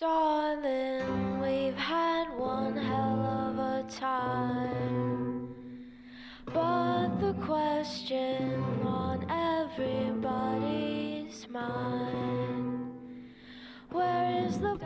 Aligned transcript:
Darling, 0.00 1.40
we've 1.40 1.76
had 1.76 2.36
one 2.36 2.76
hell 2.76 3.20
of 3.46 3.56
a 3.60 3.84
time. 3.88 5.54
But 6.46 7.20
the 7.20 7.34
question 7.34 8.60
on 8.82 9.24
everybody's 9.70 10.28
mind 11.48 12.92
Where 13.90 14.44
is 14.44 14.58
the 14.58 14.76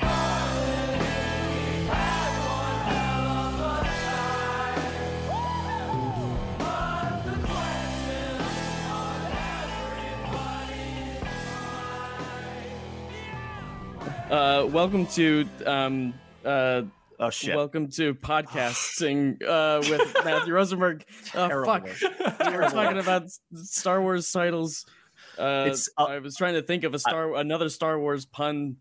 Uh, 14.30 14.66
welcome 14.70 15.06
to 15.06 15.48
um, 15.64 16.12
uh, 16.44 16.82
Oh 17.18 17.30
shit! 17.30 17.56
welcome 17.56 17.88
to 17.92 18.14
podcasting 18.22 19.42
uh, 19.42 19.80
with 19.88 20.14
Matthew 20.24 20.52
Rosenberg. 20.52 21.04
Oh 21.34 21.64
fuck! 21.64 21.86
We 21.86 22.56
were 22.56 22.68
talking 22.68 22.98
about 22.98 23.30
Star 23.54 24.02
Wars 24.02 24.30
titles. 24.30 24.84
Uh, 25.38 25.74
uh, 25.96 26.04
I 26.04 26.18
was 26.18 26.36
trying 26.36 26.54
to 26.54 26.62
think 26.62 26.84
of 26.84 26.94
a 26.94 26.98
Star 26.98 27.36
another 27.36 27.70
Star 27.70 27.98
Wars 27.98 28.26
pun 28.26 28.76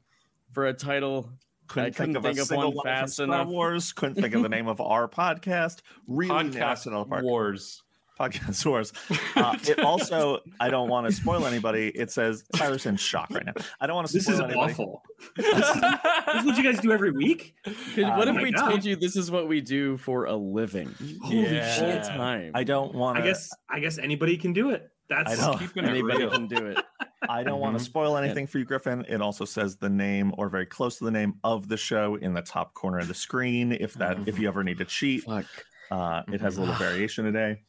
for 0.51 0.65
a 0.67 0.73
title. 0.73 1.31
couldn't, 1.67 1.87
I 1.87 1.89
couldn't 1.91 2.21
think, 2.21 2.25
think 2.25 2.37
of, 2.37 2.39
a 2.39 2.41
of 2.41 2.47
single 2.47 2.67
one 2.69 2.75
one 2.75 2.83
from 2.85 2.91
fast 2.93 3.13
Star 3.13 3.25
enough. 3.25 3.47
Wars. 3.47 3.93
Couldn't 3.93 4.15
think 4.15 4.35
of 4.35 4.43
the 4.43 4.49
name 4.49 4.67
of 4.67 4.81
our 4.81 5.07
podcast. 5.07 5.79
Really 6.07 6.29
Podcast 6.51 6.85
nasty. 6.87 7.25
Wars. 7.25 7.83
Podcast 8.17 8.65
Wars. 8.65 8.93
Uh, 9.35 9.57
it 9.67 9.79
also, 9.83 10.39
I 10.59 10.69
don't 10.69 10.89
want 10.89 11.07
to 11.07 11.13
spoil 11.13 11.45
anybody. 11.45 11.89
It 11.89 12.11
says 12.11 12.43
Tyler's 12.55 12.85
in 12.85 12.95
shock 12.97 13.29
right 13.31 13.45
now. 13.45 13.53
I 13.79 13.87
don't 13.87 13.95
want 13.95 14.07
to 14.07 14.13
This 14.13 14.23
spoil 14.25 14.35
is 14.35 14.41
anybody. 14.41 14.71
awful. 14.73 15.01
this, 15.35 15.45
is, 15.45 15.53
awful. 15.83 16.33
this 16.33 16.41
is 16.41 16.45
what 16.45 16.57
you 16.57 16.63
guys 16.63 16.79
do 16.79 16.91
every 16.91 17.11
week. 17.11 17.53
Could- 17.93 18.07
what 18.07 18.27
Oh 18.27 18.35
if 18.35 18.41
we 18.41 18.51
God. 18.51 18.69
told 18.69 18.85
you 18.85 18.95
this 18.95 19.15
is 19.15 19.29
what 19.31 19.47
we 19.47 19.61
do 19.61 19.97
for 19.97 20.25
a 20.25 20.35
living? 20.35 20.93
Holy 21.23 21.43
Yeah. 21.43 21.71
Shit! 21.73 22.03
time. 22.03 22.51
I 22.55 22.63
don't 22.63 22.93
want 22.95 23.17
I 23.17 23.21
to. 23.21 23.27
guess 23.27 23.49
I 23.69 23.79
guess 23.79 23.97
anybody 23.97 24.37
can 24.37 24.53
do 24.53 24.71
it. 24.71 24.89
That's 25.09 25.39
I 25.39 25.51
know. 25.51 25.57
Keeping 25.57 25.85
it 25.85 25.89
Anybody 25.91 26.17
real. 26.19 26.31
can 26.31 26.47
do 26.47 26.65
it. 26.65 26.77
I 27.29 27.43
don't 27.43 27.59
want 27.61 27.77
to 27.77 27.83
spoil 27.83 28.17
anything 28.17 28.45
for 28.45 28.59
you, 28.59 28.65
Griffin. 28.65 29.05
It 29.07 29.21
also 29.21 29.45
says 29.45 29.77
the 29.77 29.89
name 29.89 30.33
or 30.37 30.49
very 30.49 30.65
close 30.65 30.97
to 30.97 31.05
the 31.05 31.11
name 31.11 31.35
of 31.45 31.67
the 31.69 31.77
show 31.77 32.15
in 32.15 32.33
the 32.33 32.41
top 32.41 32.73
corner 32.73 32.99
of 32.99 33.07
the 33.07 33.13
screen. 33.13 33.71
If 33.71 33.93
that, 33.95 34.27
if 34.27 34.37
you 34.37 34.47
ever 34.49 34.63
need 34.63 34.77
to 34.79 34.85
cheat, 34.85 35.23
Fuck. 35.23 35.45
Uh, 35.89 36.23
it 36.31 36.41
has 36.41 36.57
a 36.57 36.59
little 36.59 36.75
variation 36.75 37.23
today. 37.23 37.61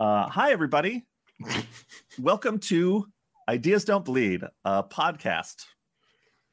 Uh, 0.00 0.28
hi, 0.28 0.52
everybody. 0.52 1.04
Welcome 2.18 2.58
to 2.60 3.06
Ideas 3.48 3.84
Don't 3.84 4.04
Bleed, 4.04 4.42
a 4.64 4.82
podcast. 4.82 5.64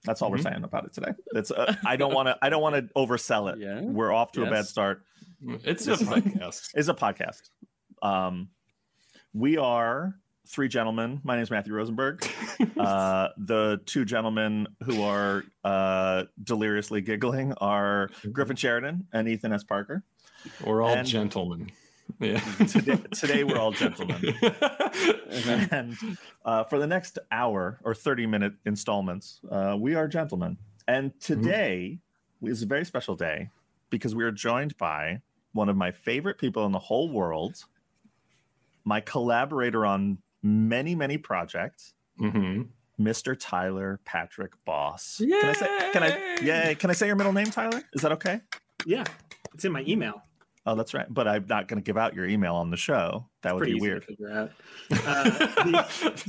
That's 0.04 0.22
all 0.22 0.30
we're 0.32 0.38
Mhm. 0.38 0.44
saying 0.44 0.64
about 0.64 0.86
it 0.86 0.94
today. 0.94 1.14
It's 1.34 1.50
uh, 1.52 1.76
I 1.86 1.96
don't 1.96 2.14
want 2.14 2.28
to 2.28 2.38
I 2.42 2.50
don't 2.50 2.62
want 2.62 2.76
to 2.76 2.94
oversell 2.94 3.52
it. 3.54 3.60
Yeah. 3.60 3.82
We're 3.82 4.12
off 4.12 4.34
to 4.34 4.44
a 4.46 4.50
bad 4.50 4.66
start. 4.66 5.04
It's 5.42 5.88
a 5.88 5.96
podcast. 5.96 6.70
It's 6.74 6.88
a 6.90 6.94
podcast. 6.94 7.50
Um, 8.02 8.50
we 9.34 9.58
are 9.58 10.16
three 10.48 10.68
gentlemen. 10.68 11.22
My 11.24 11.36
name 11.36 11.44
is 11.44 11.52
Matthew 11.52 11.74
Rosenberg. 11.74 12.26
Uh, 12.78 13.30
the 13.38 13.82
two 13.86 14.04
gentlemen 14.06 14.68
who 14.84 15.02
are 15.04 15.44
uh, 15.64 16.24
deliriously 16.44 17.02
giggling 17.02 17.54
are 17.54 18.10
Griffin 18.32 18.56
Sheridan 18.56 19.08
and 19.14 19.28
Ethan 19.28 19.54
S. 19.54 19.64
Parker. 19.64 20.04
We're 20.66 20.82
all 20.82 20.90
and- 20.94 21.08
gentlemen. 21.08 21.72
Yeah. 22.20 22.40
Today, 22.68 22.98
today 23.14 23.44
we're 23.44 23.58
all 23.58 23.72
gentlemen. 23.72 24.34
and 25.72 25.98
uh, 26.46 26.64
for 26.66 26.80
the 26.80 26.88
next 26.88 27.20
hour 27.32 27.80
or 27.84 27.94
30 27.96 28.28
minute 28.28 28.54
installments, 28.66 29.40
uh, 29.52 29.76
we 29.80 29.96
are 29.96 30.08
gentlemen. 30.08 30.58
And 30.88 31.20
today 31.20 32.00
is 32.42 32.62
a 32.64 32.66
very 32.66 32.86
special 32.86 33.16
day 33.16 33.50
because 33.90 34.16
we 34.16 34.24
are 34.24 34.32
joined 34.32 34.78
by 34.78 35.22
one 35.54 35.70
of 35.70 35.76
my 35.78 35.92
favorite 35.92 36.38
people 36.38 36.66
in 36.66 36.72
the 36.72 36.80
whole 36.80 37.10
world, 37.10 37.64
my 38.84 39.00
collaborator 39.00 39.86
on 39.86 40.18
many, 40.42 40.96
many 40.96 41.18
projects, 41.18 41.94
Mhm. 42.20 42.68
Mr. 43.00 43.36
Tyler 43.38 44.00
Patrick 44.06 44.54
Boss. 44.66 45.18
Can 45.20 45.34
I 45.50 45.54
say, 45.54 45.92
can 45.92 46.04
I, 46.04 46.38
yeah, 46.44 46.74
can 46.76 46.90
I 46.90 46.94
say 46.94 47.08
your 47.08 47.16
middle 47.16 47.34
name, 47.34 47.48
Tyler? 47.48 47.82
Is 47.94 48.02
that 48.04 48.12
okay? 48.14 48.42
yeah. 48.86 49.04
It's 49.54 49.66
in 49.66 49.72
my 49.72 49.84
email. 49.88 50.22
Oh, 50.66 50.76
that's 50.76 50.94
right. 50.94 51.06
But 51.10 51.28
I'm 51.28 51.46
not 51.48 51.68
going 51.68 51.82
to 51.82 51.84
give 51.86 51.98
out 51.98 52.14
your 52.16 52.26
email 52.26 52.56
on 52.56 52.70
the 52.72 52.78
show. 52.78 53.28
That 53.42 53.54
would 53.54 53.66
be 53.66 53.76
weird. 53.76 54.02
to 54.04 54.08
figure 54.08 54.32
out. 54.32 54.52
Uh, 54.92 55.24
the- 55.24 56.24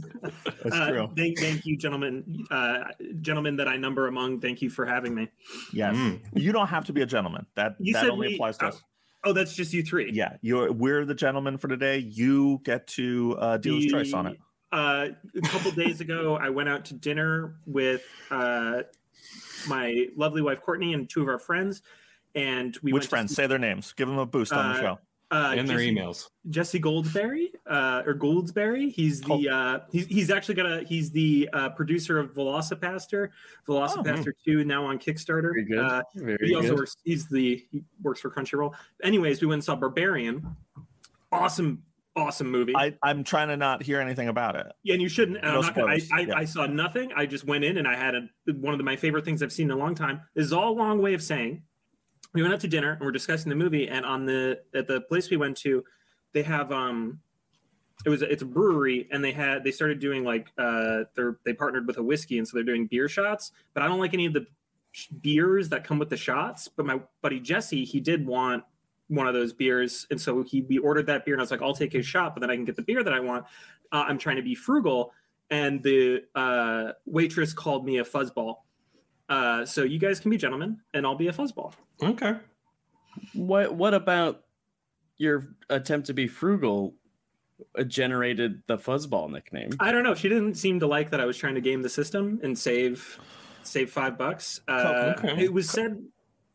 That's 0.63 0.77
uh, 0.77 0.91
true. 0.91 1.11
Thank, 1.17 1.39
thank 1.39 1.65
you, 1.65 1.77
gentlemen. 1.77 2.45
Uh, 2.51 2.85
gentlemen 3.21 3.57
that 3.57 3.69
I 3.69 3.77
number 3.77 4.09
among. 4.09 4.41
Thank 4.41 4.61
you 4.61 4.71
for 4.71 4.85
having 4.87 5.15
me. 5.15 5.29
Yes. 5.73 5.95
Mm. 5.95 6.21
You 6.35 6.51
don't 6.53 6.67
have 6.67 6.85
to 6.87 6.93
be 6.93 7.03
a 7.03 7.07
gentleman. 7.07 7.47
That 7.55 7.77
You 7.79 7.93
that 7.93 8.09
only 8.11 8.29
we- 8.29 8.35
applies 8.35 8.59
to 8.59 8.67
uh, 8.67 8.69
us. 8.71 8.83
Oh, 9.27 9.33
that's 9.33 9.55
just 9.55 9.73
you 9.73 9.83
three. 9.83 10.11
Yeah, 10.13 10.37
you're 10.43 10.71
we're 10.71 11.07
the 11.07 11.15
gentleman 11.15 11.57
for 11.57 11.67
today. 11.67 11.97
You 11.99 12.61
get 12.63 12.87
to 12.89 13.35
uh 13.39 13.57
dealer's 13.57 13.87
choice 13.87 14.13
on 14.13 14.27
it. 14.27 14.39
Uh, 14.71 15.09
a 15.35 15.41
couple 15.49 15.71
days 15.71 16.03
ago, 16.03 16.37
I 16.37 16.51
went 16.51 16.69
out 16.69 16.85
to 16.87 16.95
dinner 16.95 17.55
with 17.65 18.03
uh, 18.31 18.83
my 19.67 20.09
lovely 20.17 20.43
wife 20.43 20.61
Courtney 20.61 20.93
and 20.93 21.09
two 21.09 21.23
of 21.23 21.29
our 21.29 21.39
friends, 21.39 21.81
and 22.35 22.77
we 22.83 22.93
Which 22.93 23.07
friends? 23.07 23.31
see- 23.31 23.37
Say 23.37 23.47
their 23.47 23.59
names. 23.59 23.93
Give 23.95 24.09
them 24.09 24.19
a 24.19 24.27
boost 24.27 24.53
on 24.53 24.73
the 24.73 24.79
Uh, 24.79 24.81
show. 24.81 24.99
uh, 25.31 25.55
and 25.57 25.69
their 25.69 25.79
Jesse- 25.79 25.95
emails. 25.95 26.29
Jesse 26.51 26.81
Goldsberry, 26.81 27.47
uh, 27.67 28.03
or 28.07 28.15
Goldsberry. 28.15 28.93
He's 28.93 29.21
the 29.21 29.49
uh, 29.49 29.81
he's, 29.91 30.07
he's 30.07 30.31
actually 30.31 30.55
got 30.55 30.67
a 30.67 30.85
he's 30.85 31.11
the 31.11 31.49
uh, 31.53 31.71
producer 31.71 32.19
of 32.19 32.33
VelociPastor, 32.35 33.31
VelociPastor 33.67 34.33
Two, 34.45 34.65
now 34.65 34.85
on 34.85 34.99
Kickstarter. 34.99 35.43
Very 35.53 35.65
good. 35.65 35.79
Uh, 35.79 36.03
Very 36.15 36.39
he 36.49 36.55
also 36.55 36.69
good. 36.71 36.79
works. 36.79 36.97
He's 37.05 37.27
the 37.29 37.65
he 37.73 37.83
works 38.03 38.21
for 38.21 38.31
Crunchyroll. 38.31 38.75
Anyways, 39.03 39.41
we 39.41 39.47
went 39.49 39.59
and 39.59 39.65
saw 39.65 39.75
Barbarian. 39.77 40.45
Awesome, 41.33 41.83
awesome 42.15 42.49
movie. 42.51 42.77
I 42.77 42.95
I'm 43.03 43.25
trying 43.25 43.49
to 43.49 43.57
not 43.57 43.83
hear 43.83 44.01
anything 44.01 44.29
about 44.29 44.55
it. 44.57 44.67
Yeah, 44.85 44.93
and 44.95 45.03
you 45.03 45.09
shouldn't. 45.09 45.43
No 45.43 45.49
I'm 45.57 45.61
not 45.63 45.75
gonna, 45.75 45.93
I, 45.93 45.99
spoilers, 45.99 46.13
I, 46.13 46.21
yeah. 46.33 46.39
I 46.39 46.45
saw 46.45 46.67
nothing. 46.67 47.13
I 47.17 47.27
just 47.27 47.45
went 47.45 47.65
in 47.65 47.79
and 47.79 47.89
I 47.89 47.97
had 47.97 48.15
a, 48.15 48.29
one 48.53 48.73
of 48.75 48.79
the, 48.79 48.85
my 48.85 48.95
favorite 48.95 49.25
things 49.25 49.43
I've 49.43 49.53
seen 49.53 49.67
in 49.71 49.77
a 49.77 49.81
long 49.81 49.95
time. 49.97 50.21
This 50.35 50.45
is 50.47 50.53
all 50.53 50.71
a 50.73 50.77
long 50.79 51.01
way 51.03 51.15
of 51.15 51.23
saying 51.23 51.63
we 52.35 52.43
went 52.43 52.53
out 52.53 52.61
to 52.61 52.69
dinner 52.69 52.93
and 52.93 53.01
we're 53.01 53.13
discussing 53.13 53.49
the 53.49 53.57
movie. 53.57 53.89
And 53.89 54.05
on 54.05 54.27
the 54.27 54.61
at 54.75 54.87
the 54.87 55.01
place 55.03 55.31
we 55.31 55.37
went 55.37 55.57
to, 55.59 55.85
they 56.33 56.43
have 56.43 56.71
um, 56.73 57.21
it 58.05 58.11
was 58.11 58.23
it's 58.23 58.43
a 58.43 58.47
brewery 58.47 59.09
and 59.11 59.25
they 59.25 59.33
had 59.33 59.65
they 59.65 59.71
started 59.71 59.99
doing 60.01 60.25
like 60.25 60.49
uh 60.59 61.05
they're 61.15 61.39
they 61.45 61.55
partnered 61.55 61.87
with 61.87 61.97
a 61.97 62.03
whiskey 62.03 62.39
and 62.39 62.47
so 62.47 62.57
they're 62.57 62.65
doing 62.65 62.87
beer 62.87 63.09
shots. 63.09 63.53
But 63.73 63.83
I 63.83 63.89
don't 63.89 64.01
like 64.01 64.15
any 64.15 64.27
of 64.27 64.33
the 64.33 64.47
beers 65.23 65.69
that 65.71 65.85
come 65.85 65.99
with 65.99 66.11
the 66.11 66.17
shots. 66.17 66.69
But 66.69 66.87
my 66.87 67.01
buddy 67.23 67.41
Jesse, 67.41 67.85
he 67.85 68.01
did 68.01 68.27
want 68.27 68.65
one 69.09 69.27
of 69.27 69.35
those 69.35 69.53
beers, 69.53 70.07
and 70.11 70.21
so 70.21 70.43
he 70.43 70.63
we 70.63 70.79
ordered 70.79 71.07
that 71.07 71.25
beer, 71.25 71.35
and 71.35 71.41
I 71.41 71.45
was 71.45 71.51
like, 71.51 71.63
I'll 71.63 71.75
take 71.75 71.93
his 71.93 72.07
shot, 72.07 72.35
but 72.35 72.41
then 72.41 72.51
I 72.51 72.57
can 72.57 72.65
get 72.65 72.77
the 72.77 72.83
beer 72.83 73.05
that 73.05 73.13
I 73.13 73.21
want. 73.21 73.45
Uh, 73.93 74.05
I'm 74.09 74.19
trying 74.19 74.37
to 74.37 74.43
be 74.43 74.55
frugal, 74.55 75.13
and 75.51 75.83
the 75.83 76.23
uh, 76.35 76.93
waitress 77.05 77.53
called 77.53 77.85
me 77.85 77.99
a 77.99 78.05
fuzzball. 78.05 78.57
Uh, 79.29 79.65
so 79.65 79.83
you 79.83 79.99
guys 79.99 80.21
can 80.21 80.31
be 80.31 80.37
gentlemen, 80.37 80.79
and 80.93 81.07
I'll 81.07 81.15
be 81.17 81.29
a 81.29 81.33
fuzzball. 81.33 81.73
Okay. 82.03 82.35
What 83.33 83.75
What 83.75 83.95
about 83.95 84.43
your 85.17 85.49
attempt 85.71 86.07
to 86.09 86.15
be 86.15 86.27
frugal? 86.27 86.95
uh, 87.79 87.85
Generated 87.85 88.63
the 88.67 88.77
fuzzball 88.77 89.31
nickname. 89.31 89.71
I 89.81 89.93
don't 89.93 90.03
know. 90.03 90.15
She 90.15 90.29
didn't 90.29 90.55
seem 90.55 90.81
to 90.81 90.87
like 90.87 91.11
that 91.11 91.21
I 91.21 91.25
was 91.25 91.37
trying 91.39 91.55
to 91.55 91.61
game 91.61 91.83
the 91.83 91.89
system 91.89 92.41
and 92.43 92.59
save 92.59 93.19
save 93.63 93.91
five 93.91 94.19
bucks. 94.19 94.61
Uh, 94.69 95.15
Okay. 95.17 95.45
It 95.45 95.53
was 95.53 95.71
said. 95.71 96.03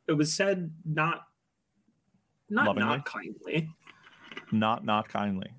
It 0.07 0.13
was 0.13 0.33
said 0.33 0.71
not 0.85 1.23
not 2.49 2.67
Lovingly? 2.67 2.85
not 2.89 3.05
kindly. 3.05 3.69
Not 4.51 4.83
not 4.83 5.07
kindly. 5.09 5.51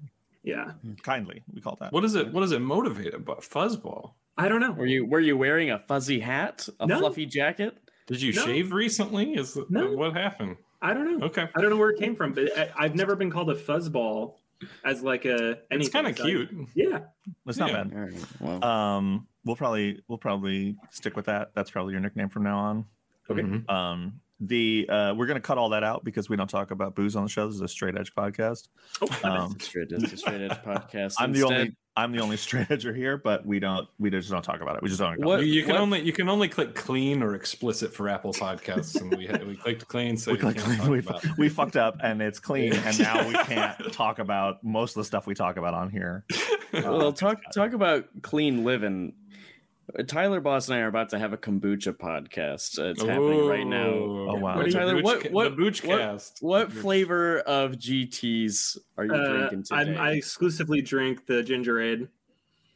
Yeah, 0.43 0.73
Kindly, 1.03 1.43
we 1.53 1.61
call 1.61 1.77
that. 1.81 1.93
What 1.93 2.03
is 2.05 2.15
it? 2.15 2.33
What 2.33 2.43
is 2.43 2.53
it 2.53 2.61
motivated 2.61 3.15
about? 3.15 3.43
Fuzzball. 3.43 4.13
I 4.41 4.49
don't 4.49 4.61
know. 4.61 4.73
Were 4.73 4.87
you 4.87 5.05
Were 5.07 5.21
you 5.21 5.37
wearing 5.37 5.71
a 5.71 5.79
fuzzy 5.79 6.21
hat, 6.21 6.69
a 6.81 6.87
No. 6.87 6.99
fluffy 7.01 7.27
jacket? 7.27 7.77
Did 8.07 8.23
you 8.23 8.33
No. 8.33 8.45
shave 8.45 8.73
recently? 8.73 9.35
Is 9.35 9.59
No. 9.69 9.93
what 9.93 10.15
happened? 10.15 10.57
I 10.83 10.95
don't 10.95 11.19
know. 11.19 11.27
Okay. 11.27 11.47
I 11.55 11.61
don't 11.61 11.71
know 11.71 11.77
where 11.77 11.91
it 11.91 11.99
came 11.99 12.17
from, 12.17 12.33
but 12.33 12.57
I, 12.59 12.71
I've 12.77 12.95
never 12.95 13.15
been 13.17 13.31
called 13.31 13.51
a 13.51 13.55
fuzzball 13.55 14.39
as 14.85 15.03
like 15.03 15.25
a 15.27 15.59
anything. 15.71 15.81
It's 15.81 15.89
kind 15.91 16.07
of 16.07 16.17
So 16.17 16.25
I- 16.25 16.27
cute. 16.27 16.51
yeah. 16.75 17.01
It's 17.47 17.59
not 17.59 17.71
Yeah. 17.71 17.85
bad. 17.85 17.93
All 17.95 18.01
right. 18.01 18.27
Well, 18.41 18.65
Um, 18.65 19.27
we'll 19.45 19.57
probably 19.57 20.03
we'll 20.09 20.19
probably 20.19 20.77
stick 20.91 21.17
with 21.17 21.27
that. 21.27 21.53
That's 21.55 21.71
probably 21.71 21.93
your 21.93 22.01
nickname 22.01 22.31
from 22.31 22.45
now 22.45 22.59
on. 22.59 22.85
Okay. 23.31 23.43
Mhm. 23.43 23.71
Um, 23.71 24.21
the 24.41 24.89
uh, 24.89 25.15
we're 25.15 25.27
gonna 25.27 25.39
cut 25.41 25.59
all 25.59 25.69
that 25.69 25.85
out 25.85 26.03
because 26.03 26.31
we 26.31 26.37
don't 26.37 26.49
talk 26.49 26.71
about 26.71 26.95
booze 26.97 27.15
on 27.15 27.25
the 27.25 27.29
show. 27.29 27.47
This 27.47 27.57
is 27.57 27.61
a 27.61 27.69
straight 27.69 27.97
edge 27.99 28.15
podcast. 28.15 28.69
Oh, 29.03 29.07
Um, 29.23 29.53
it's 29.55 29.67
a 29.67 29.69
straight, 29.69 29.89
it's 29.93 30.13
a 30.15 30.17
straight 30.17 30.41
edge 30.41 30.59
podcast. 30.65 31.17
I'm 31.19 31.33
the 31.35 31.43
only 31.43 31.77
I'm 32.01 32.13
the 32.13 32.21
only 32.21 32.37
straight 32.47 32.69
edger 32.69 32.95
here, 32.95 33.17
but 33.17 33.45
we 33.45 33.59
don't 33.61 33.89
we 33.99 34.11
just 34.11 34.31
don't 34.31 34.43
talk 34.43 34.61
about 34.61 34.77
it. 34.77 34.83
We 34.83 34.89
just 34.89 35.01
don't. 35.01 35.19
What- 35.25 35.41
You, 35.41 35.47
you 35.53 35.63
can 35.63 35.73
what- 35.73 35.81
only 35.81 36.01
you 36.01 36.13
can 36.13 36.29
only 36.29 36.49
click 36.49 36.75
clean 36.75 37.23
or 37.23 37.35
explicit 37.35 37.93
for 37.95 38.09
Apple 38.09 38.33
Podcasts, 38.33 39.01
and 39.01 39.11
we 39.17 39.29
we 39.47 39.57
clicked 39.57 39.87
clean, 39.89 40.17
so 40.17 40.33
we, 40.33 40.37
you 40.39 40.43
click- 40.43 40.57
can't 40.59 40.79
talk 40.81 40.89
we, 40.89 40.99
about. 41.01 41.23
fu- 41.23 41.35
we 41.39 41.49
fucked 41.49 41.77
up 41.77 41.99
and 42.03 42.21
it's 42.23 42.39
clean 42.39 42.73
and 42.73 42.99
now 42.99 43.27
we 43.27 43.35
can't 43.45 43.93
talk 43.93 44.19
about 44.19 44.63
most 44.65 44.93
of 44.97 45.01
the 45.01 45.05
stuff 45.05 45.27
we 45.27 45.35
talk 45.35 45.57
about 45.57 45.75
on 45.75 45.91
here 45.91 46.25
well, 46.73 47.13
talk 47.13 47.39
talk 47.55 47.73
about 47.73 48.07
clean 48.23 48.65
living. 48.65 49.15
Tyler 50.07 50.41
Boss 50.41 50.69
and 50.69 50.77
I 50.77 50.81
are 50.81 50.89
about 50.89 51.09
to 51.11 51.19
have 51.19 51.33
a 51.33 51.37
kombucha 51.37 51.93
podcast. 51.93 52.79
Uh, 52.79 52.91
it's 52.91 53.03
happening 53.03 53.47
right 53.47 53.67
now. 53.67 53.87
Oh, 53.89 54.35
wow. 54.37 54.57
What 54.57 54.71
Tyler, 54.73 54.97
The 54.97 55.03
what- 55.03 55.31
what- 55.33 55.45
the 55.51 55.57
Booch 55.57 55.85
what- 55.85 56.31
What 56.41 56.73
flavor 56.73 57.41
of 57.41 57.73
GTs 57.79 58.79
are 58.97 59.05
you 59.05 59.13
Uh, 59.15 59.29
drinking 59.39 59.63
today? 59.65 59.77
I'm, 59.81 59.97
I 59.99 60.13
exclusively 60.13 60.83
drink 60.83 61.27
the 61.27 61.43
ginger 61.43 61.81
ale. 61.81 62.07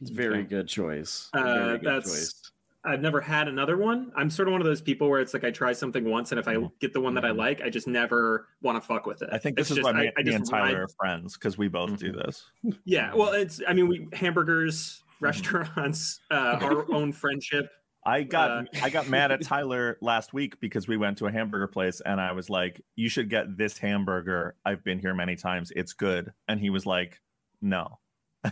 It's 0.01 0.09
very 0.09 0.39
Okay. 0.39 0.47
good 0.49 0.67
choice. 0.67 1.29
Uh, 1.33 1.43
very 1.43 1.77
good 1.79 1.85
that's- 1.87 2.05
choice. 2.11 2.51
I've 2.87 3.01
never 3.01 3.19
had 3.19 3.47
another 3.47 3.77
one. 3.77 4.11
I'm 4.15 4.29
sort 4.29 4.47
of 4.47 4.51
one 4.51 4.61
of 4.61 4.65
those 4.67 4.79
people 4.79 5.09
where 5.09 5.19
it's 5.19 5.33
like 5.33 5.43
I 5.43 5.49
try 5.49 5.73
something 5.73 6.03
once, 6.05 6.31
and 6.31 6.37
if 6.37 6.47
I 6.47 6.57
get 6.79 6.93
the 6.93 7.01
one 7.01 7.15
that 7.15 7.25
I 7.25 7.31
like, 7.31 7.61
I 7.63 7.69
just 7.71 7.87
never 7.87 8.45
want 8.61 8.79
to 8.79 8.87
fuck 8.87 9.07
with 9.07 9.23
it. 9.23 9.29
I 9.31 9.39
think 9.39 9.57
this 9.57 9.71
It's 9.71 9.71
is 9.71 9.77
just, 9.77 9.85
why 9.91 9.99
me, 9.99 10.07
I, 10.09 10.11
I 10.15 10.21
me 10.21 10.25
just 10.25 10.35
and 10.37 10.47
Tyler 10.47 10.65
ride- 10.65 10.75
are 10.75 10.87
friends 10.89 11.33
because 11.33 11.57
we 11.57 11.67
both 11.67 11.97
do 11.97 12.11
this. 12.11 12.45
Yeah, 12.83 13.15
well, 13.15 13.33
it's. 13.33 13.59
I 13.67 13.73
mean, 13.73 13.87
we 13.87 14.07
hamburgers, 14.13 15.01
restaurants, 15.21 16.19
uh, 16.31 16.59
our 16.61 16.91
own 16.93 17.11
friendship. 17.11 17.69
I 18.05 18.21
got 18.23 18.51
Uh, 18.51 18.63
I 18.83 18.89
got 18.89 19.09
mad 19.09 19.31
at 19.31 19.41
Tyler 19.45 19.97
last 20.01 20.33
week 20.33 20.59
because 20.59 20.87
we 20.87 20.95
went 20.95 21.17
to 21.19 21.25
a 21.25 21.31
hamburger 21.31 21.67
place 21.67 22.01
and 22.05 22.21
I 22.21 22.33
was 22.33 22.49
like, 22.49 22.81
"You 22.95 23.09
should 23.09 23.29
get 23.29 23.57
this 23.57 23.77
hamburger. 23.77 24.55
I've 24.63 24.83
been 24.83 24.99
here 24.99 25.13
many 25.15 25.35
times. 25.35 25.71
It's 25.75 25.93
good." 25.93 26.31
And 26.47 26.59
he 26.59 26.69
was 26.69 26.85
like, 26.85 27.19
"No." 27.61 27.99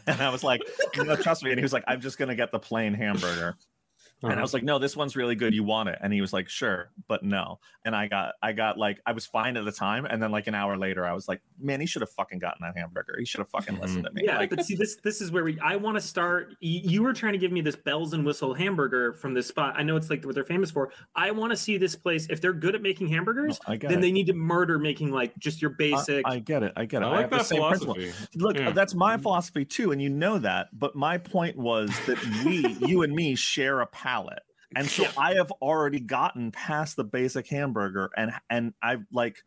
And 0.07 0.21
I 0.21 0.30
was 0.30 0.44
like, 0.44 0.62
"No, 0.98 1.15
trust 1.15 1.44
me." 1.44 1.51
And 1.51 1.60
he 1.60 1.63
was 1.63 1.74
like, 1.74 1.83
"I'm 1.88 2.01
just 2.01 2.18
gonna 2.18 2.36
get 2.36 2.51
the 2.51 2.60
plain 2.60 2.95
hamburger." 2.95 3.56
And 4.23 4.31
I 4.31 4.35
uh-huh. 4.35 4.41
was 4.41 4.53
like, 4.53 4.63
"No, 4.63 4.79
this 4.79 4.95
one's 4.95 5.15
really 5.15 5.35
good. 5.35 5.53
You 5.53 5.63
want 5.63 5.89
it?" 5.89 5.99
And 6.01 6.13
he 6.13 6.21
was 6.21 6.31
like, 6.31 6.49
"Sure, 6.49 6.91
but 7.07 7.23
no." 7.23 7.59
And 7.85 7.95
I 7.95 8.07
got 8.07 8.35
I 8.41 8.53
got 8.53 8.77
like 8.77 9.01
I 9.05 9.11
was 9.11 9.25
fine 9.25 9.57
at 9.57 9.65
the 9.65 9.71
time, 9.71 10.05
and 10.05 10.23
then 10.23 10.31
like 10.31 10.47
an 10.47 10.55
hour 10.55 10.77
later, 10.77 11.05
I 11.05 11.13
was 11.13 11.27
like, 11.27 11.41
"Man, 11.59 11.81
he 11.81 11.85
should 11.85 12.01
have 12.01 12.11
fucking 12.11 12.39
gotten 12.39 12.59
that 12.61 12.77
hamburger. 12.77 13.15
He 13.19 13.25
should 13.25 13.39
have 13.39 13.49
fucking 13.49 13.75
mm-hmm. 13.75 13.83
listened 13.83 14.05
to 14.05 14.11
me." 14.13 14.23
Yeah, 14.25 14.37
Like, 14.37 14.49
but 14.49 14.65
see, 14.65 14.75
this 14.75 14.95
this 15.03 15.21
is 15.21 15.31
where 15.31 15.43
we. 15.43 15.59
I 15.59 15.75
want 15.75 15.97
to 15.97 16.01
start. 16.01 16.55
You 16.61 17.03
were 17.03 17.13
trying 17.13 17.33
to 17.33 17.39
give 17.39 17.51
me 17.51 17.61
this 17.61 17.75
bells 17.75 18.13
and 18.13 18.25
whistle 18.25 18.53
hamburger 18.53 19.13
from 19.13 19.33
this 19.33 19.47
spot. 19.47 19.75
I 19.77 19.83
know 19.83 19.95
it's 19.95 20.09
like 20.09 20.25
what 20.25 20.35
they're 20.35 20.43
famous 20.43 20.71
for. 20.71 20.91
I 21.15 21.31
want 21.31 21.51
to 21.51 21.57
see 21.57 21.77
this 21.77 21.95
place. 21.95 22.27
If 22.29 22.39
they're 22.39 22.53
good 22.53 22.75
at 22.75 22.81
making 22.81 23.09
hamburgers, 23.09 23.59
I 23.67 23.75
get 23.75 23.89
then 23.89 23.99
it. 23.99 24.01
they 24.01 24.11
need 24.11 24.27
to 24.27 24.33
murder 24.33 24.79
making 24.79 25.11
like 25.11 25.37
just 25.37 25.61
your 25.61 25.71
basic. 25.71 26.25
I, 26.25 26.39
get 26.39 26.63
it. 26.63 26.73
I 26.75 26.85
get 26.85 27.01
it. 27.01 27.05
I 27.05 27.09
I 27.09 27.11
like 27.11 27.21
have 27.21 27.29
the 27.29 27.37
that 27.37 27.45
same 27.45 27.67
principle. 27.67 27.95
philosophy. 27.95 28.39
Look, 28.39 28.57
Yeah. 28.57 28.71
that's 28.71 28.95
my 28.95 29.13
mm-hmm. 29.13 29.21
philosophy 29.23 29.65
too, 29.65 29.91
and 29.91 30.01
you 30.01 30.09
know 30.09 30.37
that. 30.39 30.67
But 30.77 30.95
my 30.95 31.17
point 31.17 31.57
was 31.57 31.89
that 32.05 32.23
we, 32.45 32.77
you 32.87 33.01
and 33.03 33.13
me, 33.13 33.35
share 33.35 33.81
a 33.81 33.87
palate, 34.13 34.44
and 34.75 34.88
so. 34.88 35.06
I 35.18 35.36
have 35.36 35.51
already 35.62 36.00
gotten 36.00 36.51
past 36.51 36.95
the 36.95 37.04
basic 37.04 37.48
hamburger, 37.48 38.10
and 38.18 38.31
and 38.50 38.74
I've 38.81 39.06
like 39.12 39.38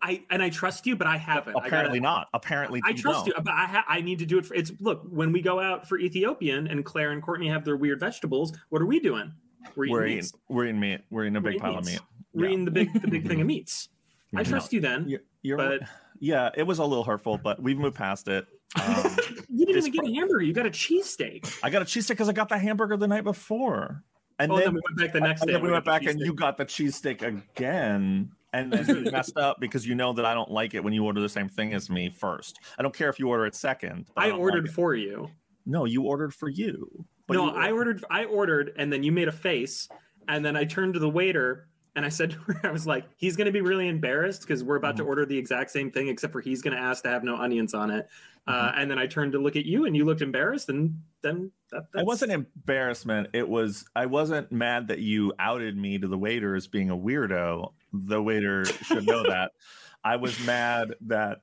I 0.00 0.22
and 0.30 0.42
I 0.42 0.48
trust 0.50 0.86
you, 0.86 0.96
but 0.96 1.06
I 1.06 1.16
haven't. 1.18 1.56
I 1.56 1.66
apparently 1.66 2.00
gotta- 2.00 2.14
not. 2.20 2.28
Apparently, 2.32 2.80
I 2.84 2.92
trust 2.92 3.26
you, 3.26 3.32
don't. 3.34 3.44
but 3.44 3.52
I 3.54 3.66
ha- 3.66 3.84
I 3.88 4.00
need 4.00 4.20
to 4.20 4.26
do 4.26 4.38
it. 4.38 4.46
For, 4.46 4.54
it's 4.54 4.72
look 4.80 5.02
when 5.10 5.32
we 5.32 5.42
go 5.42 5.60
out 5.60 5.88
for 5.88 5.98
Ethiopian 5.98 6.66
and 6.66 6.84
Claire 6.84 7.10
and 7.12 7.22
Courtney 7.22 7.48
have 7.48 7.64
their 7.64 7.76
weird 7.76 8.00
vegetables. 8.00 8.52
What 8.70 8.80
are 8.80 8.86
we 8.86 9.00
doing? 9.00 9.32
We're 9.76 9.84
eating 9.84 9.94
We're 9.94 10.06
eating, 10.06 10.30
we're 10.48 10.64
eating 10.64 10.80
meat. 10.80 11.00
We're 11.10 11.24
eating 11.24 11.36
a 11.36 11.40
big 11.40 11.50
eating 11.52 11.60
pile 11.60 11.78
of 11.78 11.84
meat. 11.86 12.00
We're 12.32 12.46
Yeah. 12.46 12.50
eating 12.52 12.64
the 12.64 12.70
big 12.70 13.00
the 13.00 13.08
big 13.08 13.28
thing 13.28 13.40
of 13.40 13.46
meats. 13.46 13.88
I 14.34 14.38
No, 14.38 14.44
trust 14.44 14.72
you 14.72 14.80
then, 14.80 15.08
You're, 15.08 15.20
you're 15.42 15.56
but 15.58 15.80
yeah, 16.18 16.48
it 16.56 16.62
was 16.62 16.78
a 16.78 16.84
little 16.84 17.04
hurtful, 17.04 17.36
but 17.38 17.62
we've 17.62 17.78
moved 17.78 17.96
past 17.96 18.28
it. 18.28 18.46
Um, 18.82 19.16
you 19.50 19.66
didn't 19.66 19.86
even 19.86 19.92
get 19.92 20.10
a 20.10 20.14
hamburger. 20.14 20.42
You 20.42 20.54
got 20.54 20.64
a 20.64 20.70
cheesesteak. 20.70 21.58
I 21.62 21.68
got 21.68 21.82
a 21.82 21.84
cheesesteak 21.84 22.08
because 22.08 22.30
I 22.30 22.32
got 22.32 22.48
the 22.48 22.56
hamburger 22.56 22.96
the 22.96 23.06
night 23.06 23.22
before, 23.22 24.02
and 24.42 24.52
oh, 24.52 24.56
then, 24.56 24.64
then 24.66 24.74
we 24.74 24.80
went 24.88 24.98
back 24.98 25.12
the 25.12 25.20
next 25.20 25.40
and 25.42 25.48
day. 25.48 25.52
then 25.54 25.62
we 25.62 25.70
went 25.70 25.84
back 25.84 26.02
and 26.04 26.18
cheesesteak. 26.20 26.24
you 26.24 26.34
got 26.34 26.56
the 26.56 26.64
cheesesteak 26.66 27.22
again. 27.22 28.30
And 28.54 28.70
then 28.70 28.86
you 29.04 29.10
messed 29.12 29.38
up 29.38 29.58
because 29.60 29.86
you 29.86 29.94
know 29.94 30.12
that 30.12 30.26
I 30.26 30.34
don't 30.34 30.50
like 30.50 30.74
it 30.74 30.84
when 30.84 30.92
you 30.92 31.04
order 31.04 31.20
the 31.20 31.28
same 31.28 31.48
thing 31.48 31.72
as 31.72 31.88
me 31.88 32.10
first. 32.10 32.58
I 32.78 32.82
don't 32.82 32.94
care 32.94 33.08
if 33.08 33.18
you 33.18 33.28
order 33.28 33.46
it 33.46 33.54
second. 33.54 34.06
but 34.14 34.24
I 34.24 34.30
ordered 34.30 34.66
like 34.66 34.74
for 34.74 34.94
you. 34.94 35.30
No, 35.64 35.86
you 35.86 36.02
ordered 36.02 36.34
for 36.34 36.48
you. 36.50 37.06
But 37.26 37.34
no, 37.34 37.46
you- 37.46 37.56
I 37.56 37.70
ordered. 37.72 38.04
I 38.10 38.24
ordered, 38.24 38.72
and 38.76 38.92
then 38.92 39.02
you 39.02 39.10
made 39.12 39.28
a 39.28 39.32
face, 39.32 39.88
and 40.28 40.44
then 40.44 40.54
I 40.56 40.64
turned 40.64 40.92
to 40.94 41.00
the 41.00 41.08
waiter 41.08 41.68
and 41.94 42.04
I 42.04 42.08
said 42.08 42.30
to 42.32 42.38
her, 42.38 42.60
I 42.64 42.70
was 42.70 42.86
like, 42.86 43.04
he's 43.16 43.36
going 43.36 43.46
to 43.46 43.52
be 43.52 43.60
really 43.60 43.88
embarrassed 43.88 44.42
because 44.42 44.64
we're 44.64 44.76
about 44.76 44.96
to 44.96 45.04
Mhm. 45.04 45.08
order 45.08 45.26
the 45.26 45.36
exact 45.36 45.70
same 45.70 45.90
thing, 45.90 46.08
except 46.08 46.32
for 46.32 46.40
he's 46.40 46.62
going 46.62 46.74
to 46.76 46.82
ask 46.82 47.02
to 47.04 47.10
have 47.10 47.24
no 47.24 47.36
onions 47.36 47.74
on 47.74 47.90
it. 47.90 48.08
Uh, 48.46 48.52
Mm-hmm. 48.70 48.80
and 48.80 48.90
then 48.90 48.98
I 48.98 49.06
turned 49.06 49.32
to 49.32 49.38
look 49.38 49.54
at 49.56 49.66
you, 49.66 49.84
and 49.84 49.96
you 49.96 50.04
looked 50.04 50.20
embarrassed, 50.22 50.68
and 50.68 51.00
then 51.20 51.52
that, 51.70 51.84
that's, 51.92 52.02
It 52.02 52.06
wasn't 52.06 52.32
embarrassment. 52.32 53.28
It 53.32 53.48
was 53.48 53.84
I 53.94 54.06
wasn't 54.06 54.50
mad 54.50 54.88
that 54.88 54.98
you 54.98 55.32
outed 55.38 55.76
me 55.76 55.98
to 55.98 56.08
the 56.08 56.18
waiter 56.18 56.56
as 56.56 56.66
being 56.66 56.90
a 56.90 56.96
weirdo. 56.96 57.72
The 57.92 58.20
waiter 58.22 58.64
should 58.64 59.06
know 59.06 59.22
that. 59.24 59.52
I 60.04 60.16
was 60.16 60.44
mad 60.44 60.94
that 61.02 61.42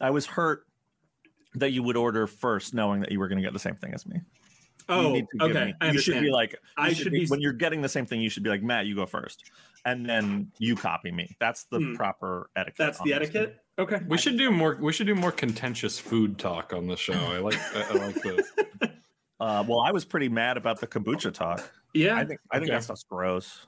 I 0.00 0.10
was 0.10 0.26
hurt 0.26 0.66
that 1.54 1.72
you 1.72 1.82
would 1.82 1.96
order 1.96 2.26
first, 2.28 2.74
knowing 2.74 3.00
that 3.00 3.10
you 3.10 3.18
were 3.18 3.26
going 3.28 3.38
to 3.38 3.42
get 3.42 3.52
the 3.54 3.58
same 3.58 3.74
thing 3.74 3.92
as 3.94 4.06
me. 4.06 4.20
You 4.88 4.94
Oh, 4.94 5.12
need 5.12 5.26
to 5.32 5.38
give 5.48 5.56
okay. 5.56 5.64
me- 5.66 5.74
I 5.80 5.90
you 5.90 5.98
should 5.98 6.20
be 6.20 6.30
like, 6.30 6.52
you 6.52 6.58
I 6.76 6.88
should 6.90 6.98
should 7.04 7.12
be, 7.12 7.20
be- 7.20 7.26
when 7.26 7.40
you're 7.40 7.52
getting 7.52 7.82
the 7.82 7.88
same 7.88 8.06
thing. 8.06 8.20
You 8.20 8.30
should 8.30 8.42
be 8.44 8.50
like, 8.50 8.62
Matt, 8.62 8.86
you 8.86 8.94
go 8.94 9.04
first, 9.06 9.50
and 9.84 10.08
then 10.08 10.52
you 10.58 10.76
copy 10.76 11.10
me. 11.10 11.36
That's 11.40 11.64
the 11.64 11.78
Hmm. 11.78 11.94
proper 11.96 12.50
etiquette. 12.54 12.76
that's 12.78 12.98
the 12.98 13.12
on 13.14 13.20
this. 13.20 13.30
etiquette. 13.30 13.56
Okay, 13.78 14.00
We 14.08 14.16
should 14.16 14.38
do 14.38 14.50
more. 14.50 14.78
We 14.80 14.92
should 14.92 15.06
do 15.06 15.14
more 15.14 15.32
contentious 15.32 15.98
food 15.98 16.38
talk 16.38 16.72
on 16.72 16.86
the 16.86 16.96
show. 16.96 17.12
I 17.12 17.38
like. 17.38 17.58
I, 17.74 17.82
I 17.90 17.92
like 18.06 18.22
this. 18.22 18.52
Uh, 19.38 19.62
well, 19.68 19.80
I 19.80 19.92
was 19.92 20.02
pretty 20.06 20.30
mad 20.30 20.56
about 20.56 20.80
the 20.80 20.86
kombucha 20.86 21.30
talk. 21.30 21.70
Yeah, 21.92 22.16
I 22.16 22.24
think 22.24 22.40
I 22.50 22.56
think 22.56 22.70
Okay. 22.70 22.76
that 22.78 22.84
stuff's 22.84 23.04
gross. 23.04 23.66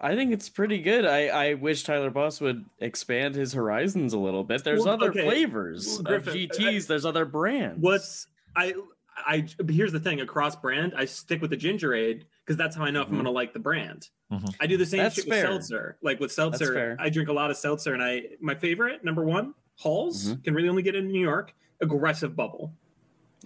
I 0.00 0.16
think 0.16 0.32
it's 0.32 0.48
pretty 0.48 0.78
good. 0.80 1.06
I, 1.06 1.28
I 1.28 1.54
wish 1.54 1.84
Tyler 1.84 2.10
Boss 2.10 2.40
would 2.40 2.64
expand 2.80 3.36
his 3.36 3.52
horizons 3.52 4.14
a 4.14 4.18
little 4.18 4.42
bit. 4.42 4.64
There's 4.64 4.84
Well, 4.84 4.94
other 4.94 5.10
okay. 5.10 5.22
flavors 5.22 5.86
Well, 5.86 5.98
of 6.16 6.24
Griffin, 6.24 6.48
GTs. 6.48 6.88
There's 6.88 7.04
other 7.04 7.24
brands. 7.24 7.80
what's 7.80 8.26
I 8.56 8.74
I 9.16 9.46
here's 9.68 9.92
the 9.92 10.00
thing 10.00 10.20
across 10.20 10.56
brand 10.56 10.92
I 10.96 11.04
stick 11.06 11.40
with 11.40 11.50
the 11.50 11.56
Gingerade 11.56 12.22
because 12.44 12.56
that's 12.56 12.76
how 12.76 12.84
I 12.84 12.90
know 12.90 13.02
if 13.02 13.08
I'm 13.08 13.14
Mhm. 13.14 13.18
gonna 13.18 13.30
like 13.30 13.52
the 13.54 13.58
brand. 13.58 14.08
Mhm. 14.30 14.54
I 14.60 14.66
do 14.66 14.76
the 14.76 14.84
same 14.86 14.98
That's 14.98 15.14
shit 15.14 15.24
fair. 15.26 15.44
with 15.44 15.52
seltzer. 15.64 15.96
Like 16.02 16.20
with 16.20 16.32
seltzer. 16.32 16.96
I 16.98 17.08
drink 17.10 17.28
a 17.28 17.32
lot 17.32 17.50
of 17.50 17.56
seltzer, 17.56 17.94
and 17.94 18.02
I 18.02 18.24
my 18.40 18.54
favorite 18.54 19.04
number 19.04 19.24
one 19.24 19.54
Hal's 19.82 20.34
Mhm. 20.34 20.44
can 20.44 20.54
really 20.54 20.68
only 20.68 20.82
get 20.82 20.94
in 20.94 21.08
New 21.08 21.20
York. 21.20 21.54
Aggressive 21.80 22.34
bubble, 22.34 22.72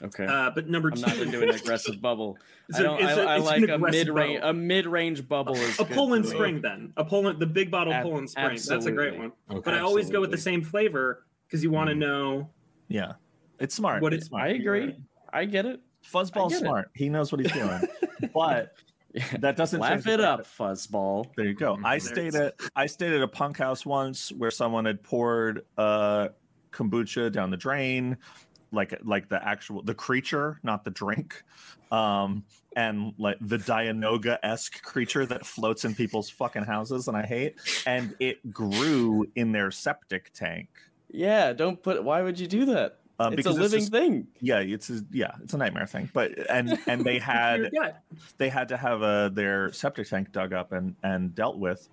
Okay. 0.03 0.25
uh, 0.25 0.51
but 0.55 0.69
number 0.69 0.89
I'm 0.89 0.95
two, 0.95 1.01
not 1.03 1.17
into 1.19 1.43
an 1.43 1.51
aggressive 1.51 2.01
bubble. 2.03 2.39
It's 2.69 2.79
I 2.79 2.81
a- 2.81 2.85
don't. 2.85 3.01
it's 3.03 3.13
I, 3.19 3.23
a- 3.23 3.27
I 3.27 3.37
it's 3.39 3.49
an 3.51 3.61
like 3.63 3.71
a 3.71 3.79
mid 3.79 4.09
range. 4.09 4.41
bubble. 4.41 4.51
A 4.51 4.55
mid 4.55 4.87
range 4.87 5.29
bubble 5.29 5.57
is 5.57 5.79
a 5.81 5.85
Poland 5.85 6.25
for 6.27 6.31
me. 6.33 6.37
Spring. 6.37 6.61
Then 6.63 6.93
a 6.97 7.05
Poland, 7.05 7.41
the 7.41 7.47
big 7.47 7.71
bottle 7.71 7.93
Ab- 7.93 8.05
Poland 8.05 8.31
Spring. 8.31 8.59
That's 8.69 8.87
a 8.87 8.93
great 8.93 9.17
one. 9.19 9.33
Okay. 9.51 9.61
But 9.65 9.75
I 9.75 9.81
always 9.81 10.09
go 10.11 10.21
with 10.21 10.31
the 10.31 10.39
same 10.39 10.63
flavor 10.63 11.25
because 11.47 11.63
you 11.65 11.71
want 11.73 11.91
to 11.91 11.95
Mhm. 11.97 11.99
know 11.99 12.51
Yeah, 12.89 13.15
it's 13.59 13.75
smart. 13.75 14.01
what 14.03 14.15
it's 14.15 14.27
it. 14.27 14.29
smart. 14.29 14.45
I 14.45 14.49
agree. 14.55 14.97
I 15.33 15.45
get 15.45 15.67
it. 15.67 15.81
Fuzzball's 16.05 16.53
I 16.53 16.57
get 16.57 16.63
it. 16.63 16.67
smart. 16.67 16.91
He 16.95 17.09
knows 17.09 17.31
what 17.33 17.41
he's 17.41 17.53
doing. 17.53 17.81
but 18.35 18.75
that 19.41 19.57
doesn't 19.57 19.81
Laugh 19.81 20.07
it 20.07 20.21
up, 20.21 20.45
that- 20.45 20.47
fuzzball. 20.47 21.27
There 21.37 21.47
you 21.47 21.55
go. 21.55 21.79
I 21.85 21.99
There 21.99 22.01
stayed 22.01 22.35
at 22.35 22.55
I 22.77 22.87
stayed 22.87 23.13
at 23.13 23.23
a 23.23 23.29
punk 23.29 23.59
house 23.59 23.85
once 23.85 24.31
where 24.33 24.51
someone 24.51 24.85
had 24.85 25.03
poured 25.03 25.65
uh 25.77 26.29
kombucha 26.73 27.33
down 27.33 27.51
the 27.51 27.57
drain, 27.57 28.17
like 28.71 28.97
like 29.03 29.29
the 29.29 29.45
actual 29.47 29.83
the 29.83 29.95
creature, 29.95 30.61
not 30.63 30.85
the 30.85 30.91
drink. 30.91 31.43
Um 31.91 32.45
and 32.77 33.15
like 33.19 33.37
the 33.41 33.57
Dianoga 33.57 34.39
esque 34.45 34.81
creature 34.83 35.27
that 35.27 35.45
floats 35.45 35.85
in 35.85 35.93
people's 35.97 36.31
fucking 36.31 36.63
houses 36.63 37.09
and 37.09 37.17
I 37.17 37.27
hate. 37.27 37.57
And 37.87 38.15
it 38.21 38.53
grew 38.53 39.27
in 39.35 39.51
their 39.51 39.73
septic 39.73 40.33
tank. 40.33 40.69
Yeah. 41.11 41.53
Don't 41.53 41.83
put. 41.83 42.05
Why 42.05 42.23
would 42.23 42.39
you 42.39 42.47
do 42.47 42.65
that? 42.67 43.00
Uh, 43.21 43.31
it's 43.33 43.35
a 43.35 43.37
because 43.51 43.59
living 43.59 43.81
just- 43.81 43.93
thing. 43.93 44.27
yeah, 44.41 44.61
it's 44.61 44.89
a, 44.89 45.05
yeah, 45.13 45.33
it's 45.43 45.53
a 45.53 45.59
nightmare 45.59 45.87
thing. 45.87 46.09
But 46.13 46.51
and 46.51 46.79
and 46.87 47.05
they 47.05 47.19
had 47.33 47.71
they 48.39 48.49
had 48.49 48.69
to 48.69 48.77
have 48.79 49.03
uh, 49.03 49.29
their 49.29 49.73
septic 49.73 50.09
tank 50.09 50.33
dug 50.33 50.53
up 50.55 50.73
and 50.73 50.97
and 51.03 51.35
dealt 51.35 51.59
with 51.59 51.89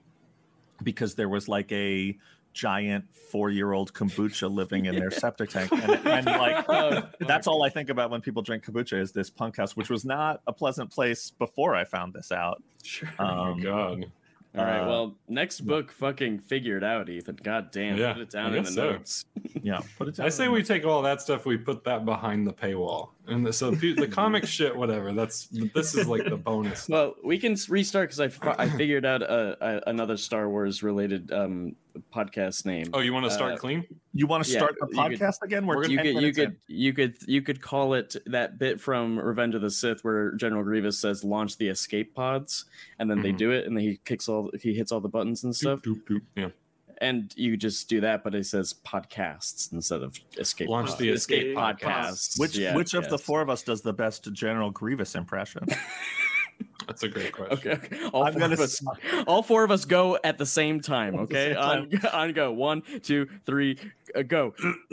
because 0.83 1.15
there 1.15 1.27
was 1.27 1.49
like 1.49 1.71
a 1.73 2.17
giant 2.53 3.05
four 3.13 3.49
year 3.51 3.71
old 3.73 3.93
kombucha 3.93 4.49
living 4.49 4.85
in 4.85 4.95
their 4.95 5.11
septic 5.11 5.49
tank 5.49 5.71
and, 5.71 6.07
and 6.07 6.25
like 6.25 6.65
Oh, 6.69 7.03
that's 7.19 7.45
all 7.45 7.61
i 7.61 7.69
think 7.69 7.89
about 7.89 8.09
when 8.09 8.19
people 8.19 8.41
drink 8.41 8.65
kombucha 8.65 8.99
is 8.99 9.11
this 9.11 9.29
punk 9.29 9.57
house 9.57 9.75
which 9.75 9.91
was 9.91 10.03
not 10.05 10.41
a 10.47 10.53
pleasant 10.53 10.89
place 10.89 11.29
before 11.37 11.75
i 11.75 11.83
found 11.83 12.13
this 12.13 12.31
out 12.31 12.63
Sure. 12.81 13.09
Oh 13.19 13.25
um, 13.25 13.61
God. 13.61 14.11
All 14.57 14.65
right. 14.65 14.81
uh, 14.81 14.87
Well, 14.87 15.15
next 15.27 15.61
book, 15.61 15.91
fucking 15.91 16.39
figured 16.39 16.83
out, 16.83 17.09
Ethan. 17.09 17.39
God 17.43 17.71
damn. 17.71 17.97
Yeah, 17.97 18.13
put 18.13 18.21
it 18.23 18.29
down 18.29 18.53
in 18.55 18.63
the 18.63 18.71
so. 18.71 18.91
notes. 18.91 19.25
yeah 19.63 19.81
put 19.97 20.07
it 20.07 20.15
down 20.15 20.25
I 20.25 20.29
say 20.29 20.47
we 20.47 20.63
take 20.63 20.85
all 20.85 21.01
that 21.03 21.21
stuff, 21.21 21.45
we 21.45 21.57
put 21.57 21.83
that 21.85 22.05
behind 22.05 22.45
the 22.47 22.53
paywall, 22.53 23.09
and 23.27 23.45
the, 23.45 23.53
so 23.53 23.71
the, 23.71 23.93
the 23.93 24.07
comic 24.07 24.45
shit, 24.47 24.75
whatever. 24.75 25.13
That's 25.13 25.47
this 25.73 25.95
is 25.95 26.07
like 26.07 26.23
the 26.25 26.37
bonus. 26.49 26.87
Well, 26.89 27.15
we 27.23 27.37
can 27.37 27.55
restart 27.69 28.09
because 28.11 28.39
I, 28.41 28.63
I 28.63 28.69
figured 28.69 29.05
out 29.05 29.21
a, 29.21 29.57
a, 29.61 29.89
another 29.89 30.17
Star 30.17 30.49
Wars 30.49 30.83
related 30.83 31.31
um, 31.31 31.75
podcast 32.13 32.65
name. 32.65 32.87
Oh, 32.93 32.99
you 32.99 33.13
want 33.13 33.25
to 33.25 33.31
start 33.31 33.53
uh, 33.53 33.57
clean? 33.57 33.85
you 34.13 34.27
want 34.27 34.43
to 34.45 34.51
yeah, 34.51 34.59
start 34.59 34.75
the 34.79 34.87
you 34.87 35.09
could- 35.09 35.19
podcast 35.19 35.35
again 35.43 35.65
we're 35.67 35.77
we're 35.77 35.85
you 35.87 35.97
could 35.97 36.21
you 36.21 36.33
could 36.33 36.49
in. 36.49 36.55
you 36.67 36.93
could 36.93 37.15
you 37.27 37.41
could 37.41 37.61
call 37.61 37.93
it 37.93 38.15
that 38.25 38.57
bit 38.57 38.79
from 38.81 39.19
Revenge 39.19 39.53
of 39.55 39.61
the 39.61 39.69
Sith 39.71 40.03
where 40.03 40.31
General 40.33 40.63
Grievous 40.63 40.97
says 40.99 41.23
launch 41.23 41.57
the 41.57 41.67
escape 41.67 42.15
pods 42.15 42.65
and 42.99 43.09
then 43.09 43.21
they 43.21 43.31
Mhm. 43.31 43.37
do 43.37 43.51
it 43.51 43.65
and 43.67 43.75
then 43.77 43.83
he 43.83 43.99
kicks 44.05 44.27
all 44.29 44.49
he 44.61 44.73
hits 44.73 44.91
all 44.91 44.99
the 45.01 45.07
buttons 45.09 45.43
and 45.43 45.55
stuff 45.55 45.81
Doop, 45.81 46.03
doop, 46.07 46.11
doop. 46.17 46.21
Yeah. 46.35 46.49
And 46.99 47.33
you 47.37 47.57
just 47.57 47.87
do 47.89 48.01
that 48.01 48.23
but 48.23 48.33
it 48.35 48.45
says 48.45 48.73
podcasts 48.85 49.71
instead 49.71 50.01
of 50.03 50.19
escape 50.37 50.69
Launch 50.69 50.87
pods. 50.87 50.99
the 50.99 51.09
escape 51.09 51.43
escape 51.43 51.57
podcasts 51.57 52.39
which 52.39 52.57
Yeah, 52.57 52.75
which 52.75 52.93
of 52.93 53.07
the 53.09 53.17
four 53.17 53.41
of 53.41 53.49
us 53.49 53.63
does 53.63 53.81
the 53.81 53.93
best 53.93 54.31
general 54.33 54.71
grievous 54.71 55.15
impression 55.15 55.65
That's 56.87 57.03
a 57.03 57.09
great 57.09 57.33
question. 57.33 57.57
Okay, 57.57 57.71
okay. 57.71 58.09
All 58.13 58.23
I'm 58.23 58.31
4 58.33 58.39
gonna 58.39 58.53
of 58.53 58.59
us, 58.61 58.81
all 59.27 59.43
four 59.43 59.63
of 59.65 59.71
us 59.71 59.83
go 59.83 60.17
at 60.23 60.37
the 60.37 60.45
same 60.45 60.79
time. 60.79 61.15
At 61.15 61.29
the 61.29 61.37
Okay, 61.37 61.53
same 61.53 61.61
on 61.61 62.05
on 62.13 62.33
go. 62.33 62.51
One, 62.53 62.81
two, 63.03 63.27
three, 63.45 63.77
uh, 64.15 64.21
go. 64.21 64.55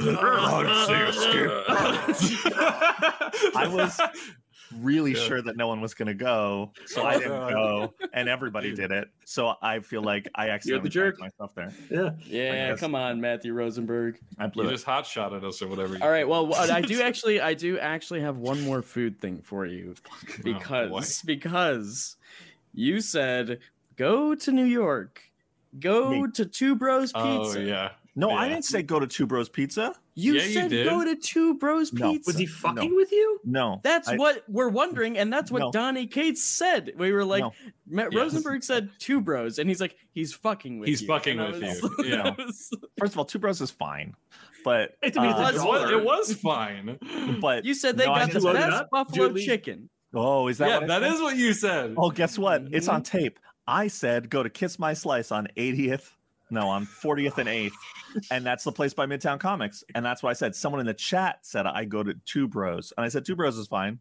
I 3.57 3.69
was 3.71 4.01
really 4.73 5.12
Yeah. 5.12 5.21
sure 5.26 5.42
that 5.42 5.56
no 5.56 5.68
one 5.68 5.80
was 5.80 5.94
going 5.94 6.09
to 6.09 6.14
go, 6.14 6.73
so 6.87 7.02
I 7.02 7.14
Oh, 7.14 7.18
didn't 7.18 7.49
go, 7.50 7.94
and 8.12 8.28
everybody 8.28 8.75
did 8.75 8.90
it. 8.90 9.09
So 9.25 9.54
I 9.62 9.80
feel 9.80 10.02
like 10.02 10.28
I 10.35 10.49
accidentally 10.50 10.90
jerk. 10.90 11.18
myself 11.21 11.54
there. 11.54 11.73
Yeah. 11.90 12.11
Yeah, 12.26 12.76
come 12.76 12.94
on, 12.94 13.21
Matthew 13.21 13.52
Rosenberg. 13.52 14.18
I 14.38 14.47
blew 14.49 14.64
You 14.64 14.71
it. 14.71 14.73
just 14.73 14.85
hot 14.85 15.06
shot 15.06 15.33
at 15.35 15.44
us 15.44 15.62
or 15.62 15.68
whatever. 15.68 15.97
All 16.02 16.11
right. 16.11 16.26
Well, 16.28 16.54
I 16.54 16.80
do 16.80 17.00
actually, 17.02 17.40
I 17.40 17.54
do 17.54 17.78
actually 17.78 18.21
have 18.21 18.38
one 18.38 18.61
more 18.62 18.83
food 18.83 19.21
thing 19.21 19.42
for 19.42 19.66
you 19.66 19.94
Oh, 20.04 20.26
because 20.42 21.23
because 21.25 22.16
you 22.73 23.00
said 23.00 23.61
go 23.97 24.35
to 24.35 24.50
New 24.52 24.64
York, 24.64 25.23
go 25.78 26.11
Me. 26.11 26.26
to 26.35 26.44
Two 26.47 26.75
Bros 26.75 27.12
Oh 27.14 27.44
Pizza. 27.44 27.62
yeah. 27.62 27.90
No, 28.16 28.30
I 28.30 28.49
didn't 28.49 28.64
say 28.64 28.83
go 28.83 28.99
to 29.00 29.06
Two 29.06 29.26
Bros 29.26 29.49
Pizza. 29.49 29.94
You 30.16 30.35
Yeah, 30.35 30.47
said 30.62 30.71
did. 30.71 30.88
go 30.88 31.02
to 31.04 31.16
Two 31.16 31.54
Bros 31.54 31.92
No. 31.92 32.12
Pizza. 32.12 32.28
Was 32.28 32.38
he 32.38 32.47
fucking 32.47 32.90
No. 32.90 32.94
with 32.97 33.11
you? 33.11 33.40
No, 33.44 33.80
That's 33.83 34.09
I- 34.09 34.16
what 34.16 34.44
we're 34.49 34.68
wondering, 34.68 35.18
and 35.18 35.33
that's 35.33 35.50
what 35.50 35.59
No. 35.61 35.73
Donny 35.73 36.06
Cates 36.06 36.44
said. 36.44 36.92
We 36.97 37.11
were 37.12 37.25
like, 37.25 37.42
No. 37.42 37.52
Matt 37.88 38.12
Yes. 38.12 38.21
Rosenberg 38.23 38.62
said 38.62 38.90
two 39.00 39.21
bros, 39.21 39.59
and 39.59 39.68
he's 39.68 39.80
like, 39.80 39.97
he's 40.12 40.33
fucking 40.33 40.78
with 40.78 40.88
He's 40.88 41.02
you. 41.02 41.09
fucking 41.09 41.40
And 41.40 41.52
with 41.54 41.62
was- 41.62 41.83
you, 41.99 42.04
yeah. 42.16 42.35
Was- 42.38 42.71
First 42.99 43.14
of 43.14 43.18
all, 43.18 43.25
Two 43.25 43.40
Bros 43.40 43.61
is 43.61 43.73
fine, 43.73 44.14
but 44.64 44.97
It- 45.02 45.18
I 45.18 45.23
mean, 45.23 45.30
it's 45.33 45.40
a 45.40 45.42
uh, 45.42 45.50
It 45.50 45.66
was, 45.66 45.90
it 45.90 46.04
was 46.04 46.35
fine. 46.35 46.99
but 47.40 47.64
you 47.64 47.75
said 47.75 47.97
they 47.97 48.06
No, 48.06 48.14
got 48.14 48.26
the 48.28 48.35
didn't. 48.35 48.44
Load 48.44 48.56
it 48.56 48.59
best 48.61 48.73
up, 48.83 48.90
buffalo 48.90 49.28
Julie. 49.28 49.44
chicken. 49.47 49.90
oh, 50.14 50.47
is 50.47 50.59
that 50.59 50.68
yeah, 50.68 50.75
what 50.78 50.85
I 50.85 50.99
that 51.00 51.02
said? 51.09 51.14
is 51.16 51.21
what 51.23 51.37
you 51.37 51.52
said. 51.54 51.94
Oh, 51.97 52.11
guess 52.11 52.38
what? 52.38 52.62
It's 52.71 52.87
Mm-hmm. 52.87 52.94
on 52.94 53.02
tape. 53.02 53.40
I 53.66 53.88
said 53.88 54.30
go 54.30 54.42
to 54.44 54.50
Kiss 54.50 54.78
My 54.78 54.94
Slice 54.94 55.33
on 55.33 55.49
80th, 55.56 56.12
no, 56.55 56.69
on 56.69 56.87
40th 56.87 57.39
and 57.39 57.49
8th, 57.49 57.73
and 58.31 58.45
that's 58.47 58.65
the 58.65 58.73
place 58.73 58.95
by 58.95 59.07
Midtown 59.07 59.39
Comics. 59.39 59.85
And 59.95 60.05
that's 60.05 60.23
why 60.23 60.31
I 60.31 60.35
said 60.35 60.55
someone 60.55 60.81
in 60.81 60.87
the 60.87 60.95
chat 60.95 61.41
said 61.43 61.67
I 61.67 61.85
go 61.85 62.03
to 62.03 62.15
Two 62.25 62.49
Bros, 62.49 62.93
and 62.97 63.05
I 63.05 63.09
said 63.09 63.25
Two 63.25 63.37
Bros 63.37 63.59
is 63.59 63.67
fine. 63.67 63.99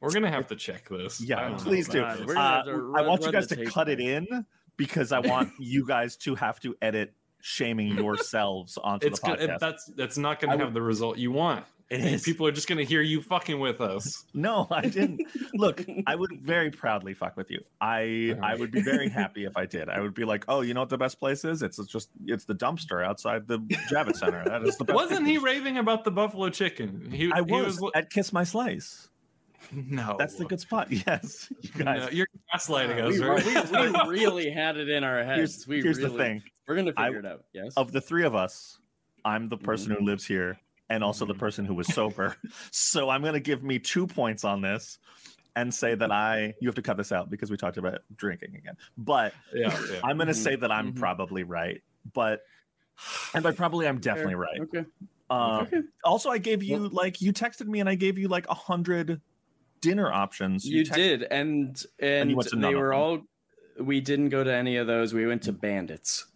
We're 0.00 0.12
gonna 0.12 0.30
have 0.30 0.46
to 0.48 0.56
check 0.56 0.88
this. 0.88 1.20
Yeah, 1.20 1.38
I 1.38 1.40
don't 1.48 1.52
know 1.52 1.64
please 1.64 1.88
do. 1.88 1.98
about 2.00 2.10
God, 2.10 2.18
this. 2.18 2.26
we're 2.26 2.34
gonna 2.34 2.46
Uh, 2.48 2.62
to 2.64 2.92
I 2.96 3.02
want 3.08 3.22
you 3.24 3.32
guys 3.32 3.46
to 3.48 3.64
cut 3.64 3.88
it 3.88 3.98
in 3.98 4.26
because 4.76 5.10
I 5.10 5.20
want 5.20 5.52
you 5.58 5.86
guys 5.86 6.16
to 6.18 6.34
have 6.34 6.60
to 6.60 6.76
edit 6.82 7.14
shaming 7.40 7.88
yourselves 7.98 8.76
onto 8.76 9.06
It's 9.06 9.20
the 9.20 9.26
podcast. 9.28 9.40
it, 9.56 9.60
that's 9.60 9.86
that's 9.96 10.18
not 10.18 10.38
gonna 10.40 10.58
have 10.58 10.74
the 10.74 10.82
result 10.82 11.16
you 11.18 11.32
want. 11.32 11.64
It 11.88 12.00
And. 12.00 12.22
People 12.22 12.46
are 12.48 12.52
just 12.52 12.66
gonna 12.66 12.82
hear 12.82 13.00
you 13.00 13.22
fucking 13.22 13.60
with 13.60 13.80
us. 13.80 14.24
No, 14.34 14.66
I 14.70 14.82
didn't. 14.82 15.22
Look, 15.54 15.84
I 16.06 16.14
would 16.14 16.30
very 16.42 16.70
proudly 16.70 17.14
fuck 17.14 17.36
with 17.36 17.50
you. 17.50 17.62
I 17.80 18.36
I 18.42 18.54
would 18.54 18.70
be 18.70 18.82
very 18.82 19.08
happy 19.22 19.44
if 19.44 19.56
I 19.56 19.64
did. 19.64 19.88
I 19.88 20.00
would 20.00 20.12
be 20.14 20.24
like, 20.24 20.44
oh, 20.48 20.60
you 20.60 20.74
know 20.74 20.80
what 20.80 20.90
the 20.90 20.98
best 20.98 21.18
place 21.18 21.44
is? 21.44 21.62
It's 21.62 21.78
just 21.86 22.10
it's 22.26 22.44
the 22.44 22.54
dumpster 22.54 23.04
outside 23.04 23.46
the 23.46 23.60
Javits 23.90 24.18
Center. 24.18 24.44
That 24.44 24.62
is 24.64 24.76
the 24.76 24.84
best. 24.84 24.94
Wasn't 24.94 25.26
he 25.26 25.38
raving 25.38 25.78
about 25.78 26.04
the 26.04 26.10
buffalo 26.10 26.50
chicken? 26.50 27.08
He, 27.10 27.32
I 27.32 27.42
he 27.42 27.52
was, 27.52 27.80
li- 27.80 27.92
at 27.94 28.10
Kiss 28.10 28.32
My 28.32 28.44
Slice. 28.44 29.08
no. 29.72 30.16
That's 30.18 30.34
the 30.34 30.44
good 30.44 30.60
spot. 30.60 30.88
Yes, 30.90 31.50
you 31.62 31.70
No, 31.78 31.84
guys. 31.84 32.12
you're 32.12 32.28
gaslighting 32.54 32.96
we, 32.96 33.02
us. 33.02 33.70
Right? 33.70 34.04
we- 34.04 34.10
we 34.10 34.20
really 34.20 34.50
had 34.50 34.76
it 34.76 34.88
in 34.90 35.02
our 35.02 35.24
heads. 35.24 35.64
here's 35.64 35.66
we 35.66 35.82
here's 35.82 35.98
really, 35.98 36.10
the 36.10 36.18
thing. 36.18 36.42
We're 36.68 36.76
gonna 36.76 36.92
I- 36.96 37.06
figure 37.06 37.20
it 37.20 37.26
out. 37.26 37.44
Yes. 37.54 37.72
Of 37.76 37.92
the 37.92 38.00
three 38.02 38.24
of 38.24 38.34
us, 38.34 38.78
I'm 39.24 39.48
the 39.48 39.56
mm-hmm. 39.56 39.64
person 39.64 39.92
who 39.92 40.04
lives 40.04 40.26
here 40.26 40.58
and 40.90 41.02
also 41.04 41.24
the 41.26 41.34
Mhm. 41.34 41.38
person 41.38 41.64
who 41.64 41.74
was 41.74 41.86
sober. 41.92 42.36
so 42.70 43.08
I'm 43.10 43.22
gonna 43.22 43.40
give 43.40 43.62
me 43.62 43.78
two 43.78 44.06
points 44.06 44.44
on 44.44 44.60
this. 44.60 44.98
And 45.58 45.72
say 45.72 45.94
that 45.94 46.12
I, 46.12 46.52
you 46.60 46.68
have 46.68 46.74
to 46.74 46.82
cut 46.82 46.98
this 46.98 47.12
out 47.12 47.30
because 47.30 47.50
we 47.50 47.56
talked 47.56 47.78
about 47.78 48.00
drinking 48.14 48.56
again. 48.56 48.76
But 48.98 49.32
yeah, 49.54 49.74
yeah. 49.90 50.00
I'm 50.04 50.18
going 50.18 50.26
to 50.26 50.34
Mhm, 50.34 50.36
say 50.36 50.54
that 50.56 50.70
I'm 50.70 50.92
mhm. 50.92 50.98
probably 50.98 51.44
right, 51.44 51.80
but 52.12 52.42
and 53.32 53.42
by 53.42 53.52
probably 53.52 53.88
I'm 53.88 53.98
definitely 53.98 54.34
Fair. 54.34 54.38
right. 54.38 54.60
Okay. 54.60 54.84
Um, 55.30 55.62
okay. 55.62 55.80
Also, 56.04 56.28
I 56.28 56.36
gave 56.36 56.62
you 56.62 56.88
like 56.88 57.22
you 57.22 57.32
texted 57.32 57.68
me 57.68 57.80
and 57.80 57.88
I 57.88 57.94
gave 57.94 58.18
you 58.18 58.28
like 58.28 58.46
a 58.50 58.54
hundred 58.54 59.22
dinner 59.80 60.12
options. 60.12 60.66
You 60.66 60.84
text- 60.84 60.98
did, 60.98 61.22
and 61.22 61.82
and, 62.00 62.28
you 62.28 62.36
went 62.36 62.50
to 62.50 62.56
none 62.56 62.70
they 62.72 62.74
were 62.76 62.92
all. 62.92 63.22
We 63.80 64.02
didn't 64.02 64.28
go 64.28 64.44
to 64.44 64.52
any 64.52 64.76
of 64.76 64.86
those. 64.86 65.14
We 65.14 65.26
went 65.26 65.40
to 65.44 65.52
Bandits. 65.54 66.26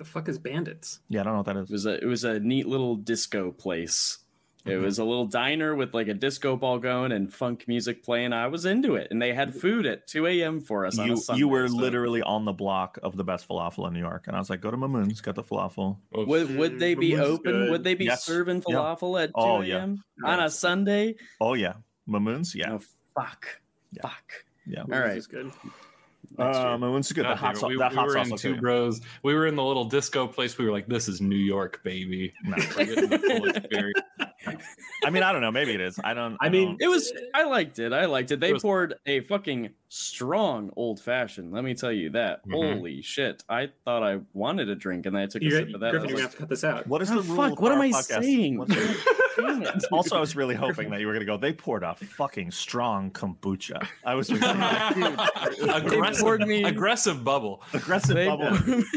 The 0.00 0.06
fuck 0.06 0.30
is 0.30 0.38
bandits? 0.38 1.00
Yeah, 1.10 1.20
I 1.20 1.24
don't 1.24 1.34
know 1.34 1.40
what 1.40 1.46
that 1.46 1.56
is. 1.58 1.70
It 1.70 1.74
is. 1.74 1.84
was 1.84 1.86
a 1.86 2.02
it 2.02 2.06
was 2.06 2.24
a 2.24 2.40
neat 2.40 2.66
little 2.66 2.96
disco 2.96 3.52
place. 3.52 4.16
It 4.64 4.70
Mm-hmm. 4.70 4.84
was 4.84 4.98
a 4.98 5.04
little 5.04 5.26
diner 5.26 5.74
with 5.74 5.92
like 5.92 6.08
a 6.08 6.14
disco 6.14 6.56
ball 6.56 6.78
going 6.78 7.12
and 7.12 7.30
funk 7.32 7.64
music 7.68 8.02
playing. 8.02 8.32
I 8.32 8.46
was 8.46 8.64
into 8.64 8.94
it, 8.94 9.08
and 9.10 9.20
they 9.20 9.34
had 9.34 9.54
food 9.54 9.84
at 9.84 10.06
2 10.06 10.26
a.m. 10.26 10.60
for 10.62 10.86
us. 10.86 10.98
on 10.98 11.04
a 11.04 11.08
You 11.10 11.16
Sunday, 11.18 11.38
you 11.40 11.48
were 11.48 11.68
so- 11.68 11.74
literally 11.76 12.22
on 12.22 12.46
the 12.46 12.52
block 12.54 12.98
of 13.02 13.14
the 13.16 13.24
best 13.24 13.46
falafel 13.46 13.86
in 13.88 13.92
New 13.92 14.00
York, 14.00 14.26
and 14.26 14.34
I 14.34 14.38
was 14.38 14.48
like, 14.48 14.62
go 14.62 14.70
to 14.70 14.76
Mamoun's, 14.78 15.20
get 15.20 15.34
the 15.34 15.42
falafel. 15.42 15.98
Oops. 16.16 16.26
Would 16.28 16.56
would 16.56 16.78
they 16.78 16.94
be 16.94 17.12
Mamoun's 17.12 17.28
open? 17.28 17.52
good. 17.52 17.70
Would 17.72 17.84
they 17.84 17.94
be 17.94 18.06
Yes. 18.06 18.24
serving 18.24 18.62
Yeah. 18.66 18.76
falafel 18.76 19.22
at 19.22 19.28
2 19.28 19.32
Oh, 19.36 19.60
yeah. 19.60 19.76
a.m. 19.80 20.02
on 20.24 20.40
a 20.40 20.48
Sunday? 20.50 21.16
Oh 21.42 21.52
yeah, 21.52 21.74
Mamoun's. 22.08 22.54
Yeah, 22.54 22.72
Oh 22.72 22.80
fuck, 23.18 23.60
Yeah. 23.92 24.02
fuck. 24.02 24.32
yeah. 24.66 24.80
All 24.80 24.86
right. 24.88 25.08
This 25.14 25.24
is 25.24 25.26
good. 25.26 25.52
Next 26.38 26.58
year. 26.58 26.66
Uh, 26.68 26.78
Mamoun's 26.78 27.06
is 27.06 27.12
good. 27.12 27.24
The 27.24 27.34
hot 27.34 27.40
damn 27.40 27.50
it, 27.54 27.58
sauce. 27.58 27.68
we, 27.68 27.76
that 27.78 27.90
we 27.90 27.96
hot 27.96 28.06
were 28.06 28.12
sauce 28.14 28.30
in 28.30 28.36
two 28.36 28.52
good. 28.52 28.60
bros. 28.60 29.00
We 29.22 29.34
were 29.34 29.46
in 29.46 29.56
the 29.56 29.64
little 29.64 29.84
disco 29.84 30.26
place. 30.26 30.56
We 30.58 30.64
were 30.64 30.70
like, 30.72 30.86
"This 30.86 31.08
is 31.08 31.20
New 31.20 31.36
York, 31.36 31.80
baby." 31.82 32.32
No. 32.44 32.56
We're 32.76 32.84
getting 32.86 33.08
the 33.10 33.18
full 33.18 33.48
experience. 33.56 34.00
I 35.04 35.10
mean, 35.10 35.22
I 35.22 35.32
don't 35.32 35.40
know. 35.42 35.50
Maybe 35.50 35.74
it 35.74 35.80
is. 35.80 35.98
I 36.02 36.14
don't. 36.14 36.36
I 36.40 36.48
mean, 36.48 36.68
don't- 36.78 36.82
It 36.82 36.88
was. 36.88 37.12
I 37.34 37.44
liked 37.44 37.78
it. 37.78 37.92
I 37.92 38.06
liked 38.06 38.30
it. 38.30 38.40
They 38.40 38.50
It 38.50 38.54
was- 38.54 38.62
poured 38.62 38.94
a 39.06 39.20
fucking 39.20 39.70
strong 39.92 40.70
old 40.76 41.00
fashioned. 41.00 41.52
Let 41.52 41.64
me 41.64 41.74
tell 41.74 41.90
you 41.92 42.10
that. 42.10 42.46
Mhm. 42.46 42.52
Holy 42.76 43.02
shit! 43.02 43.42
I 43.48 43.68
thought 43.84 44.02
I 44.02 44.20
wanted 44.32 44.68
a 44.70 44.74
drink, 44.76 45.04
and 45.06 45.14
then 45.16 45.22
I 45.22 45.26
took 45.26 45.42
a 45.42 45.44
You're, 45.44 45.58
sip 45.66 45.74
of 45.74 45.80
that. 45.80 45.88
I 45.88 45.90
Griffin, 45.90 46.02
was 46.06 46.10
you're 46.12 46.18
like, 46.20 46.22
have 46.22 46.32
to 46.32 46.36
cut 46.38 46.48
this 46.48 46.64
out. 46.64 46.86
what 46.86 47.02
is 47.02 47.10
Oh, 47.10 47.20
the 47.20 47.22
rule? 47.34 47.36
fuck, 47.50 47.60
what 47.60 47.72
am 47.72 47.80
I 47.80 47.90
podcast? 47.90 48.22
saying? 48.22 48.58
What's 48.58 48.74
the- 48.74 49.16
Damn 49.36 49.62
it. 49.62 49.84
also, 49.92 50.16
I 50.16 50.20
was 50.20 50.34
really 50.36 50.54
hoping 50.54 50.90
that 50.90 51.00
you 51.00 51.06
were 51.06 51.12
going 51.12 51.24
to 51.24 51.26
go. 51.26 51.36
They 51.36 51.52
poured 51.52 51.82
a 51.82 51.94
fucking 51.94 52.50
strong 52.50 53.10
kombucha. 53.12 53.86
I 54.04 54.14
was 54.14 54.30
really 54.30 54.44
aggressive, 55.70 56.22
poured 56.24 56.46
me- 56.46 56.64
aggressive 56.64 57.24
bubble. 57.24 57.62
aggressive 57.72 58.16
They- 58.16 58.26
bubble. 58.26 58.56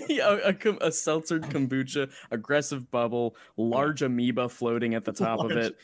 a, 0.10 0.50
a, 0.50 0.54
com- 0.54 0.80
a 0.82 0.88
seltzered 0.90 1.50
kombucha, 1.50 2.12
aggressive 2.32 2.90
bubble, 2.92 3.36
large 3.58 4.02
amoeba 4.02 4.50
floating 4.50 4.96
at 4.96 5.06
the 5.06 5.12
top 5.14 5.40
of 5.40 5.52
it. 5.52 5.78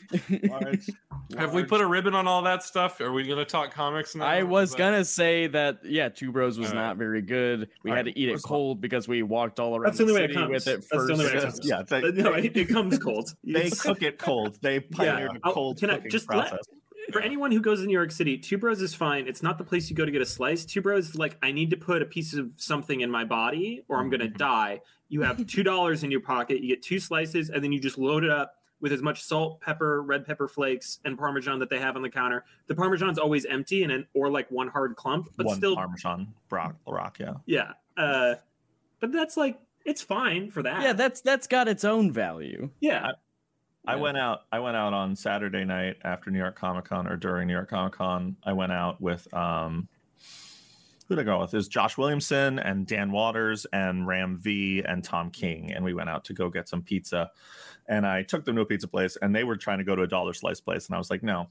Have 1.38 1.54
we 1.54 1.64
put 1.64 1.80
a 1.80 1.86
ribbon 1.86 2.14
on 2.14 2.26
all 2.26 2.42
that 2.42 2.62
stuff? 2.62 3.00
Are 3.00 3.12
we 3.12 3.24
going 3.24 3.38
to 3.38 3.44
talk 3.44 3.72
comics 3.72 4.14
now? 4.14 4.26
I 4.26 4.42
was 4.42 4.70
Is 4.70 4.76
that- 4.76 4.78
gonna 5.00 5.04
say 5.06 5.46
that 5.48 5.78
yeah, 5.84 6.08
Two 6.08 6.32
Bros 6.32 6.58
was 6.58 6.68
All 6.70 6.74
right. 6.76 6.80
not 6.88 6.96
very 6.96 7.22
good. 7.22 7.68
We 7.82 7.90
All 7.90 7.96
had 7.96 8.06
right, 8.06 8.14
to 8.14 8.20
eat 8.20 8.28
it 8.28 8.32
first 8.34 8.44
cold 8.44 8.80
because 8.80 9.08
we 9.08 9.22
walked 9.22 9.58
all 9.58 9.76
around 9.76 9.84
That's 9.86 9.98
the 9.98 10.04
the 10.04 10.10
only 10.12 10.22
way 10.22 10.30
it 10.30 10.34
comes. 10.34 10.50
with 10.50 10.66
it 10.68 10.84
That's 10.90 11.06
the 11.06 11.12
only 11.12 11.24
way 11.26 11.32
it 11.32 11.42
comes. 11.42 11.60
yeah, 11.64 11.82
no, 12.22 12.32
it, 12.34 12.56
it 12.56 12.68
comes 12.68 12.98
cold. 12.98 13.34
they 13.44 13.70
cook 13.70 14.02
it 14.02 14.18
cold. 14.18 14.58
They 14.60 14.80
pioneered 14.80 15.36
a 15.36 15.40
I'll- 15.44 15.52
cold 15.52 15.78
can 15.78 15.90
I 15.90 15.96
cooking 15.96 16.10
just 16.10 16.28
let- 16.32 16.52
For 17.12 17.20
anyone 17.20 17.50
who 17.50 17.60
goes 17.60 17.80
to 17.80 17.86
New 17.86 17.92
York 17.92 18.12
City, 18.12 18.38
Two 18.38 18.58
Bros 18.58 18.80
is 18.82 18.94
fine. 18.94 19.26
It's 19.26 19.42
not 19.42 19.58
the 19.58 19.64
place 19.64 19.90
you 19.90 19.96
go 19.96 20.04
to 20.04 20.12
get 20.12 20.22
a 20.22 20.26
slice. 20.26 20.64
Two 20.64 20.80
Bros 20.82 21.08
is 21.10 21.16
like, 21.16 21.36
I 21.42 21.50
need 21.50 21.70
to 21.70 21.76
put 21.76 22.02
a 22.02 22.06
piece 22.06 22.34
of 22.34 22.52
something 22.56 23.00
in 23.00 23.10
my 23.10 23.24
body 23.24 23.82
or 23.88 23.98
I'm 23.98 24.10
going 24.10 24.20
to 24.20 24.28
Mhm. 24.28 24.36
die. 24.36 24.80
You 25.08 25.22
have 25.22 25.38
$2 25.38 26.04
in 26.04 26.10
your 26.12 26.20
pocket. 26.20 26.60
You 26.62 26.68
get 26.68 26.82
two 26.82 27.00
slices 27.00 27.50
and 27.50 27.64
then 27.64 27.72
you 27.72 27.80
just 27.80 27.98
load 27.98 28.22
it 28.22 28.30
up 28.30 28.54
with 28.80 28.92
as 28.92 29.02
much 29.02 29.22
salt, 29.22 29.60
pepper, 29.60 30.02
red 30.02 30.24
pepper 30.26 30.48
flakes, 30.48 30.98
and 31.04 31.18
Parmesan 31.18 31.58
that 31.58 31.68
they 31.70 31.78
have 31.78 31.96
on 31.96 32.02
the 32.02 32.08
counter. 32.10 32.44
The 32.66 32.74
Parmesan's 32.74 33.18
always 33.18 33.44
empty 33.46 33.82
and 33.82 33.92
an, 33.92 34.06
or 34.14 34.30
like 34.30 34.50
one 34.50 34.68
hard 34.68 34.96
clump, 34.96 35.28
but 35.36 35.46
One 35.46 35.56
still, 35.56 35.74
Parmesan 35.76 36.32
rock, 36.50 36.76
rock, 36.86 37.18
yeah. 37.18 37.34
yeah. 37.46 37.72
Uh, 37.96 38.36
but 39.00 39.12
that's 39.12 39.36
like, 39.36 39.58
it's 39.84 40.02
fine 40.02 40.50
for 40.50 40.62
that. 40.62 40.82
Yeah, 40.82 40.92
that's 40.92 41.20
that's 41.20 41.46
got 41.46 41.68
its 41.68 41.84
own 41.84 42.12
value. 42.12 42.70
yeah. 42.80 43.12
I 43.86 43.94
Yeah. 43.94 44.00
went 44.02 44.18
out. 44.18 44.40
I 44.52 44.58
went 44.58 44.76
out 44.76 44.92
on 44.92 45.16
Saturday 45.16 45.64
night 45.64 45.96
after 46.04 46.30
New 46.30 46.38
York 46.38 46.54
Comic 46.54 46.84
Con 46.84 47.06
or 47.06 47.16
during 47.16 47.46
New 47.48 47.54
York 47.54 47.70
Comic 47.70 47.94
Con. 47.94 48.36
I 48.44 48.52
went 48.52 48.72
out 48.72 49.00
with 49.00 49.32
um, 49.32 49.88
who 51.10 51.16
did 51.16 51.22
I 51.22 51.24
go 51.24 51.40
with? 51.40 51.54
Is 51.54 51.66
Josh 51.66 51.98
Williamson 51.98 52.60
and 52.60 52.86
Dan 52.86 53.10
Watters 53.10 53.66
and 53.72 54.06
Ram 54.06 54.38
V 54.38 54.84
and 54.86 55.02
Tom 55.02 55.30
King, 55.30 55.72
and 55.72 55.84
we 55.84 55.92
went 55.92 56.08
out 56.08 56.24
to 56.26 56.32
go 56.32 56.48
get 56.48 56.68
some 56.68 56.82
pizza. 56.82 57.32
And 57.88 58.06
I 58.06 58.22
took 58.22 58.44
them 58.44 58.54
to 58.54 58.62
a 58.62 58.64
pizza 58.64 58.86
place, 58.86 59.18
and 59.20 59.34
they 59.34 59.42
were 59.42 59.56
trying 59.56 59.78
to 59.78 59.84
go 59.84 59.96
to 59.96 60.02
a 60.02 60.06
dollar 60.06 60.32
slice 60.34 60.60
place, 60.60 60.86
and 60.86 60.94
I 60.94 60.98
was 60.98 61.10
like, 61.10 61.24
no. 61.24 61.48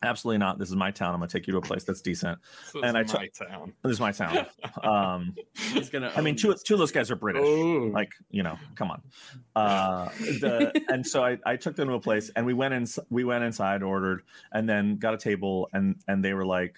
Absolutely 0.00 0.38
not. 0.38 0.60
This 0.60 0.68
is 0.68 0.76
my 0.76 0.92
town. 0.92 1.12
I'm 1.12 1.18
gonna 1.18 1.26
take 1.26 1.48
you 1.48 1.52
to 1.54 1.58
a 1.58 1.60
place 1.60 1.82
that's 1.82 2.00
decent. 2.00 2.38
This 2.66 2.74
is 2.76 2.82
and 2.84 2.96
I 2.96 3.02
my 3.02 3.28
town. 3.36 3.72
This 3.82 3.90
is 3.94 4.00
my 4.00 4.12
town. 4.12 4.46
Um, 4.84 5.34
He's 5.72 5.90
gonna. 5.90 6.12
I 6.14 6.20
mean, 6.20 6.36
two, 6.36 6.54
two 6.64 6.74
of 6.74 6.78
those 6.78 6.92
guys 6.92 7.10
are 7.10 7.16
British 7.16 7.42
Oh, 7.44 7.90
like 7.92 8.12
you 8.30 8.44
know 8.44 8.56
come 8.76 8.92
on 8.92 9.02
uh 9.56 10.08
the 10.20 10.70
and 10.88 11.04
so 11.04 11.24
I, 11.24 11.38
I 11.44 11.56
took 11.56 11.74
them 11.74 11.88
to 11.88 11.94
a 11.94 12.00
place 12.00 12.30
and 12.36 12.46
we 12.46 12.54
went 12.54 12.74
in 12.74 12.86
we 13.10 13.24
went 13.24 13.42
inside 13.42 13.82
ordered 13.82 14.22
and 14.52 14.68
then 14.68 14.98
got 14.98 15.14
a 15.14 15.18
table 15.18 15.68
and 15.72 15.96
and 16.06 16.24
they 16.24 16.32
were 16.32 16.46
like 16.46 16.76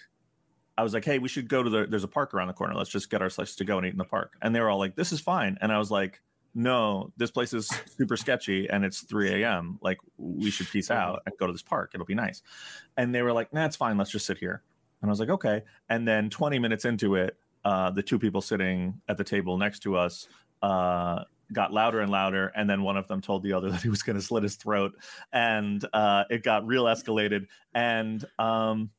i 0.81 0.83
was 0.83 0.95
like 0.95 1.05
hey 1.05 1.19
we 1.19 1.29
should 1.29 1.49
go 1.49 1.63
to 1.63 1.71
the 1.71 1.87
there's 1.87 2.05
a 2.05 2.09
park 2.09 2.35
around 2.35 2.49
the 2.49 2.55
corner. 2.55 2.75
Let's 2.75 2.91
just 2.91 3.11
get 3.11 3.23
our 3.23 3.31
slices 3.31 3.57
to 3.57 3.65
go 3.65 3.79
and 3.79 3.87
eat 3.87 3.93
in 3.93 3.99
the 3.99 4.05
park. 4.05 4.35
And 4.43 4.55
they 4.55 4.61
were 4.61 4.71
all 4.71 4.79
like 4.79 4.97
this 4.97 5.13
is 5.13 5.21
fine. 5.21 5.59
And 5.61 5.71
i 5.73 5.79
was 5.79 5.91
like 5.91 6.21
no 6.55 7.13
this 7.17 7.31
place 7.31 7.53
is 7.53 7.69
super 7.99 8.17
sketchy 8.17 8.69
and 8.69 8.85
it's 8.85 9.03
3 9.03 9.43
a.m 9.43 9.79
like 9.83 9.99
we 10.17 10.51
should 10.51 10.69
peace 10.69 10.91
out 10.91 11.23
and 11.27 11.35
go 11.39 11.47
to 11.47 11.53
this 11.53 11.63
park. 11.63 11.93
It'll 11.95 12.07
be 12.07 12.15
nice. 12.15 12.43
And 12.97 13.15
they 13.15 13.23
were 13.23 13.33
like 13.33 13.53
nah 13.53 13.67
it's 13.67 13.77
fine. 13.77 13.99
Let's 13.99 14.11
just 14.11 14.27
sit 14.27 14.39
here. 14.39 14.63
And 15.03 15.09
I 15.09 15.13
was 15.13 15.21
like, 15.21 15.31
okay. 15.31 15.63
And 15.89 16.07
then 16.07 16.31
20 16.31 16.59
minutes 16.59 16.85
into 16.85 17.15
it, 17.15 17.37
uh, 17.65 17.91
the 17.91 18.03
two 18.03 18.19
people 18.19 18.41
sitting 18.41 19.01
at 19.09 19.17
the 19.17 19.25
table 19.25 19.57
next 19.57 19.81
to 19.81 19.97
us 19.97 20.29
uh, 20.63 21.25
got 21.53 21.73
louder 21.73 22.01
and 22.01 22.11
louder. 22.11 22.53
And 22.55 22.69
then 22.69 22.83
one 22.83 22.97
of 22.97 23.09
them 23.09 23.21
told 23.21 23.43
the 23.43 23.53
other 23.53 23.71
that 23.71 23.83
he 23.83 23.89
was 23.89 24.03
going 24.03 24.17
to 24.17 24.23
slit 24.23 24.43
his 24.43 24.57
throat. 24.57 24.93
And 25.33 25.85
uh, 25.93 26.25
it 26.31 26.43
got 26.43 26.67
real 26.67 26.85
escalated. 26.85 27.47
And 27.75 28.25
um, 28.39 28.91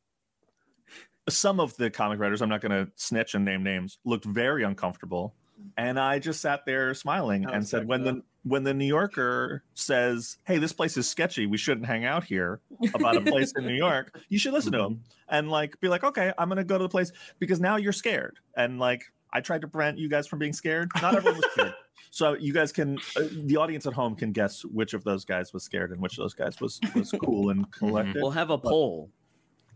some 1.30 1.60
of 1.60 1.76
the 1.78 1.90
comic 1.90 2.20
writers, 2.20 2.42
I'm 2.42 2.50
not 2.50 2.62
going 2.62 2.86
to 2.86 2.92
snitch 2.96 3.36
and 3.36 3.46
name 3.46 3.64
names, 3.64 4.00
looked 4.06 4.26
very 4.26 4.64
uncomfortable. 4.64 5.36
And 5.78 6.00
I 6.00 6.18
just 6.20 6.42
sat 6.42 6.66
there 6.66 6.94
smiling 6.96 7.46
and 7.46 7.68
said, 7.68 7.88
respect 7.88 7.88
when 7.88 8.04
the 8.04 8.24
when 8.44 8.64
the 8.64 8.74
New 8.74 8.86
Yorker 8.86 9.64
says, 9.76 10.38
"Hey, 10.44 10.58
this 10.58 10.74
place 10.74 10.98
is 10.98 11.08
sketchy. 11.08 11.46
We 11.46 11.58
shouldn't 11.58 11.86
hang 11.86 12.04
out 12.04 12.24
here," 12.24 12.62
about 12.96 13.16
a 13.16 13.22
place 13.22 13.54
in 13.56 13.68
New 13.68 13.76
York, 13.76 14.20
you 14.30 14.40
should 14.40 14.54
listen 14.54 14.72
to 14.72 14.80
him 14.80 15.04
and 15.30 15.52
like 15.52 15.80
be 15.80 15.88
like, 15.88 16.04
"Okay, 16.04 16.34
I'm 16.40 16.50
gonna 16.50 16.64
go 16.64 16.80
to 16.80 16.84
the 16.84 16.90
place 16.90 17.12
because 17.38 17.60
now 17.60 17.76
you're 17.76 17.94
scared." 17.94 18.40
And 18.58 18.80
like, 18.80 19.04
I 19.32 19.42
tried 19.42 19.62
to 19.62 19.68
prevent 19.68 20.00
you 20.00 20.10
guys 20.10 20.26
from 20.26 20.40
being 20.40 20.54
scared. 20.54 20.90
Not 21.00 21.16
everyone 21.16 21.42
was 21.42 21.52
scared. 21.52 21.74
So 22.14 22.34
you 22.34 22.52
guys 22.52 22.74
can, 22.74 22.98
uh, 23.16 23.24
the 23.32 23.56
audience 23.56 23.86
at 23.86 23.94
home 23.94 24.16
can 24.16 24.34
guess 24.34 24.66
which 24.66 24.94
of 24.94 25.06
those 25.06 25.24
guys 25.24 25.54
was 25.54 25.64
scared 25.64 25.92
and 25.92 26.02
which 26.02 26.18
of 26.18 26.24
those 26.24 26.34
guys 26.34 26.60
was 26.60 26.82
was 26.94 27.14
cool 27.24 27.52
and 27.52 27.72
collected. 27.72 28.18
We'll 28.22 28.32
have 28.32 28.50
a 28.50 28.58
poll. 28.58 29.10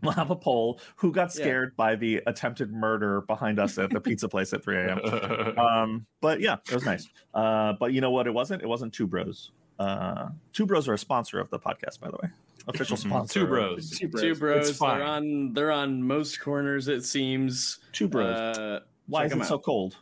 We'll 0.06 0.14
have 0.14 0.30
a 0.30 0.36
poll: 0.36 0.80
who 0.96 1.12
got 1.12 1.28
Yeah. 1.34 1.42
scared 1.44 1.76
by 1.76 1.96
the 1.96 2.22
attempted 2.26 2.72
murder 2.72 3.20
behind 3.22 3.58
us 3.58 3.76
at 3.78 3.90
the 3.90 4.00
pizza 4.08 4.28
place 4.28 4.52
at 4.52 4.64
3 4.64 4.76
a.m. 4.78 5.58
Um, 5.58 6.06
but 6.20 6.40
yeah, 6.40 6.56
it 6.68 6.74
was 6.74 6.84
nice. 6.84 7.08
Uh, 7.34 7.74
but 7.78 7.92
you 7.92 8.00
know 8.00 8.10
what? 8.10 8.26
It 8.26 8.32
wasn't. 8.34 8.62
It 8.62 8.68
wasn't 8.68 8.92
Two 8.94 9.06
Bros. 9.06 9.52
Uh, 9.78 10.28
Two 10.52 10.64
Bros 10.66 10.88
are 10.88 10.94
a 10.94 10.98
sponsor 10.98 11.38
of 11.38 11.50
the 11.50 11.58
podcast, 11.58 12.00
by 12.00 12.08
the 12.10 12.16
way. 12.22 12.30
Official 12.68 12.96
sponsor. 13.06 13.40
Two 13.40 13.46
bros. 13.46 13.90
Two 13.90 14.08
bros. 14.08 14.22
Two 14.22 14.34
bros. 14.34 14.68
It's 14.70 14.78
fine. 14.78 14.98
They're 14.98 15.06
on. 15.06 15.52
They're 15.52 15.70
on 15.72 16.02
most 16.02 16.40
corners. 16.40 16.88
It 16.88 17.04
seems. 17.04 17.78
Two 17.92 18.08
Bros. 18.08 18.34
Uh, 18.36 18.80
Why 19.06 19.24
is 19.24 19.30
is 19.30 19.36
'em 19.36 19.42
it 19.42 19.46
so 19.46 19.58
cold? 19.58 19.96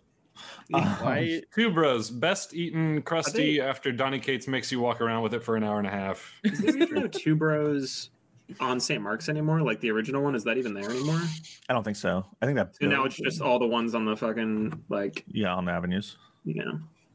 Why? 0.71 1.43
Two 1.55 1.71
bros. 1.71 2.11
Best 2.11 2.55
eaten 2.55 3.03
crusty 3.03 3.61
Are 3.61 3.69
after 3.69 3.93
Donny 3.93 4.19
Cates 4.19 4.49
makes 4.49 4.73
you 4.73 4.81
walk 4.81 5.01
around 5.01 5.23
with 5.23 5.35
it 5.35 5.45
for 5.45 5.57
an 5.57 5.65
hour 5.65 5.79
and 5.79 5.87
a 5.87 5.91
half. 5.91 6.33
Is 6.43 6.59
there 6.61 6.77
even 6.77 6.95
no 6.95 7.07
Two 7.09 7.37
Bros 7.37 8.11
on 8.61 8.79
St. 8.81 9.01
Mark's 9.03 9.29
anymore? 9.29 9.61
Like 9.61 9.81
the 9.81 9.91
original 9.91 10.23
one? 10.23 10.35
Is 10.35 10.45
that 10.45 10.57
even 10.59 10.75
there 10.75 10.91
anymore? 10.91 11.21
I 11.69 11.73
don't 11.73 11.83
think 11.85 11.97
so. 11.97 12.25
I 12.43 12.47
think 12.47 12.57
that. 12.57 12.75
And 12.81 12.91
now 12.91 13.05
it's 13.05 13.17
just 13.17 13.41
all 13.41 13.59
the 13.59 13.67
ones 13.67 13.95
on 13.95 14.05
the 14.05 14.17
fucking 14.17 14.85
like 14.89 15.25
yeah 15.29 15.55
on 15.55 15.65
the 15.65 15.73
avenues. 15.73 16.17
Yeah, 16.45 16.65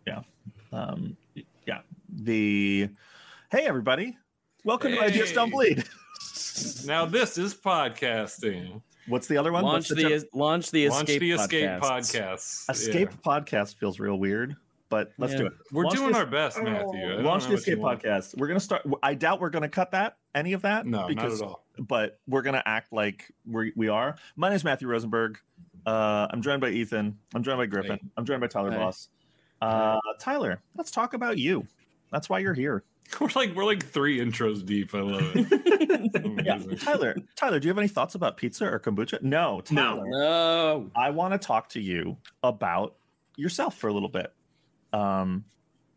yeah, 0.08 0.22
Um, 0.74 1.16
yeah. 1.66 1.82
The 2.12 2.90
hey 3.52 3.66
everybody, 3.68 4.18
welcome 4.66 4.92
to 4.92 5.00
Ideas 5.02 5.32
Don't 5.34 5.52
Bleed. 5.52 5.84
Now 6.86 7.06
this 7.06 7.38
is 7.38 7.54
podcasting. 7.56 8.82
What's 9.08 9.28
the 9.28 9.38
other 9.38 9.52
one? 9.54 9.64
Launch 9.64 9.90
What's 9.90 10.04
the, 10.04 10.10
gen- 10.10 10.24
launch 10.34 10.72
the 10.72 10.90
Launch 10.90 11.04
escape 11.10 11.22
the 11.22 11.32
escape 11.32 11.70
podcasts. 11.70 11.80
podcasts. 11.82 12.70
Escape 12.70 13.10
Yeah. 13.12 13.18
podcast 13.32 13.76
feels 13.76 14.00
real 14.00 14.20
weird, 14.20 14.56
but 14.90 15.12
let's 15.18 15.36
do 15.36 15.46
it. 15.46 15.54
We're 15.72 15.84
Launch 15.84 15.96
doing 15.96 16.12
the- 16.12 16.18
our 16.18 16.26
best, 16.26 16.62
Matthew. 16.62 17.06
I 17.06 17.08
don't 17.16 17.24
Launch 17.24 17.46
the 17.48 17.54
Escape 17.54 17.80
podcast. 17.80 18.38
We're 18.38 18.48
gonna 18.48 18.60
start. 18.60 18.86
I 19.04 19.14
doubt 19.14 19.40
we're 19.40 19.50
gonna 19.52 19.70
cut 19.70 19.92
that 19.92 20.18
any 20.36 20.54
of 20.54 20.64
that. 20.64 20.86
No, 20.86 21.08
because 21.08 21.40
not 21.40 21.46
at 21.46 21.50
all. 21.52 21.66
but 21.80 22.20
we're 22.28 22.42
gonna 22.42 22.64
act 22.66 22.92
like 22.92 23.32
we 23.46 23.72
we 23.76 23.88
are. 23.88 24.16
My 24.36 24.50
name 24.50 24.56
is 24.56 24.64
Matthew 24.64 24.88
Rosenberg. 24.88 25.40
Uh, 25.86 26.28
I'm 26.30 26.42
joined 26.42 26.62
by 26.62 26.70
Ethan. 26.70 27.18
I'm 27.34 27.44
joined 27.44 27.58
by 27.60 27.66
Griffin. 27.68 28.00
Hey. 28.02 28.08
I'm 28.18 28.26
joined 28.26 28.42
by 28.42 28.48
Tyler 28.48 28.72
Hey. 28.72 28.78
Boss. 28.78 29.10
Uh, 29.62 29.98
Tyler, 30.20 30.62
let's 30.76 30.92
talk 30.92 31.14
about 31.14 31.38
you. 31.38 31.66
That's 32.12 32.30
why 32.30 32.40
you're 32.40 32.54
here. 32.54 32.84
We're 33.20 33.30
like 33.36 33.56
we're 33.56 33.66
like 33.66 33.84
three 33.84 34.20
intros 34.20 34.64
deep. 34.66 34.94
I 34.94 35.00
love 35.02 35.32
it. 35.36 36.46
Yeah, 36.46 36.60
Tyler. 36.80 37.16
Tyler, 37.36 37.60
do 37.60 37.68
you 37.68 37.70
have 37.72 37.78
any 37.78 37.88
thoughts 37.88 38.16
about 38.16 38.38
pizza 38.38 38.66
or 38.66 38.80
kombucha? 38.80 39.22
No, 39.22 39.62
No. 39.72 39.96
Tyler. 39.96 40.06
No. 40.10 40.92
I 40.96 41.10
want 41.10 41.34
to 41.34 41.38
talk 41.40 41.70
to 41.70 41.82
you 41.82 42.18
about 42.44 42.96
yourself 43.36 43.78
for 43.78 43.88
a 43.88 43.94
little 43.94 44.10
bit. 44.10 44.32
Um, 44.94 45.46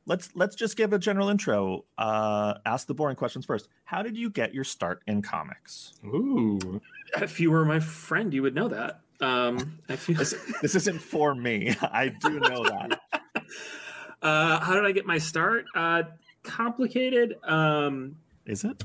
let's 0.07 0.31
let's 0.35 0.57
just 0.57 0.77
give 0.77 0.93
a 0.93 0.99
general 0.99 1.29
intro. 1.29 1.85
Uh, 1.99 2.55
ask 2.67 2.87
the 2.87 2.95
boring 2.95 3.17
questions 3.17 3.45
first. 3.45 3.69
How 3.85 4.03
did 4.03 4.17
you 4.17 4.31
get 4.31 4.55
your 4.55 4.65
start 4.65 5.03
in 5.07 5.23
comics? 5.23 5.95
Ooh. 6.05 6.81
If 7.17 7.41
you 7.41 7.51
were 7.51 7.65
my 7.65 7.81
friend, 7.81 8.33
you 8.33 8.43
would 8.43 8.55
know 8.55 8.69
that. 8.69 9.01
Um, 9.21 9.79
I 9.89 9.97
feel. 9.97 10.17
This, 10.17 10.35
this 10.63 10.75
isn't 10.75 11.01
for 11.01 11.35
me. 11.35 11.75
I 11.83 12.09
do 12.09 12.41
know 12.41 12.65
that. 12.65 13.01
Uh, 14.23 14.61
how 14.61 14.75
did 14.75 14.85
I 14.85 14.93
get 14.93 15.05
my 15.05 15.19
start? 15.19 15.65
Uh, 15.75 16.05
complicated. 16.45 17.35
Um, 17.43 18.15
Is 18.47 18.63
it? 18.63 18.85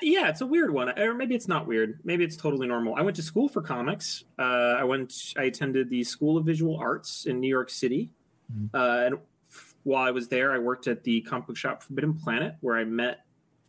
yeah, 0.00 0.28
it's 0.28 0.42
a 0.42 0.46
weird 0.46 0.72
one, 0.72 0.96
or 0.96 1.12
maybe 1.12 1.34
it's 1.34 1.48
not 1.48 1.66
weird. 1.66 1.98
Maybe 2.04 2.22
it's 2.22 2.36
totally 2.36 2.68
normal. 2.68 2.94
I 2.94 3.02
went 3.02 3.16
to 3.16 3.22
school 3.22 3.48
for 3.48 3.62
comics. 3.62 4.24
Uh, 4.38 4.76
I 4.78 4.84
went. 4.84 5.12
I 5.36 5.44
attended 5.44 5.90
the 5.90 6.04
School 6.04 6.36
of 6.36 6.46
Visual 6.46 6.76
Arts 6.76 7.26
in 7.26 7.40
New 7.40 7.48
York 7.48 7.68
City, 7.68 8.10
Mhm. 8.52 8.70
uh, 8.74 9.06
and 9.06 9.14
f- 9.50 9.74
while 9.84 10.02
I 10.06 10.10
was 10.10 10.28
there, 10.28 10.52
I 10.52 10.58
worked 10.58 10.86
at 10.86 11.04
the 11.04 11.20
comic 11.22 11.46
book 11.46 11.56
shop 11.56 11.82
Forbidden 11.82 12.14
Planet, 12.14 12.56
where 12.60 12.76
I 12.76 12.84
met 12.84 13.24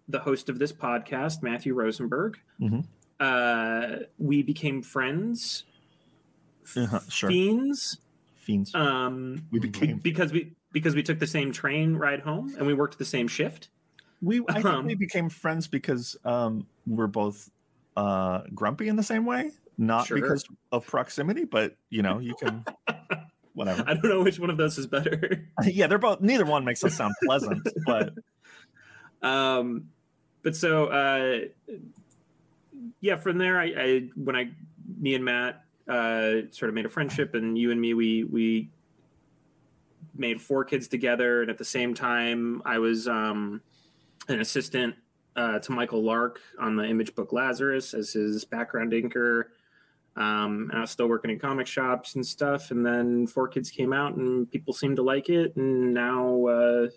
the 0.08 0.20
host 0.20 0.50
of 0.50 0.60
this 0.60 0.72
podcast, 0.74 1.42
Matthew 1.44 1.74
Rosenberg. 1.74 2.40
Mhm. 2.60 2.86
Uh, 3.20 4.06
we 4.18 4.44
became 4.44 4.82
friends. 4.82 5.64
Uh-huh, 6.76 7.00
sure. 7.10 7.30
Fiends. 7.30 8.00
Fiends. 8.36 8.74
Um, 8.76 9.46
we 9.52 9.60
became. 9.60 9.98
because 10.00 10.32
we 10.32 10.54
because 10.72 10.94
we 10.96 11.02
took 11.04 11.20
the 11.20 11.28
same 11.28 11.52
train 11.52 11.96
ride 11.96 12.20
home 12.20 12.54
and 12.58 12.68
we 12.68 12.74
worked 12.74 12.98
the 13.00 13.06
same 13.06 13.28
shift. 13.28 13.70
We. 14.22 14.42
I 14.50 14.54
think 14.54 14.66
um, 14.66 14.86
we 14.86 14.96
became 14.96 15.30
friends 15.30 15.68
because 15.68 16.18
um, 16.26 16.66
we're 16.86 17.08
both 17.08 17.50
uh, 17.96 18.42
grumpy 18.54 18.88
in 18.90 18.96
the 18.96 19.04
same 19.04 19.26
way, 19.26 19.52
not 19.78 20.08
Sure. 20.08 20.20
because 20.20 20.46
of 20.72 20.86
proximity, 20.86 21.46
but 21.46 21.76
you 21.90 22.02
know, 22.02 22.20
you 22.20 22.36
can. 22.36 22.66
Whatever. 23.56 23.84
I 23.88 23.94
don't 23.94 24.04
know 24.04 24.22
which 24.22 24.38
one 24.38 24.50
of 24.50 24.58
those 24.58 24.78
is 24.78 24.86
better. 24.86 25.48
yeah, 25.64 25.88
they're 25.88 25.98
both. 25.98 26.22
Neither 26.22 26.46
one 26.46 26.66
makes 26.66 26.84
us 26.84 26.94
sound 26.94 27.14
pleasant, 27.24 27.68
but 27.86 28.14
um, 29.22 29.90
but 30.44 30.56
so 30.56 30.88
uh, 30.88 31.40
yeah, 33.00 33.16
from 33.16 33.38
there, 33.38 33.60
I, 33.60 33.66
I 33.78 34.10
when 34.16 34.36
I 34.36 34.50
me 35.00 35.16
and 35.16 35.24
Matt 35.24 35.64
uh, 35.88 36.52
sort 36.52 36.70
of 36.70 36.74
made 36.74 36.86
a 36.86 36.90
friendship, 36.90 37.34
and 37.34 37.58
you 37.58 37.72
and 37.72 37.80
me, 37.80 37.94
we 37.94 38.26
we 38.26 38.70
made 40.14 40.42
four 40.42 40.66
kids 40.66 40.88
together, 40.88 41.42
and 41.42 41.50
at 41.50 41.58
the 41.58 41.66
same 41.66 41.94
time, 41.94 42.62
I 42.66 42.80
was 42.80 43.08
um, 43.08 43.62
an 44.28 44.42
assistant 44.42 44.96
uh, 45.36 45.60
to 45.60 45.72
Michael 45.72 46.04
Lark 46.04 46.42
on 46.60 46.76
the 46.76 46.86
image 46.86 47.16
book 47.16 47.34
Lazarus 47.34 47.94
as 47.94 48.14
his 48.14 48.46
background 48.46 48.92
inker. 48.92 49.46
Um, 50.18 50.70
and 50.70 50.78
I 50.78 50.82
was 50.82 50.92
still 50.92 51.08
working 51.08 51.30
in 51.32 51.40
comic 51.40 51.68
shops 51.68 52.16
and 52.16 52.26
stuff. 52.26 52.72
And 52.72 52.86
then 52.86 53.28
Four 53.28 53.48
Kids 53.50 53.70
came 53.70 53.92
out, 53.92 54.16
and 54.16 54.50
people 54.50 54.74
seemed 54.74 54.96
to 54.96 55.04
like 55.04 55.30
it. 55.30 55.56
And 55.58 55.94
now 55.94 56.46
uh, 56.46 56.88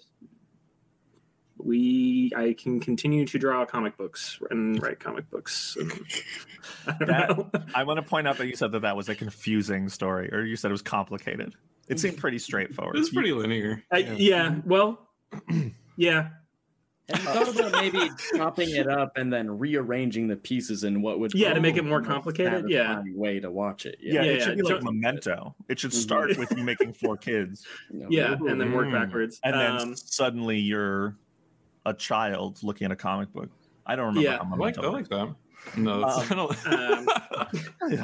we, 1.57 2.31
I 2.37 2.55
can 2.57 2.79
continue 2.81 3.27
to 3.27 3.39
draw 3.39 3.65
comic 3.65 3.97
books 3.97 4.39
and 4.51 4.81
write 4.81 5.01
comic 5.01 5.29
books. 5.31 5.77
And, 5.79 5.93
I 6.87 7.27
don't 7.27 7.53
That- 7.53 7.65
I 7.75 7.85
want 7.85 7.99
to 7.99 8.03
point 8.03 8.29
out 8.29 8.39
that 8.39 8.47
you 8.47 8.55
said 8.57 8.73
that 8.73 8.83
that 8.83 8.97
was 8.97 9.09
a 9.09 9.15
confusing 9.15 9.89
story, 9.89 10.33
or 10.33 10.45
you 10.45 10.57
said 10.57 10.71
it 10.71 10.73
was 10.73 10.83
complicated. 10.83 11.55
It 11.89 11.99
seemed 11.99 12.19
pretty 12.19 12.39
straightforward. 12.39 12.97
It's 12.97 13.09
pretty 13.11 13.33
linear. 13.33 13.83
I, 13.91 13.99
yeah. 13.99 14.57
Well, 14.67 15.09
yeah. 15.97 16.29
And 17.11 17.19
you 17.23 17.25
thought 17.29 17.49
about 17.59 17.73
maybe 17.73 18.11
chopping 18.37 18.71
it 18.77 18.87
up 18.89 19.17
and 19.17 19.33
then 19.33 19.51
rearranging 19.59 20.29
the 20.29 20.37
pieces 20.37 20.85
in 20.85 21.01
what 21.01 21.19
would 21.21 21.33
Yeah, 21.35 21.55
to 21.55 21.61
make 21.61 21.77
it 21.77 21.85
more 21.85 22.01
be 22.01 22.07
the 22.07 22.09
most 22.15 22.15
complicated, 22.15 22.69
yeah. 22.71 23.03
way 23.15 23.41
to 23.41 23.51
watch 23.51 23.87
it. 23.87 23.97
Yeah, 24.01 24.15
Yeah, 24.15 24.23
it 24.33 24.39
yeah, 24.39 24.45
should 24.45 24.59
be 24.59 24.63
yeah. 24.69 24.75
like 24.75 24.83
Memento. 24.85 25.55
It 25.69 25.79
should 25.79 25.91
Mhm. 25.93 25.95
start 25.95 26.37
with 26.37 26.53
you 26.57 26.65
making 26.65 26.93
four 26.93 27.17
kids, 27.17 27.67
You 27.91 28.01
know, 28.01 28.07
Yeah. 28.11 28.35
And 28.35 28.61
then 28.61 28.73
work 28.73 28.89
Mm. 28.89 28.93
backwards. 28.93 29.41
and 29.43 29.55
then 29.55 29.71
Um, 29.81 29.97
suddenly 29.97 30.59
you're 30.59 31.17
a 31.87 31.95
child 31.95 32.63
looking 32.63 32.85
at 32.85 32.91
a 32.93 32.97
comic 32.97 33.33
book. 33.33 33.49
I 33.87 33.97
don't 33.97 34.09
remember 34.09 34.29
Yeah. 34.29 34.37
how 34.39 34.45
I 34.45 34.57
like, 34.57 34.77
Memento 34.77 34.83
I 34.83 34.87
like 34.93 35.09
that. 35.09 35.35
No, 35.77 36.07
it's, 36.07 36.19
I 36.31 36.35
don't. 36.35 36.67
Um, 36.67 37.09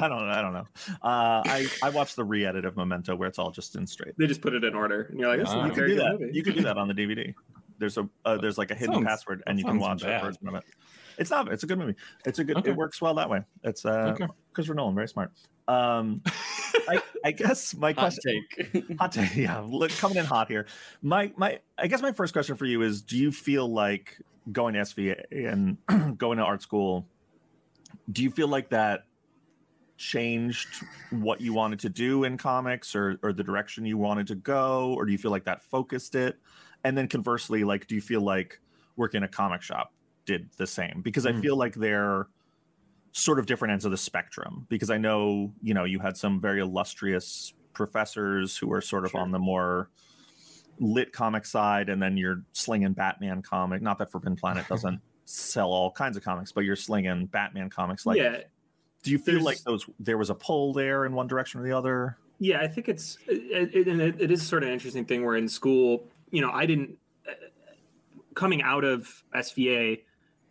I 0.03 0.07
don't. 0.09 0.23
I 0.29 0.41
don't 0.41 0.53
know. 0.53 0.65
Uh, 1.03 1.41
I 1.45 1.67
I 1.83 1.89
watched 1.89 2.15
the 2.15 2.23
re-edit 2.23 2.65
of 2.65 2.75
Memento 2.75 3.15
where 3.15 3.27
it's 3.29 3.37
all 3.39 3.51
just 3.51 3.75
in 3.75 3.85
straight. 3.85 4.13
they 4.17 4.25
just 4.27 4.41
put 4.41 4.53
it 4.53 4.63
in 4.63 4.73
order, 4.73 5.03
and 5.03 5.19
you're 5.19 5.29
like, 5.29 5.39
"This 5.39 5.49
is 5.49 5.55
a 5.55 5.57
You 5.59 5.63
can 5.67 5.75
very 5.75 5.89
do 5.89 5.95
that. 5.97 6.19
movie." 6.19 6.31
You 6.33 6.43
can 6.43 6.53
do 6.55 6.61
that 6.63 6.77
on 6.77 6.87
the 6.87 6.93
DVD. 6.93 7.33
There's 7.77 7.97
a 7.97 8.07
uh, 8.25 8.37
there's 8.37 8.57
like 8.57 8.71
a 8.71 8.75
hidden 8.75 8.95
Sounds- 8.95 9.07
password, 9.07 9.43
and 9.47 9.59
you 9.59 9.65
can 9.65 9.79
watch 9.79 10.01
a 10.03 10.05
bad. 10.05 10.21
version 10.23 10.47
of 10.47 10.55
it. 10.55 10.63
It's 11.17 11.29
not. 11.31 11.51
It's 11.51 11.63
a 11.63 11.67
good 11.67 11.77
movie. 11.79 11.95
It's 12.25 12.39
a 12.39 12.43
good. 12.43 12.57
Okay. 12.57 12.71
It 12.71 12.75
works 12.75 13.01
well 13.01 13.13
that 13.15 13.29
way. 13.29 13.41
It's 13.63 13.85
uh, 13.85 14.13
Okay. 14.19 14.27
Christopher 14.53 14.75
Nolan, 14.75 14.95
very 14.95 15.07
smart. 15.07 15.31
Um, 15.67 16.21
I, 16.87 17.01
I 17.23 17.31
guess 17.31 17.73
my 17.75 17.93
hot 17.93 17.97
question. 18.13 18.45
take. 18.73 18.97
Hot 18.99 19.11
take, 19.11 19.35
yeah. 19.35 19.59
Look, 19.59 19.91
coming 19.91 20.17
in 20.17 20.25
hot 20.25 20.47
here. 20.49 20.67
My 21.01 21.31
my 21.37 21.59
I 21.77 21.87
guess 21.87 22.01
my 22.01 22.11
first 22.11 22.33
question 22.33 22.55
for 22.55 22.65
you 22.65 22.81
is: 22.81 23.01
Do 23.01 23.17
you 23.17 23.31
feel 23.31 23.67
like 23.67 24.19
going 24.51 24.73
to 24.75 24.81
SVA 24.81 25.23
and 25.31 25.77
going 26.17 26.37
to 26.37 26.43
art 26.43 26.61
school? 26.61 27.07
Do 28.11 28.21
you 28.21 28.29
feel 28.29 28.47
like 28.49 28.69
that 28.69 29.05
changed 29.97 30.67
what 31.11 31.39
you 31.39 31.53
wanted 31.53 31.79
to 31.79 31.89
do 31.89 32.25
in 32.25 32.37
comics, 32.37 32.95
or 32.95 33.17
or 33.23 33.33
the 33.33 33.43
direction 33.43 33.85
you 33.85 33.97
wanted 33.97 34.27
to 34.27 34.35
go, 34.35 34.93
or 34.93 35.05
do 35.05 35.11
you 35.11 35.17
feel 35.17 35.31
like 35.31 35.45
that 35.45 35.61
focused 35.63 36.15
it? 36.15 36.37
And 36.85 36.95
then 36.95 37.07
conversely, 37.07 37.63
like, 37.63 37.87
do 37.87 37.95
you 37.95 38.01
feel 38.01 38.21
like 38.21 38.61
working 38.95 39.23
a 39.23 39.27
comic 39.27 39.63
shop 39.63 39.91
did 40.25 40.49
the 40.57 40.67
same? 40.67 41.01
Because 41.03 41.25
I 41.25 41.33
Hmm. 41.33 41.41
feel 41.41 41.55
like 41.57 41.73
they're 41.73 42.27
sort 43.11 43.39
of 43.39 43.47
different 43.47 43.71
ends 43.71 43.85
of 43.85 43.91
the 43.91 43.97
spectrum 43.97 44.67
because 44.69 44.89
I 44.91 44.97
know 44.97 45.51
you 45.61 45.73
know 45.73 45.85
you 45.85 45.99
had 45.99 46.15
some 46.15 46.39
very 46.39 46.59
illustrious 46.59 47.53
professors 47.73 48.55
who 48.57 48.67
were 48.67 48.81
sort 48.81 49.03
of 49.05 49.11
Sure. 49.11 49.21
on 49.21 49.31
the 49.31 49.39
more 49.39 49.89
lit 50.79 51.11
comic 51.11 51.45
side, 51.45 51.89
and 51.89 52.01
then 52.01 52.17
you're 52.17 52.43
slinging 52.51 52.93
Batman 52.93 53.41
comic. 53.41 53.81
Not 53.81 53.97
that 53.97 54.11
Forbidden 54.11 54.35
Planet 54.35 54.67
doesn't 54.69 54.99
sell 55.25 55.69
all 55.71 55.89
kinds 55.91 56.17
of 56.17 56.23
comics, 56.23 56.51
but 56.51 56.65
you're 56.65 56.75
slinging 56.75 57.25
Batman 57.25 57.69
comics. 57.71 58.05
Like, 58.05 58.17
yeah, 58.17 58.41
do 59.01 59.09
you 59.09 59.17
feel 59.17 59.35
there's- 59.35 59.45
like 59.45 59.63
those 59.63 59.89
there 59.99 60.19
was 60.19 60.29
a 60.29 60.35
pull 60.35 60.71
there 60.73 61.05
in 61.05 61.13
one 61.13 61.25
direction 61.27 61.61
or 61.61 61.63
the 61.63 61.71
other? 61.75 62.17
Yeah, 62.37 62.59
I 62.59 62.67
think 62.67 62.89
it's 62.89 63.17
it, 63.27 63.73
it, 63.73 64.21
it 64.21 64.29
is 64.29 64.45
sort 64.45 64.61
of 64.61 64.67
an 64.67 64.73
interesting 64.73 65.05
thing 65.05 65.23
where 65.25 65.37
in 65.37 65.47
school, 65.47 66.09
you 66.31 66.41
know, 66.41 66.51
I 66.51 66.65
didn't 66.65 66.97
uh, 67.27 67.33
coming 68.33 68.61
out 68.61 68.83
of 68.83 69.23
SVA 69.33 70.01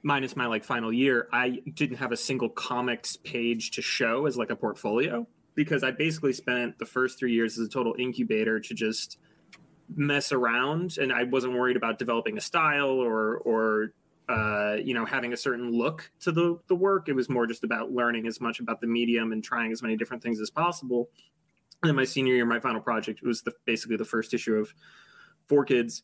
minus 0.03 0.37
my 0.37 0.47
like 0.47 0.65
final 0.65 0.93
year, 0.93 1.29
I 1.33 1.63
didn't 1.75 1.97
have 1.97 2.13
a 2.13 2.17
single 2.17 2.49
comics 2.49 3.17
page 3.17 3.71
to 3.73 3.83
show 3.83 4.27
as 4.27 4.37
like 4.37 4.51
a 4.51 4.57
portfolio 4.57 5.27
because 5.55 5.83
I 5.83 5.93
basically 5.93 6.33
spent 6.33 6.79
the 6.79 6.87
first 6.87 7.19
3 7.19 7.33
years 7.33 7.59
as 7.59 7.67
a 7.67 7.71
total 7.71 7.95
incubator 7.99 8.61
to 8.61 8.75
just 8.75 9.19
mess 9.95 10.33
around 10.33 10.99
and 10.99 11.13
I 11.13 11.25
wasn't 11.25 11.55
worried 11.55 11.77
about 11.77 11.99
developing 11.99 12.37
a 12.39 12.41
style 12.41 12.89
or 12.89 13.39
or 13.39 13.93
uh, 14.29 14.77
you 14.83 14.95
know 14.95 15.05
having 15.05 15.33
a 15.33 15.37
certain 15.37 15.71
look 15.71 16.11
to 16.21 16.33
the 16.33 16.59
the 16.69 16.75
work. 16.75 17.09
It 17.09 17.13
was 17.13 17.29
more 17.29 17.47
just 17.47 17.65
about 17.65 17.93
learning 17.93 18.27
as 18.27 18.41
much 18.41 18.61
about 18.61 18.81
the 18.81 18.87
medium 18.87 19.33
and 19.33 19.45
trying 19.45 19.73
as 19.73 19.83
many 19.83 19.97
different 19.97 20.23
things 20.23 20.41
as 20.41 20.51
possible. 20.51 21.11
And 21.83 21.91
then 21.91 21.97
my 21.97 22.05
senior 22.05 22.35
year, 22.35 22.47
my 22.47 22.61
final 22.61 22.81
project 22.81 23.23
was 23.23 23.43
the, 23.43 23.53
basically 23.67 23.97
the 23.97 24.07
first 24.07 24.33
issue 24.33 24.55
of 24.55 24.73
Four 25.49 25.65
Kids. 25.65 26.03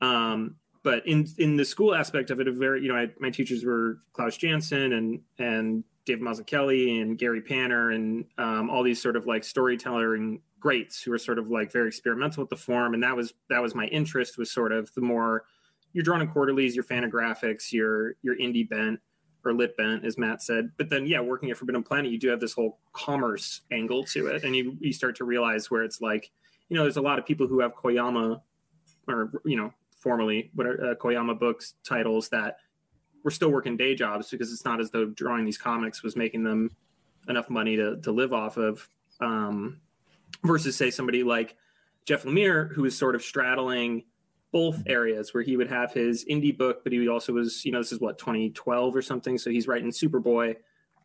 Um, 0.00 0.56
but 0.82 1.06
in 1.06 1.26
in 1.38 1.56
the 1.56 1.64
school 1.64 1.94
aspect 1.94 2.30
of 2.30 2.40
it, 2.40 2.48
a 2.48 2.52
very 2.52 2.82
you 2.82 2.88
know 2.88 2.96
I, 2.96 3.10
my 3.20 3.30
teachers 3.30 3.64
were 3.64 3.98
Klaus 4.12 4.36
Janson 4.36 4.92
and 4.92 5.20
and 5.38 5.84
David 6.04 6.24
Mazzucchelli 6.24 7.00
and 7.00 7.16
Gary 7.16 7.40
Panter 7.40 7.90
and 7.90 8.24
um, 8.38 8.68
all 8.68 8.82
these 8.82 9.00
sort 9.00 9.16
of 9.16 9.26
like 9.26 9.44
storytelling 9.44 10.40
greats 10.58 11.02
who 11.02 11.10
were 11.10 11.18
sort 11.18 11.38
of 11.38 11.50
like 11.50 11.70
very 11.70 11.88
experimental 11.88 12.42
with 12.42 12.50
the 12.50 12.56
form, 12.56 12.94
and 12.94 13.02
that 13.02 13.16
was 13.16 13.34
that 13.48 13.62
was 13.62 13.74
my 13.74 13.86
interest 13.86 14.38
was 14.38 14.50
sort 14.50 14.72
of 14.72 14.92
the 14.94 15.00
more 15.00 15.44
you're 15.92 16.04
drawn 16.04 16.22
in 16.22 16.28
quarterlies, 16.28 16.74
your 16.74 16.84
Fantagraphics, 16.84 17.72
your 17.72 18.16
your 18.22 18.36
indie 18.36 18.68
bent 18.68 19.00
or 19.44 19.52
lit 19.52 19.76
bent, 19.76 20.04
as 20.04 20.18
Matt 20.18 20.42
said. 20.42 20.70
But 20.76 20.88
then, 20.88 21.06
yeah, 21.06 21.20
working 21.20 21.50
at 21.50 21.56
Forbidden 21.56 21.82
Planet, 21.82 22.10
you 22.10 22.18
do 22.18 22.28
have 22.28 22.40
this 22.40 22.52
whole 22.52 22.78
commerce 22.92 23.62
angle 23.70 24.04
to 24.04 24.28
it, 24.28 24.44
and 24.44 24.56
you 24.56 24.76
you 24.80 24.92
start 24.92 25.16
to 25.16 25.24
realize 25.24 25.70
where 25.70 25.82
it's 25.82 26.00
like, 26.00 26.30
you 26.68 26.76
know, 26.76 26.82
there's 26.82 26.96
a 26.96 27.02
lot 27.02 27.18
of 27.18 27.26
people 27.26 27.46
who 27.46 27.60
have 27.60 27.74
Koyama, 27.74 28.40
or 29.08 29.32
you 29.44 29.56
know, 29.56 29.72
formerly 29.96 30.50
what 30.54 30.66
are 30.66 30.92
uh, 30.92 30.94
Koyama 30.94 31.38
books 31.38 31.74
titles 31.84 32.28
that 32.30 32.56
were 33.24 33.30
still 33.30 33.50
working 33.50 33.76
day 33.76 33.94
jobs 33.94 34.30
because 34.30 34.52
it's 34.52 34.64
not 34.64 34.80
as 34.80 34.90
though 34.90 35.06
drawing 35.06 35.44
these 35.44 35.58
comics 35.58 36.02
was 36.02 36.16
making 36.16 36.42
them 36.42 36.70
enough 37.28 37.48
money 37.50 37.76
to 37.76 37.96
to 38.00 38.12
live 38.12 38.32
off 38.32 38.56
of. 38.56 38.88
Um, 39.20 39.80
versus 40.44 40.76
say 40.76 40.90
somebody 40.90 41.22
like 41.22 41.56
Jeff 42.04 42.24
Lemire, 42.24 42.72
who 42.72 42.84
is 42.84 42.96
sort 42.96 43.14
of 43.14 43.22
straddling 43.22 44.04
both 44.52 44.82
areas 44.86 45.32
where 45.32 45.42
he 45.42 45.56
would 45.56 45.68
have 45.68 45.92
his 45.92 46.24
indie 46.26 46.56
book, 46.56 46.84
but 46.84 46.92
he 46.92 47.08
also 47.08 47.32
was, 47.32 47.64
you 47.64 47.72
know, 47.72 47.78
this 47.78 47.92
is 47.92 48.00
what 48.00 48.18
2012 48.18 48.94
or 48.94 49.02
something. 49.02 49.38
So 49.38 49.50
he's 49.50 49.66
writing 49.66 49.90
Superboy. 49.90 50.56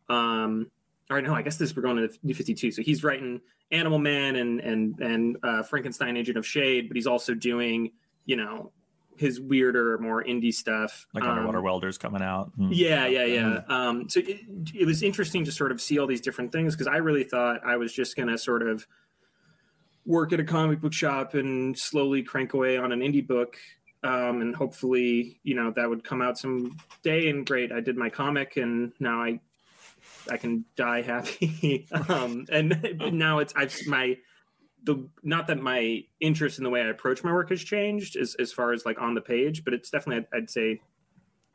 Um, 0.08 0.70
or 1.10 1.20
no, 1.22 1.34
I 1.34 1.42
guess 1.42 1.56
this 1.56 1.74
we're 1.74 1.82
going 1.82 1.96
to 1.96 2.10
New 2.22 2.34
52. 2.34 2.72
So 2.72 2.82
he's 2.82 3.02
writing 3.02 3.40
Animal 3.70 3.98
Man 3.98 4.36
and 4.36 4.60
and 4.60 4.98
and 5.00 5.36
uh, 5.42 5.62
Frankenstein 5.62 6.16
Agent 6.16 6.36
of 6.38 6.46
Shade, 6.46 6.88
but 6.88 6.96
he's 6.96 7.06
also 7.06 7.34
doing, 7.34 7.92
you 8.26 8.36
know, 8.36 8.72
his 9.16 9.40
weirder, 9.40 9.98
more 9.98 10.22
indie 10.22 10.52
stuff. 10.52 11.06
Like 11.12 11.24
Um, 11.24 11.30
underwater 11.30 11.60
welders 11.60 11.98
coming 11.98 12.22
out. 12.22 12.52
Hmm. 12.56 12.68
yeah, 12.72 13.06
yeah, 13.06 13.24
yeah. 13.24 13.60
Um, 13.68 14.08
so 14.08 14.20
it, 14.20 14.40
it 14.74 14.86
was 14.86 15.02
interesting 15.02 15.44
to 15.44 15.52
sort 15.52 15.72
of 15.72 15.80
see 15.80 15.98
all 15.98 16.06
these 16.06 16.20
different 16.20 16.52
things 16.52 16.74
because 16.74 16.86
I 16.86 16.96
really 16.98 17.24
thought 17.24 17.60
I 17.66 17.76
was 17.76 17.92
just 17.92 18.16
going 18.16 18.28
to 18.28 18.38
sort 18.38 18.62
of 18.62 18.86
work 20.06 20.32
at 20.32 20.40
a 20.40 20.44
comic 20.44 20.80
book 20.80 20.92
shop 20.92 21.34
and 21.34 21.76
slowly 21.78 22.22
crank 22.22 22.54
away 22.54 22.78
on 22.78 22.92
an 22.92 23.00
indie 23.00 23.26
book. 23.26 23.56
Um, 24.04 24.40
and 24.40 24.54
hopefully, 24.54 25.40
you 25.42 25.56
know, 25.56 25.72
that 25.72 25.88
would 25.88 26.04
come 26.04 26.22
out 26.22 26.38
some 26.38 26.76
day. 27.02 27.28
And 27.28 27.44
great, 27.44 27.72
I 27.72 27.80
did 27.80 27.96
my 27.96 28.08
comic, 28.08 28.56
and 28.56 28.92
now 29.00 29.20
I, 29.20 29.40
I 30.30 30.36
can 30.36 30.64
die 30.76 31.02
happy. 31.02 31.86
um, 32.08 32.46
and 32.50 32.98
now 33.12 33.38
it's 33.38 33.52
I've 33.56 33.76
my 33.86 34.16
the 34.84 35.08
not 35.22 35.46
that 35.48 35.58
my 35.58 36.04
interest 36.20 36.58
in 36.58 36.64
the 36.64 36.70
way 36.70 36.82
I 36.82 36.88
approach 36.88 37.24
my 37.24 37.32
work 37.32 37.50
has 37.50 37.62
changed 37.62 38.16
as 38.16 38.34
as 38.38 38.52
far 38.52 38.72
as 38.72 38.84
like 38.86 39.00
on 39.00 39.14
the 39.14 39.20
page, 39.20 39.64
but 39.64 39.74
it's 39.74 39.90
definitely 39.90 40.26
I'd, 40.32 40.42
I'd 40.42 40.50
say 40.50 40.80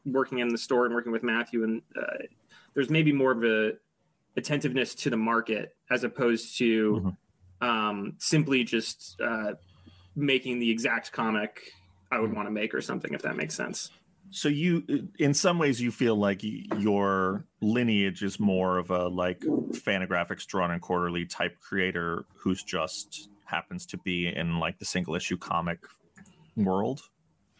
working 0.05 0.39
in 0.39 0.49
the 0.49 0.57
store 0.57 0.85
and 0.85 0.93
working 0.93 1.11
with 1.11 1.23
Matthew 1.23 1.63
and 1.63 1.81
uh, 1.97 2.25
there's 2.73 2.89
maybe 2.89 3.11
more 3.11 3.31
of 3.31 3.43
a 3.43 3.73
attentiveness 4.35 4.95
to 4.95 5.09
the 5.09 5.17
market 5.17 5.75
as 5.89 6.03
opposed 6.03 6.57
to 6.57 7.15
um, 7.61 8.15
simply 8.19 8.63
just 8.63 9.15
uh, 9.21 9.53
making 10.15 10.59
the 10.59 10.69
exact 10.69 11.11
comic 11.11 11.61
I 12.11 12.19
would 12.19 12.33
want 12.33 12.47
to 12.47 12.51
make 12.51 12.73
or 12.73 12.81
something, 12.81 13.13
if 13.13 13.21
that 13.23 13.35
makes 13.35 13.55
sense. 13.55 13.91
So 14.33 14.49
you, 14.49 15.09
in 15.19 15.35
some 15.35 15.59
ways, 15.59 15.79
you 15.79 15.91
feel 15.91 16.15
like 16.15 16.41
your 16.43 17.45
lineage 17.61 18.23
is 18.23 18.39
more 18.39 18.79
of 18.79 18.89
a 18.89 19.07
like 19.07 19.39
Fantagraphics 19.41 20.47
drawn 20.47 20.71
and 20.71 20.81
quarterly 20.81 21.25
type 21.25 21.59
creator 21.59 22.25
who's 22.35 22.63
just 22.63 23.29
happens 23.45 23.85
to 23.85 23.97
be 23.97 24.27
in 24.27 24.57
like 24.57 24.79
the 24.79 24.85
single 24.85 25.13
issue 25.13 25.37
comic 25.37 25.85
world. 26.55 27.01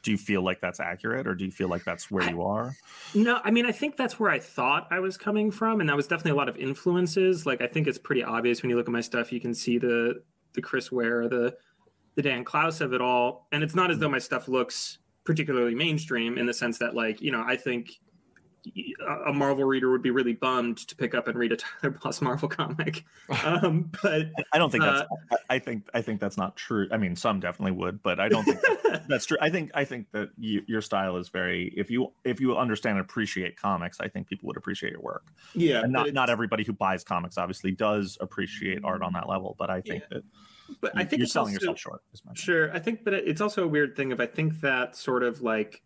Do 0.01 0.09
you 0.09 0.17
feel 0.17 0.43
like 0.43 0.62
that's 0.62 0.79
accurate, 0.79 1.27
or 1.27 1.36
do 1.36 1.45
you 1.45 1.51
feel 1.51 1.69
like 1.69 1.83
that's 1.83 2.09
where 2.09 2.27
you 2.27 2.41
are? 2.41 2.75
No, 3.13 3.39
I 3.43 3.51
mean, 3.51 3.67
I 3.67 3.71
think 3.71 3.95
that's 3.95 4.19
where 4.19 4.31
I 4.31 4.39
thought 4.39 4.88
I 4.89 4.99
was 4.99 5.15
coming 5.15 5.51
from, 5.51 5.79
and 5.79 5.88
that 5.88 5.95
was 5.95 6.07
definitely 6.07 6.31
a 6.31 6.36
lot 6.36 6.49
of 6.49 6.57
influences. 6.57 7.45
Like, 7.45 7.62
I 7.62 7.67
think 7.67 7.88
it's 7.88 7.99
pretty 7.99 8.23
obvious 8.23 8.63
when 8.63 8.71
you 8.71 8.75
look 8.75 8.88
at 8.88 8.91
my 8.91 9.01
stuff, 9.01 9.31
you 9.31 9.39
can 9.39 9.53
see 9.53 9.77
the 9.77 10.23
the 10.53 10.62
Chris 10.62 10.91
Ware, 10.91 11.29
the 11.29 11.55
the 12.15 12.23
Dan 12.23 12.43
Clowes 12.43 12.81
of 12.81 12.93
it 12.93 13.01
all, 13.01 13.47
and 13.51 13.63
it's 13.63 13.75
not 13.75 13.91
as 13.91 13.99
though 13.99 14.07
mm. 14.07 14.13
my 14.13 14.19
stuff 14.19 14.47
looks 14.47 14.97
particularly 15.25 15.75
mainstream 15.75 16.38
in 16.38 16.45
the 16.45 16.53
sense 16.53 16.79
that, 16.79 16.95
like, 16.95 17.21
you 17.21 17.31
know, 17.31 17.43
I 17.45 17.55
think 17.55 17.91
a- 19.27 19.33
Marvel 19.33 19.65
reader 19.65 19.91
would 19.91 20.01
be 20.01 20.09
really 20.09 20.33
bummed 20.33 20.77
to 20.88 20.95
pick 20.95 21.13
up 21.13 21.27
and 21.27 21.38
read 21.38 21.51
a 21.51 21.57
Tyler 21.81 21.97
Boss 22.01 22.21
Marvel 22.21 22.47
comic, 22.47 23.03
um, 23.43 23.91
but 24.01 24.27
I 24.53 24.57
don't 24.57 24.69
think 24.69 24.83
that's. 24.86 25.01
Uh, 25.01 25.36
I 25.49 25.59
think 25.59 25.89
I 25.93 26.01
think 26.01 26.21
that's 26.21 26.38
not 26.38 26.55
true. 26.55 26.88
I 26.91 26.95
mean, 26.97 27.15
some 27.17 27.41
definitely 27.41 27.73
would, 27.73 28.01
but 28.01 28.21
I 28.21 28.29
don't 28.29 28.45
think 28.45 28.62
that- 28.62 29.03
that's 29.09 29.25
true. 29.25 29.38
I 29.41 29.49
think 29.49 29.71
I 29.73 29.83
think 29.83 30.07
that 30.13 30.29
you, 30.38 30.62
your 30.65 30.81
style 30.81 31.17
is 31.17 31.27
very. 31.27 31.73
If 31.75 31.89
you 31.89 32.13
if 32.23 32.39
you 32.39 32.55
understand 32.57 32.97
and 32.97 33.05
appreciate 33.05 33.57
comics, 33.57 33.97
I 33.99 34.07
think 34.07 34.27
people 34.27 34.47
would 34.47 34.57
appreciate 34.57 34.93
your 34.93 35.01
work. 35.01 35.25
yeah, 35.53 35.81
and 35.81 35.91
not 35.91 36.13
not 36.13 36.29
everybody 36.29 36.63
who 36.63 36.71
buys 36.73 37.03
comics 37.03 37.38
obviously 37.38 37.71
does 37.71 38.17
appreciate 38.21 38.79
art 38.86 39.01
on 39.01 39.13
that 39.13 39.27
level 39.27 39.55
but 39.59 39.69
i 39.69 39.81
think 39.81 40.03
that 40.09 40.23
But 40.82 40.93
I 40.95 41.04
think 41.04 41.19
you're 41.19 41.28
selling 41.28 41.56
also- 41.56 41.71
yourself 41.71 41.80
short 41.80 42.02
Sure, 42.36 42.73
I 42.73 42.80
think, 42.80 43.04
but 43.04 43.13
it's 43.13 43.41
also 43.41 43.63
a 43.63 43.67
weird 43.67 43.95
thing. 43.95 44.12
of 44.12 44.19
I 44.19 44.26
think 44.26 44.62
that 44.62 44.95
sort 44.95 45.23
of 45.23 45.41
like 45.41 45.82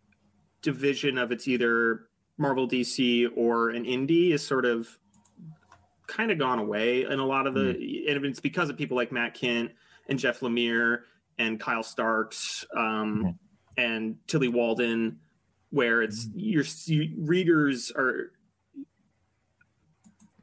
division 0.62 1.18
of 1.18 1.32
it's 1.32 1.48
either 1.48 2.08
Marvel, 2.36 2.68
DC, 2.68 3.28
or 3.36 3.70
an 3.70 3.84
indie 3.84 4.32
is 4.32 4.46
sort 4.46 4.64
of 4.64 4.98
kind 6.06 6.30
of 6.30 6.38
gone 6.38 6.58
away 6.58 7.04
in 7.04 7.18
a 7.18 7.26
lot 7.26 7.46
of 7.46 7.54
the, 7.54 7.72
hmm. 7.72 8.16
and 8.16 8.24
it's 8.24 8.40
because 8.40 8.70
of 8.70 8.76
people 8.76 8.96
like 8.96 9.12
Matt 9.12 9.34
Kindt 9.34 9.70
and 10.08 10.18
Jeff 10.18 10.40
Lemire 10.40 11.00
and 11.38 11.60
Kyle 11.60 11.82
Starks 11.82 12.64
um, 12.76 13.36
hmm. 13.76 13.80
and 13.80 14.16
Tillie 14.26 14.48
Walden, 14.48 15.18
where 15.70 16.02
it's 16.02 16.26
hmm. 16.26 16.38
your 16.38 16.64
you, 16.86 17.14
readers 17.18 17.92
are. 17.94 18.32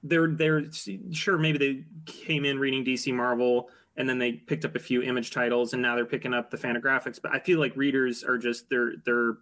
They're 0.08 0.28
they're 0.28 0.66
sure 1.12 1.40
maybe 1.40 1.58
they 1.58 1.84
came 2.06 2.46
in 2.46 2.60
reading 2.60 2.86
DC 2.86 3.12
Marvel 3.12 3.70
and 3.98 4.10
then 4.10 4.20
they 4.20 4.34
picked 4.34 4.66
up 4.66 4.76
a 4.76 4.80
few 4.80 5.02
image 5.02 5.32
titles 5.32 5.74
and 5.74 5.82
now 5.82 5.96
they're 5.96 6.06
picking 6.06 6.34
up 6.34 6.52
the 6.52 6.58
Fantagraphics 6.58 7.22
but 7.22 7.34
i 7.34 7.40
feel 7.40 7.60
like 7.60 7.76
readers 7.76 8.24
are 8.24 8.38
just 8.38 8.70
they're 8.70 8.94
they're 9.06 9.38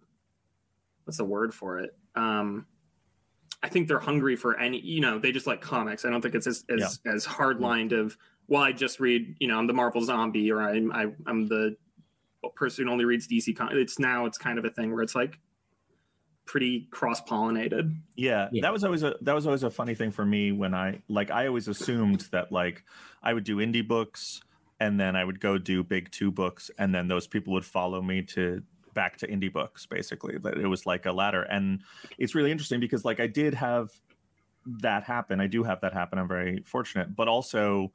what's 1.06 1.18
the 1.18 1.26
word 1.26 1.54
for 1.54 1.80
it? 1.80 1.96
Um 2.16 2.66
i 3.62 3.70
think 3.70 3.88
they're 3.88 4.00
hungry 4.00 4.36
for 4.36 4.60
any 4.60 4.80
you 4.80 5.02
know 5.02 5.20
they 5.20 5.32
just 5.32 5.48
like 5.48 5.62
comics. 5.62 6.06
I 6.06 6.10
don't 6.10 6.22
think 6.22 6.36
it's 6.36 6.48
as 6.48 6.64
as, 6.70 7.00
as 7.06 7.26
hard 7.26 7.60
lined 7.60 7.94
of 7.94 8.18
well 8.48 8.62
i 8.62 8.72
just 8.72 9.00
read 9.00 9.36
you 9.40 9.48
know 9.48 9.58
i'm 9.58 9.68
the 9.68 9.74
marvel 9.74 10.02
zombie 10.02 10.52
or 10.52 10.62
i'm 10.62 10.92
I, 10.92 11.08
i'm 11.26 11.48
the 11.48 11.76
person 12.56 12.86
who 12.86 12.92
only 12.92 13.06
reads 13.06 13.28
dc 13.28 13.56
con-. 13.56 13.70
it's 13.72 14.00
now 14.00 14.26
it's 14.26 14.38
kind 14.38 14.60
of 14.60 14.66
a 14.66 14.70
thing 14.70 14.92
where 14.92 15.02
it's 15.02 15.16
like 15.16 15.40
pretty 16.46 16.88
cross-pollinated. 16.92 17.96
Yeah, 18.16 18.50
Yeah. 18.52 18.62
that 18.64 18.74
was 18.74 18.84
always 18.84 19.04
a 19.04 19.16
that 19.22 19.34
was 19.34 19.46
always 19.46 19.64
a 19.64 19.70
funny 19.70 19.96
thing 19.96 20.12
for 20.12 20.26
me 20.26 20.52
when 20.52 20.74
i 20.74 21.02
like 21.08 21.32
i 21.32 21.48
always 21.48 21.68
assumed 21.68 22.22
that 22.32 22.52
like 22.52 22.84
i 23.24 23.34
would 23.34 23.44
do 23.46 23.58
indie 23.58 23.88
books 23.88 24.42
and 24.80 25.00
then 25.00 25.16
i 25.16 25.24
would 25.24 25.40
go 25.40 25.58
do 25.58 25.84
big 25.84 26.12
two 26.12 26.32
books 26.32 26.70
and 26.78 26.94
then 26.94 27.08
those 27.08 27.28
people 27.28 27.54
would 27.54 27.64
follow 27.66 28.02
me 28.02 28.22
to 28.22 28.62
back 28.94 29.18
to 29.18 29.28
indie 29.28 29.52
books 29.52 29.86
basically 29.86 30.38
that 30.38 30.58
it 30.58 30.68
was 30.68 30.86
like 30.86 31.06
a 31.06 31.12
ladder. 31.12 31.42
And 31.44 31.82
it's 32.18 32.36
really 32.36 32.52
interesting 32.52 32.80
because 32.80 33.04
like 33.06 33.20
i 33.20 33.28
did 33.28 33.54
have 33.56 33.90
that 34.82 35.04
happen. 35.04 35.42
I 35.42 35.48
do 35.48 35.64
have 35.64 35.82
that 35.82 35.92
happen. 35.94 36.18
I'm 36.20 36.28
very 36.28 36.62
fortunate. 36.66 37.16
But 37.16 37.28
also 37.28 37.92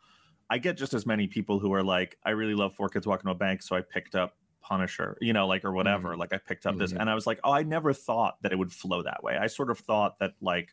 i 0.51 0.57
get 0.59 0.77
just 0.79 0.95
as 0.95 1.05
many 1.07 1.27
people 1.27 1.59
who 1.59 1.73
are 1.75 1.83
like 1.83 2.17
i 2.25 2.31
really 2.31 2.55
love 2.55 2.75
four 2.75 2.89
kids 2.89 3.07
walking 3.07 3.27
to 3.27 3.33
a 3.33 3.35
bank 3.35 3.61
so 3.63 3.77
i 3.77 3.83
picked 3.83 4.15
up 4.15 4.35
punisher 4.69 5.17
you 5.21 5.33
know 5.33 5.47
like 5.47 5.65
or 5.65 5.73
whatever 5.73 6.15
like 6.17 6.33
i 6.35 6.39
picked 6.39 6.67
up 6.67 6.77
this 6.77 6.93
Mhm. 6.93 7.01
and 7.01 7.11
i 7.11 7.15
was 7.15 7.27
like 7.27 7.41
oh 7.43 7.53
i 7.53 7.63
never 7.63 7.93
thought 7.95 8.37
that 8.43 8.53
it 8.53 8.57
would 8.59 8.71
flow 8.73 9.03
that 9.03 9.23
way 9.23 9.37
i 9.39 9.47
sort 9.47 9.71
of 9.71 9.79
thought 9.79 10.19
that 10.19 10.33
like 10.43 10.69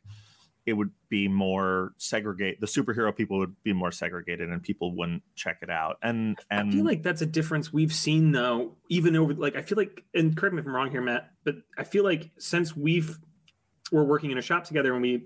it 0.66 0.74
would 0.74 0.90
be 1.10 1.28
more 1.30 1.94
segregate 1.98 2.60
the 2.60 2.66
superhero 2.68 3.16
people 3.16 3.38
would 3.38 3.56
be 3.64 3.72
more 3.72 3.92
segregated 3.92 4.50
and 4.50 4.62
people 4.64 4.94
wouldn't 4.96 5.24
check 5.36 5.60
it 5.62 5.70
out 5.70 5.98
and 6.02 6.38
and 6.52 6.70
I 6.70 6.74
feel 6.74 6.84
like 6.84 7.04
that's 7.04 7.22
a 7.22 7.26
difference 7.28 7.72
we've 7.72 7.94
seen 7.94 8.32
though, 8.32 8.76
even 8.90 9.16
over 9.16 9.34
like 9.36 9.56
I 9.56 9.62
feel 9.62 9.78
like 9.78 10.04
and 10.14 10.36
correct 10.36 10.56
me 10.56 10.62
if 10.62 10.68
I'm 10.68 10.74
wrong 10.76 10.90
here, 10.92 11.02
Matt, 11.02 11.30
but 11.44 11.56
I 11.78 11.84
feel 11.84 12.04
like 12.04 12.32
since 12.40 12.76
we've 12.76 13.18
we're 13.92 14.04
working 14.04 14.32
in 14.32 14.38
a 14.40 14.42
shop 14.42 14.64
together 14.66 14.92
and 14.94 15.02
we 15.04 15.24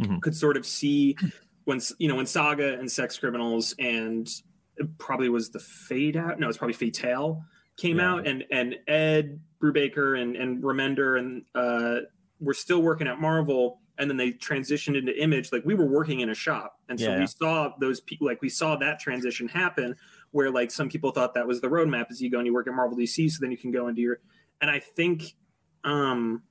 Mhm. 0.00 0.20
could 0.20 0.36
sort 0.36 0.56
of 0.58 0.66
see 0.66 1.16
when 1.64 1.80
you 1.98 2.06
know 2.08 2.16
when 2.16 2.26
Saga 2.26 2.78
and 2.78 2.90
Sex 2.92 3.18
Criminals 3.18 3.74
and 3.78 4.28
it 4.76 4.98
probably 4.98 5.30
was 5.30 5.50
the 5.50 5.58
Fade 5.60 6.16
out 6.18 6.38
no 6.38 6.48
it's 6.50 6.58
probably 6.58 6.74
Fatale 6.74 7.42
came 7.76 7.98
Yeah. 7.98 8.12
out 8.12 8.26
and 8.26 8.44
and 8.50 8.76
Ed 8.86 9.40
Brubaker 9.62 10.20
and 10.20 10.36
and 10.36 10.62
Remender 10.62 11.18
and 11.18 11.42
uh 11.54 12.00
were 12.40 12.54
still 12.54 12.82
working 12.82 13.06
at 13.06 13.20
Marvel 13.20 13.80
and 13.98 14.08
then 14.10 14.16
they 14.16 14.32
transitioned 14.32 14.96
into 14.96 15.16
Image 15.22 15.52
like 15.52 15.64
we 15.64 15.74
were 15.74 15.86
working 15.86 16.20
in 16.20 16.30
a 16.30 16.34
shop 16.34 16.78
and 16.88 16.98
so 16.98 17.06
Yeah. 17.10 17.20
we 17.20 17.26
saw 17.26 17.72
those 17.80 18.00
people 18.00 18.26
like 18.26 18.42
we 18.42 18.48
saw 18.48 18.76
that 18.76 18.98
transition 19.00 19.48
happen 19.48 19.94
where 20.32 20.50
like 20.50 20.70
some 20.70 20.88
people 20.88 21.12
thought 21.12 21.34
that 21.34 21.46
was 21.46 21.60
the 21.60 21.68
roadmap 21.68 22.06
as 22.10 22.20
you 22.20 22.30
go 22.30 22.38
and 22.38 22.46
you 22.46 22.52
work 22.54 22.66
at 22.66 22.74
Marvel 22.74 22.96
DC 22.96 23.30
so 23.30 23.38
then 23.40 23.50
you 23.50 23.56
can 23.58 23.70
go 23.70 23.88
into 23.88 24.00
your 24.00 24.18
and 24.60 24.70
I 24.70 24.78
think 24.80 25.34
um 25.84 26.42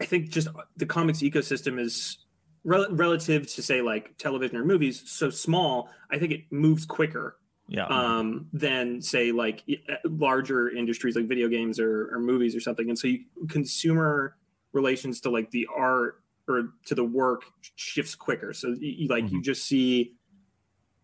I 0.00 0.04
think 0.04 0.30
just 0.30 0.48
the 0.76 0.86
comics 0.86 1.18
ecosystem 1.20 1.78
is 1.80 2.18
rel- 2.64 2.90
relative 2.90 3.46
to 3.54 3.62
say 3.62 3.82
like 3.82 4.16
television 4.18 4.56
or 4.56 4.64
movies 4.64 5.02
so 5.06 5.30
small 5.30 5.88
I 6.10 6.18
think 6.18 6.32
it 6.32 6.42
moves 6.50 6.84
quicker 6.86 7.36
yeah 7.72 7.86
um, 7.86 8.46
than 8.52 9.00
say 9.00 9.32
like 9.32 9.64
uh, 9.88 9.94
larger 10.04 10.68
industries 10.70 11.16
like 11.16 11.26
video 11.26 11.48
games 11.48 11.80
or, 11.80 12.14
or 12.14 12.20
movies 12.20 12.54
or 12.54 12.60
something. 12.60 12.88
And 12.88 12.98
so 12.98 13.08
you, 13.08 13.20
consumer 13.48 14.36
relations 14.72 15.20
to 15.22 15.30
like 15.30 15.50
the 15.50 15.66
art 15.74 16.22
or 16.48 16.74
to 16.86 16.94
the 16.94 17.04
work 17.04 17.42
shifts 17.76 18.14
quicker. 18.14 18.52
So 18.52 18.68
you, 18.68 18.76
you- 18.98 19.08
like 19.08 19.30
you 19.30 19.40
just 19.42 19.66
see 19.66 20.14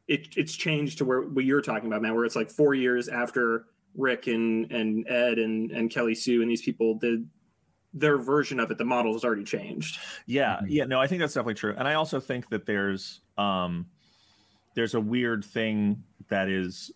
it, 0.06 0.28
it's 0.36 0.54
changed 0.56 0.98
to 0.98 1.04
where 1.04 1.22
what 1.22 1.44
you're 1.44 1.60
talking 1.62 1.86
about, 1.86 2.02
man, 2.02 2.14
where 2.14 2.24
it's 2.24 2.36
like 2.36 2.50
four 2.50 2.74
years 2.74 3.08
after 3.08 3.66
Rick 3.94 4.26
and, 4.26 4.70
and 4.72 5.08
Ed 5.08 5.38
and, 5.38 5.70
and 5.70 5.90
Kelly 5.90 6.14
Sue 6.14 6.42
and 6.42 6.50
these 6.50 6.62
people 6.62 6.94
did 6.94 7.28
their 7.94 8.18
version 8.18 8.60
of 8.60 8.70
it, 8.70 8.76
the 8.78 8.84
model 8.84 9.12
has 9.14 9.24
already 9.24 9.44
changed. 9.44 9.98
yeah 10.26 10.58
Mhm. 10.62 10.66
yeah 10.68 10.84
no 10.84 11.00
i 11.00 11.06
think 11.06 11.20
that's 11.20 11.32
definitely 11.32 11.54
true 11.54 11.74
and 11.78 11.88
i 11.88 11.94
also 11.94 12.20
think 12.20 12.48
that 12.50 12.66
there's 12.66 13.22
um 13.38 13.86
there's 14.74 14.92
a 14.94 15.00
weird 15.00 15.42
thing 15.44 16.04
that 16.28 16.48
is 16.48 16.90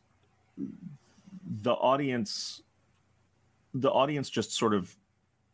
the 1.45 1.73
audience 1.73 2.63
the 3.75 3.91
audience 3.91 4.29
just 4.29 4.53
sort 4.53 4.75
of 4.75 4.97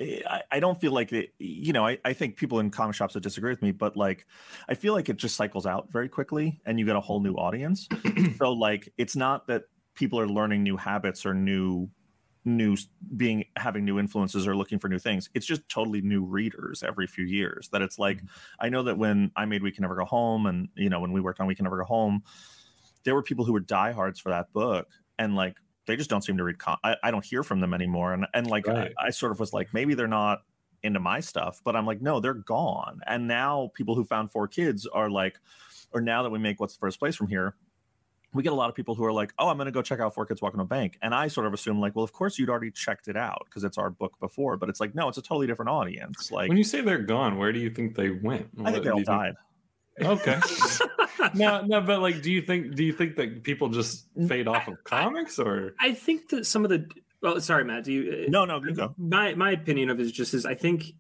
I, 0.01 0.43
I 0.53 0.61
don't 0.61 0.81
feel 0.81 0.93
like 0.93 1.13
it 1.13 1.33
you 1.39 1.73
know 1.73 1.87
I, 1.87 1.99
I 2.05 2.13
think 2.13 2.37
people 2.37 2.61
in 2.61 2.71
comic 2.71 2.95
shops 2.95 3.15
would 3.15 3.23
disagree 3.23 3.51
with 3.51 3.63
me 3.63 3.73
but 3.73 3.97
like 3.97 4.27
i 4.69 4.75
feel 4.75 4.93
like 4.93 5.09
it 5.09 5.17
just 5.17 5.37
cycles 5.37 5.67
out 5.67 5.91
very 5.91 6.09
quickly 6.09 6.61
and 6.67 6.79
you 6.79 6.87
get 6.87 6.97
a 6.97 7.01
whole 7.01 7.21
new 7.21 7.35
audience. 7.35 7.89
So 8.39 8.53
like 8.53 8.93
it's 8.99 9.17
not 9.17 9.49
that 9.49 9.65
people 9.95 10.21
are 10.21 10.29
learning 10.29 10.63
new 10.63 10.77
habits 10.77 11.27
or 11.27 11.35
new 11.35 11.89
new 12.45 12.77
being 13.17 13.45
having 13.57 13.85
new 13.85 13.99
influences 13.99 14.47
or 14.47 14.57
looking 14.57 14.79
for 14.79 14.89
new 14.89 14.99
things. 14.99 15.29
It's 15.35 15.47
just 15.47 15.69
totally 15.69 16.01
new 16.01 16.25
readers 16.25 16.85
every 16.85 17.07
few 17.07 17.25
years 17.25 17.69
that 17.71 17.83
it's 17.83 17.99
like 17.99 18.19
mm-hmm. 18.19 18.27
i 18.61 18.69
know 18.69 18.83
that 18.85 18.97
when 18.97 19.33
i 19.35 19.45
made 19.45 19.63
we 19.63 19.73
can 19.73 19.83
never 19.83 19.97
go 19.97 20.05
home 20.05 20.47
and 20.47 20.69
you 20.77 20.89
know 20.89 21.01
when 21.01 21.13
we 21.13 21.21
worked 21.21 21.41
on 21.41 21.47
we 21.47 21.55
can 21.55 21.65
never 21.65 21.79
go 21.79 21.85
home 21.85 22.23
there 23.05 23.15
were 23.15 23.23
people 23.23 23.45
who 23.45 23.53
were 23.53 23.61
diehards 23.61 24.19
for 24.21 24.31
that 24.31 24.53
book 24.53 24.89
and 25.19 25.35
like 25.35 25.57
they 25.87 25.97
just 25.97 26.11
don't 26.11 26.23
seem 26.23 26.37
to 26.37 26.45
read 26.45 26.59
com- 26.59 26.77
I, 26.85 26.97
I 27.03 27.11
don't 27.11 27.25
hear 27.25 27.43
from 27.43 27.61
them 27.61 27.73
anymore 27.75 28.13
and 28.13 28.27
and 28.35 28.47
like 28.47 28.67
Right. 28.67 28.93
I, 28.99 29.07
I 29.07 29.11
sort 29.11 29.33
of 29.33 29.41
was 29.41 29.53
like 29.53 29.73
maybe 29.73 29.95
they're 29.95 30.07
not 30.07 30.41
into 30.85 31.01
my 31.01 31.19
stuff 31.21 31.61
but 31.65 31.75
i'm 31.75 31.85
like 31.87 32.01
no 32.01 32.21
they're 32.21 32.35
gone 32.35 33.01
and 33.07 33.27
now 33.27 33.71
people 33.75 33.95
who 33.97 34.05
found 34.05 34.31
four 34.31 34.47
kids 34.47 34.87
are 34.87 35.11
like 35.11 35.41
or 35.93 36.01
now 36.01 36.23
that 36.23 36.31
we 36.31 36.39
make 36.39 36.61
what's 36.61 36.75
the 36.75 36.79
furthest 36.79 37.01
place 37.01 37.17
from 37.17 37.27
here 37.27 37.57
we 38.35 38.43
get 38.45 38.53
a 38.53 38.55
lot 38.55 38.69
of 38.69 38.77
people 38.77 38.95
who 38.95 39.05
are 39.05 39.13
like 39.13 39.33
oh 39.41 39.49
i'm 39.49 39.57
going 39.57 39.67
to 39.67 39.73
go 39.73 39.83
check 39.83 39.99
out 39.99 40.15
four 40.15 40.25
kids 40.25 40.41
walking 40.41 40.61
a 40.61 40.65
bank 40.65 40.97
and 41.03 41.15
i 41.15 41.27
sort 41.27 41.47
of 41.49 41.53
assume 41.55 41.81
like 41.81 41.97
well 41.97 42.05
of 42.05 42.13
course 42.13 42.39
you'd 42.39 42.49
already 42.51 42.71
checked 42.71 43.09
it 43.09 43.17
out 43.17 43.43
because 43.47 43.65
it's 43.65 43.77
our 43.79 43.91
book 43.91 44.13
before 44.21 44.57
but 44.57 44.69
it's 44.69 44.79
like 44.79 44.95
no 44.95 45.09
it's 45.09 45.19
a 45.19 45.23
totally 45.23 45.49
different 45.49 45.69
audience 45.71 46.31
like 46.31 46.49
when 46.49 46.59
you 46.59 46.63
say 46.63 46.81
they're 46.81 46.99
gone, 46.99 47.39
where 47.39 47.53
do 47.53 47.59
you 47.59 47.71
think 47.71 47.97
they 47.97 48.11
went? 48.11 48.49
i 48.65 48.71
think 48.71 48.85
they 48.85 48.91
all 48.91 48.99
you 49.01 49.05
think- 49.05 49.19
died 49.19 49.35
Okay. 50.01 50.39
no, 51.35 51.63
no, 51.63 51.81
but 51.81 52.01
like, 52.01 52.23
do 52.23 52.31
you 52.31 52.43
think 52.43 52.75
do 52.75 52.85
you 52.85 52.93
think 52.93 53.17
that 53.17 53.43
people 53.43 53.69
just 53.69 54.07
fade 54.27 54.49
off 54.49 54.69
of 54.69 54.83
comics 54.85 55.39
or? 55.39 55.75
I 55.81 55.93
think 55.93 56.29
that 56.31 56.47
some 56.47 56.65
of 56.65 56.71
the, 56.71 56.89
well, 57.21 57.41
sorry, 57.41 57.65
Matt, 57.65 57.85
do 57.85 57.93
you, 57.93 58.25
uh, 58.27 58.31
no 58.31 58.45
no 58.45 58.63
you 58.63 58.75
go 58.75 58.95
my 58.97 59.35
my 59.35 59.53
opinion 59.53 59.91
of 59.91 60.01
it 60.01 60.05
is 60.05 60.13
just 60.13 60.35
is 60.35 60.47
I 60.47 60.55
think 60.55 60.95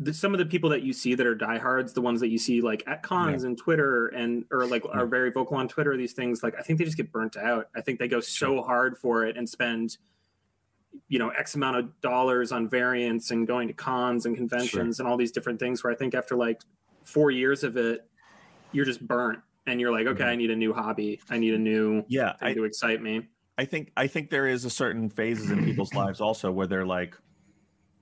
that 0.00 0.14
some 0.14 0.34
of 0.34 0.38
the 0.38 0.46
people 0.46 0.70
that 0.70 0.82
you 0.82 0.92
see 0.92 1.14
that 1.14 1.26
are 1.26 1.34
diehards, 1.34 1.92
the 1.92 2.00
ones 2.00 2.20
that 2.20 2.28
you 2.28 2.38
see 2.38 2.60
like 2.60 2.82
at 2.86 3.02
cons 3.02 3.44
and 3.44 3.56
Twitter 3.56 4.08
and 4.08 4.44
or 4.50 4.66
like 4.66 4.84
are 4.90 5.06
very 5.06 5.30
vocal 5.30 5.56
on 5.56 5.68
Twitter, 5.68 5.96
these 5.96 6.12
things 6.12 6.42
like 6.42 6.54
I 6.58 6.62
think 6.62 6.78
they 6.78 6.84
just 6.84 6.96
get 6.96 7.12
burnt 7.12 7.36
out. 7.36 7.68
I 7.76 7.80
think 7.80 7.98
they 7.98 8.08
go 8.08 8.20
so 8.20 8.62
hard 8.62 8.98
for 8.98 9.24
it 9.24 9.36
and 9.36 9.48
spend 9.48 9.96
you 11.08 11.18
know 11.18 11.28
x 11.30 11.54
amount 11.54 11.76
of 11.76 12.00
dollars 12.00 12.52
on 12.52 12.68
variants 12.68 13.30
and 13.30 13.46
going 13.46 13.68
to 13.68 13.74
cons 13.74 14.26
and 14.26 14.36
conventions 14.36 14.98
and 14.98 15.08
all 15.08 15.16
these 15.16 15.32
different 15.32 15.60
things 15.60 15.82
where 15.84 15.92
I 15.92 15.96
think 15.96 16.14
after 16.14 16.36
like 16.36 16.62
four 17.04 17.30
years 17.30 17.62
of 17.62 17.76
it, 17.76 18.08
you're 18.74 18.84
just 18.84 19.06
burnt 19.06 19.40
and 19.66 19.80
you're 19.80 19.92
like, 19.92 20.06
okay, 20.06 20.22
mm-hmm. 20.22 20.30
I 20.30 20.36
need 20.36 20.50
a 20.50 20.56
new 20.56 20.72
hobby. 20.72 21.20
I 21.30 21.38
need 21.38 21.54
a 21.54 21.58
new 21.58 22.04
yeah 22.08 22.36
thing 22.36 22.48
I, 22.48 22.54
to 22.54 22.64
excite 22.64 23.00
me. 23.02 23.28
I 23.56 23.64
think 23.64 23.92
I 23.96 24.06
think 24.06 24.30
there 24.30 24.46
is 24.46 24.64
a 24.64 24.70
certain 24.70 25.08
phases 25.08 25.50
in 25.50 25.64
people's 25.64 25.94
lives 25.94 26.20
also 26.20 26.50
where 26.50 26.66
they're 26.66 26.86
like, 26.86 27.16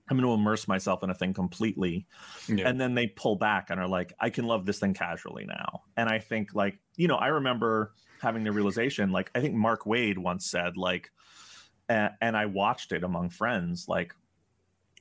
I'm 0.09 0.17
going 0.17 0.29
to 0.29 0.35
immerse 0.35 0.67
myself 0.67 1.03
in 1.03 1.11
a 1.11 1.15
thing 1.15 1.33
completely, 1.35 2.07
Yeah. 2.49 2.69
and 2.69 2.81
then 2.81 2.95
they 2.95 3.07
pull 3.07 3.37
back 3.37 3.71
and 3.71 3.79
are 3.81 3.89
like, 3.89 4.13
I 4.19 4.31
can 4.31 4.47
love 4.47 4.67
this 4.67 4.79
thing 4.79 4.95
casually 4.95 5.45
now. 5.47 5.83
And 5.97 6.09
I 6.09 6.19
think 6.19 6.55
like 6.55 6.79
you 6.97 7.09
know 7.09 7.17
I 7.17 7.29
remember 7.29 7.93
having 8.21 8.45
the 8.45 8.53
realization 8.53 9.11
like 9.11 9.31
I 9.35 9.41
think 9.41 9.55
Mark 9.55 9.85
Waid 9.85 10.19
once 10.19 10.47
said 10.47 10.77
like, 10.77 11.11
and, 11.89 12.13
and 12.21 12.37
I 12.37 12.47
watched 12.47 12.93
it 12.93 13.05
among 13.05 13.31
friends 13.31 13.87
like. 13.89 14.15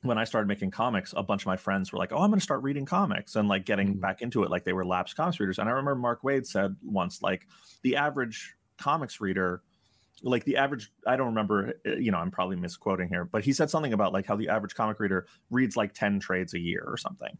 When 0.04 0.18
I 0.18 0.24
started 0.24 0.48
making 0.48 0.72
comics, 0.72 1.14
a 1.16 1.22
bunch 1.22 1.44
of 1.44 1.48
my 1.48 1.58
friends 1.58 1.92
were 1.92 2.00
like, 2.00 2.12
"Oh, 2.12 2.18
I'm 2.18 2.30
going 2.32 2.40
to 2.40 2.44
start 2.44 2.64
reading 2.64 2.86
comics 2.86 3.36
and 3.36 3.48
like 3.48 3.66
getting 3.66 3.96
Mhm. 3.96 4.02
back 4.02 4.22
into 4.22 4.44
it, 4.44 4.50
like 4.50 4.64
they 4.64 4.74
were 4.74 4.86
lapsed 4.86 5.16
comics 5.16 5.40
readers." 5.40 5.60
And 5.60 5.70
I 5.70 5.74
remember 5.74 5.96
Mark 5.96 6.24
Waid 6.24 6.48
said 6.48 6.76
once, 6.84 7.22
like, 7.22 7.48
the 7.84 7.96
average 7.96 8.56
comics 8.78 9.22
reader 9.22 9.62
like 10.24 10.44
the 10.44 10.58
average 10.58 10.92
i 11.08 11.16
don't 11.16 11.28
remember 11.28 11.74
uh, 11.88 11.92
you 11.96 12.12
know 12.12 12.18
i'm 12.20 12.30
probably 12.30 12.56
misquoting 12.56 13.10
here 13.10 13.26
but 13.26 13.44
he 13.44 13.54
said 13.54 13.70
something 13.72 13.94
about 13.94 14.14
like 14.14 14.26
how 14.26 14.36
the 14.36 14.50
average 14.50 14.76
comic 14.76 15.00
reader 15.00 15.26
reads 15.50 15.76
like 15.76 15.94
10 15.94 16.20
trades 16.20 16.54
a 16.54 16.60
year 16.60 16.84
or 16.86 16.96
something 16.98 17.36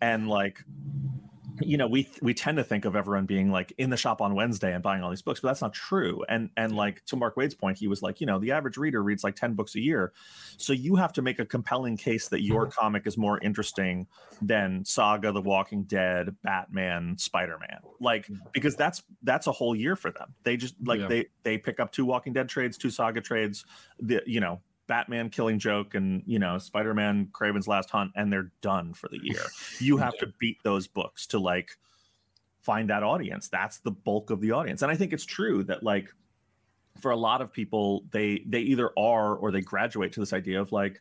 and 0.00 0.28
like 0.28 0.64
you 1.60 1.76
know 1.76 1.86
we 1.86 2.08
we 2.20 2.34
tend 2.34 2.56
to 2.56 2.64
think 2.64 2.84
of 2.84 2.96
everyone 2.96 3.26
being 3.26 3.50
like 3.50 3.72
in 3.78 3.90
the 3.90 3.96
shop 3.96 4.20
on 4.20 4.34
wednesday 4.34 4.72
and 4.72 4.82
buying 4.82 5.02
all 5.02 5.10
these 5.10 5.22
books 5.22 5.40
but 5.40 5.48
that's 5.48 5.60
not 5.60 5.72
true. 5.72 6.24
And 6.28 6.50
and 6.56 6.74
like 6.74 7.04
to 7.06 7.16
mark 7.16 7.36
waid's 7.36 7.54
point 7.54 7.78
he 7.78 7.88
was 7.88 8.02
like 8.02 8.20
you 8.20 8.26
know 8.26 8.38
the 8.38 8.52
average 8.52 8.76
reader 8.76 9.02
reads 9.02 9.24
like 9.24 9.36
10 9.36 9.54
books 9.54 9.74
a 9.74 9.80
year 9.80 10.12
so 10.56 10.72
you 10.72 10.96
have 10.96 11.12
to 11.14 11.22
make 11.22 11.38
a 11.38 11.44
compelling 11.44 11.96
case 11.96 12.28
that 12.28 12.42
your 12.42 12.66
mm-hmm. 12.66 12.80
comic 12.80 13.06
is 13.06 13.16
more 13.16 13.38
interesting 13.40 14.06
than 14.40 14.84
saga 14.84 15.32
the 15.32 15.40
walking 15.40 15.84
dead 15.84 16.34
batman 16.42 17.16
spider-man. 17.18 17.80
Like 18.00 18.26
mm-hmm. 18.26 18.46
because 18.52 18.76
that's 18.76 19.02
that's 19.22 19.46
a 19.46 19.52
whole 19.52 19.74
year 19.74 19.96
for 19.96 20.10
them. 20.10 20.34
They 20.44 20.56
just 20.56 20.74
like 20.84 21.00
Yeah. 21.00 21.08
they 21.08 21.26
they 21.42 21.58
pick 21.58 21.80
up 21.80 21.92
two 21.92 22.04
walking 22.04 22.32
dead 22.32 22.48
trades 22.48 22.76
two 22.76 22.90
saga 22.90 23.20
trades 23.20 23.64
the 24.00 24.22
you 24.26 24.40
know 24.40 24.60
batman 24.92 25.30
killing 25.30 25.58
joke 25.58 25.94
and 25.94 26.22
you 26.26 26.38
know 26.38 26.58
spider-man 26.58 27.26
kraven's 27.32 27.66
last 27.66 27.88
hunt 27.88 28.10
and 28.14 28.30
they're 28.30 28.50
done 28.60 28.92
for 28.92 29.08
the 29.08 29.18
year. 29.22 29.40
You 29.78 29.96
have 29.96 30.16
to 30.18 30.26
beat 30.38 30.58
those 30.62 30.86
books 30.86 31.26
to 31.28 31.38
like 31.38 31.70
find 32.60 32.90
that 32.90 33.02
audience. 33.02 33.48
That's 33.48 33.78
the 33.78 33.90
bulk 33.90 34.28
of 34.30 34.40
the 34.42 34.52
audience. 34.52 34.82
And 34.82 34.92
i 34.92 34.94
think 34.94 35.14
it's 35.14 35.24
true 35.24 35.64
that 35.64 35.82
like 35.82 36.12
for 37.00 37.10
a 37.10 37.16
lot 37.16 37.40
of 37.40 37.50
people 37.50 38.04
they 38.10 38.42
they 38.46 38.60
either 38.60 38.90
are 38.98 39.34
or 39.34 39.50
they 39.50 39.62
graduate 39.62 40.12
to 40.12 40.20
this 40.20 40.34
idea 40.34 40.60
of 40.60 40.72
like 40.72 41.00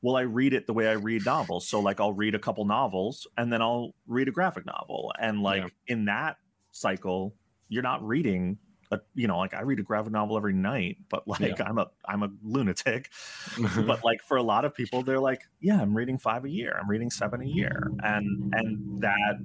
well 0.00 0.16
i 0.16 0.22
read 0.22 0.54
it 0.54 0.66
the 0.66 0.72
way 0.72 0.88
i 0.88 0.92
read 0.92 1.24
novels. 1.26 1.68
So 1.68 1.80
like 1.80 2.00
i'll 2.00 2.14
read 2.14 2.34
a 2.34 2.38
couple 2.38 2.64
novels 2.64 3.26
and 3.36 3.52
then 3.52 3.60
i'll 3.60 3.94
read 4.06 4.28
a 4.28 4.32
graphic 4.32 4.64
novel. 4.64 5.12
And 5.20 5.42
like 5.42 5.62
Yeah. 5.62 5.68
in 5.94 6.04
that 6.06 6.36
cycle 6.72 7.34
you're 7.68 7.82
not 7.92 8.00
reading 8.02 8.56
a, 8.90 9.00
you 9.14 9.26
know 9.26 9.38
like 9.38 9.54
i 9.54 9.62
read 9.62 9.78
a 9.78 9.82
graphic 9.82 10.12
novel 10.12 10.36
every 10.36 10.52
night 10.52 10.98
but 11.08 11.26
like 11.40 11.60
i'm 11.60 11.78
a 11.78 11.88
i'm 12.04 12.22
a 12.22 12.30
lunatic. 12.42 13.10
But 13.86 14.04
like 14.04 14.22
for 14.22 14.36
a 14.36 14.42
lot 14.42 14.64
of 14.64 14.74
people 14.74 15.02
they're 15.02 15.20
like 15.20 15.42
yeah 15.60 15.80
i'm 15.80 15.96
reading 15.96 16.18
five 16.18 16.44
a 16.44 16.48
year 16.48 16.78
i'm 16.80 16.88
reading 16.88 17.10
seven 17.10 17.40
a 17.42 17.46
year. 17.46 17.90
And 18.02 18.54
and 18.54 19.00
that 19.00 19.38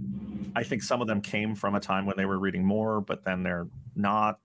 i 0.56 0.64
think 0.64 0.84
some 0.84 1.02
of 1.02 1.08
them 1.08 1.22
came 1.22 1.56
from 1.56 1.76
a 1.76 1.80
time 1.80 2.06
when 2.06 2.18
they 2.18 2.26
were 2.26 2.40
reading 2.40 2.66
more 2.66 3.02
but 3.02 3.24
then 3.24 3.44
they're 3.44 3.68
not. 3.96 4.40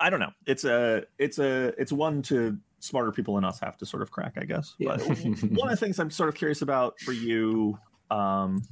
I 0.00 0.10
don't 0.10 0.20
know. 0.20 0.32
It's 0.46 0.64
a 0.64 1.04
it's 1.18 1.38
a 1.38 1.74
it's 1.78 1.92
one 1.92 2.22
to 2.22 2.56
smarter 2.80 3.10
people 3.10 3.34
than 3.34 3.44
us 3.44 3.58
have 3.60 3.76
to 3.76 3.84
sort 3.84 4.02
of 4.02 4.10
crack 4.12 4.34
i 4.36 4.44
guess. 4.44 4.74
Yeah. 4.78 4.96
but 4.96 5.08
one 5.08 5.68
of 5.68 5.70
the 5.70 5.76
things 5.76 5.98
i'm 5.98 6.10
sort 6.12 6.28
of 6.28 6.36
curious 6.36 6.62
about 6.62 7.00
for 7.00 7.12
you 7.12 7.76
um 8.10 8.62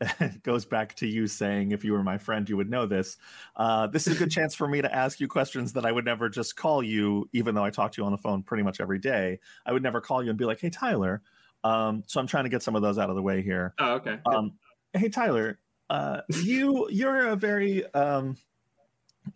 goes 0.42 0.64
back 0.64 0.94
to 0.94 1.06
you 1.06 1.26
saying 1.26 1.72
if 1.72 1.84
you 1.84 1.92
were 1.92 2.02
my 2.02 2.18
friend 2.18 2.48
you 2.48 2.56
would 2.56 2.70
know 2.70 2.86
this 2.86 3.16
uh, 3.56 3.86
this 3.86 4.06
is 4.06 4.16
a 4.16 4.18
good 4.18 4.30
chance 4.30 4.54
for 4.54 4.68
me 4.68 4.80
to 4.82 4.94
ask 4.94 5.18
you 5.20 5.26
questions 5.28 5.72
that 5.72 5.84
i 5.84 5.90
would 5.92 6.04
never 6.04 6.28
just 6.28 6.56
call 6.56 6.82
you 6.82 7.28
even 7.32 7.54
though 7.54 7.64
i 7.64 7.70
talk 7.70 7.92
to 7.92 8.00
you 8.00 8.06
on 8.06 8.12
the 8.12 8.18
phone 8.18 8.42
pretty 8.42 8.62
much 8.62 8.80
every 8.80 8.98
day 8.98 9.38
i 9.66 9.72
would 9.72 9.82
never 9.82 10.00
call 10.00 10.22
you 10.22 10.30
and 10.30 10.38
be 10.38 10.44
like 10.44 10.60
hey 10.60 10.70
tyler 10.70 11.22
um, 11.64 12.02
so 12.06 12.20
i'm 12.20 12.26
trying 12.26 12.44
to 12.44 12.50
get 12.50 12.62
some 12.62 12.76
of 12.76 12.82
those 12.82 12.98
out 12.98 13.10
of 13.10 13.16
the 13.16 13.22
way 13.22 13.42
here 13.42 13.74
Oh, 13.80 13.94
okay. 13.94 14.18
um, 14.26 14.52
hey 14.92 15.08
Tyler, 15.08 15.58
uh, 15.90 16.20
you 16.42 16.88
you're 16.90 17.26
a 17.28 17.36
very 17.36 17.84
um, 17.94 18.36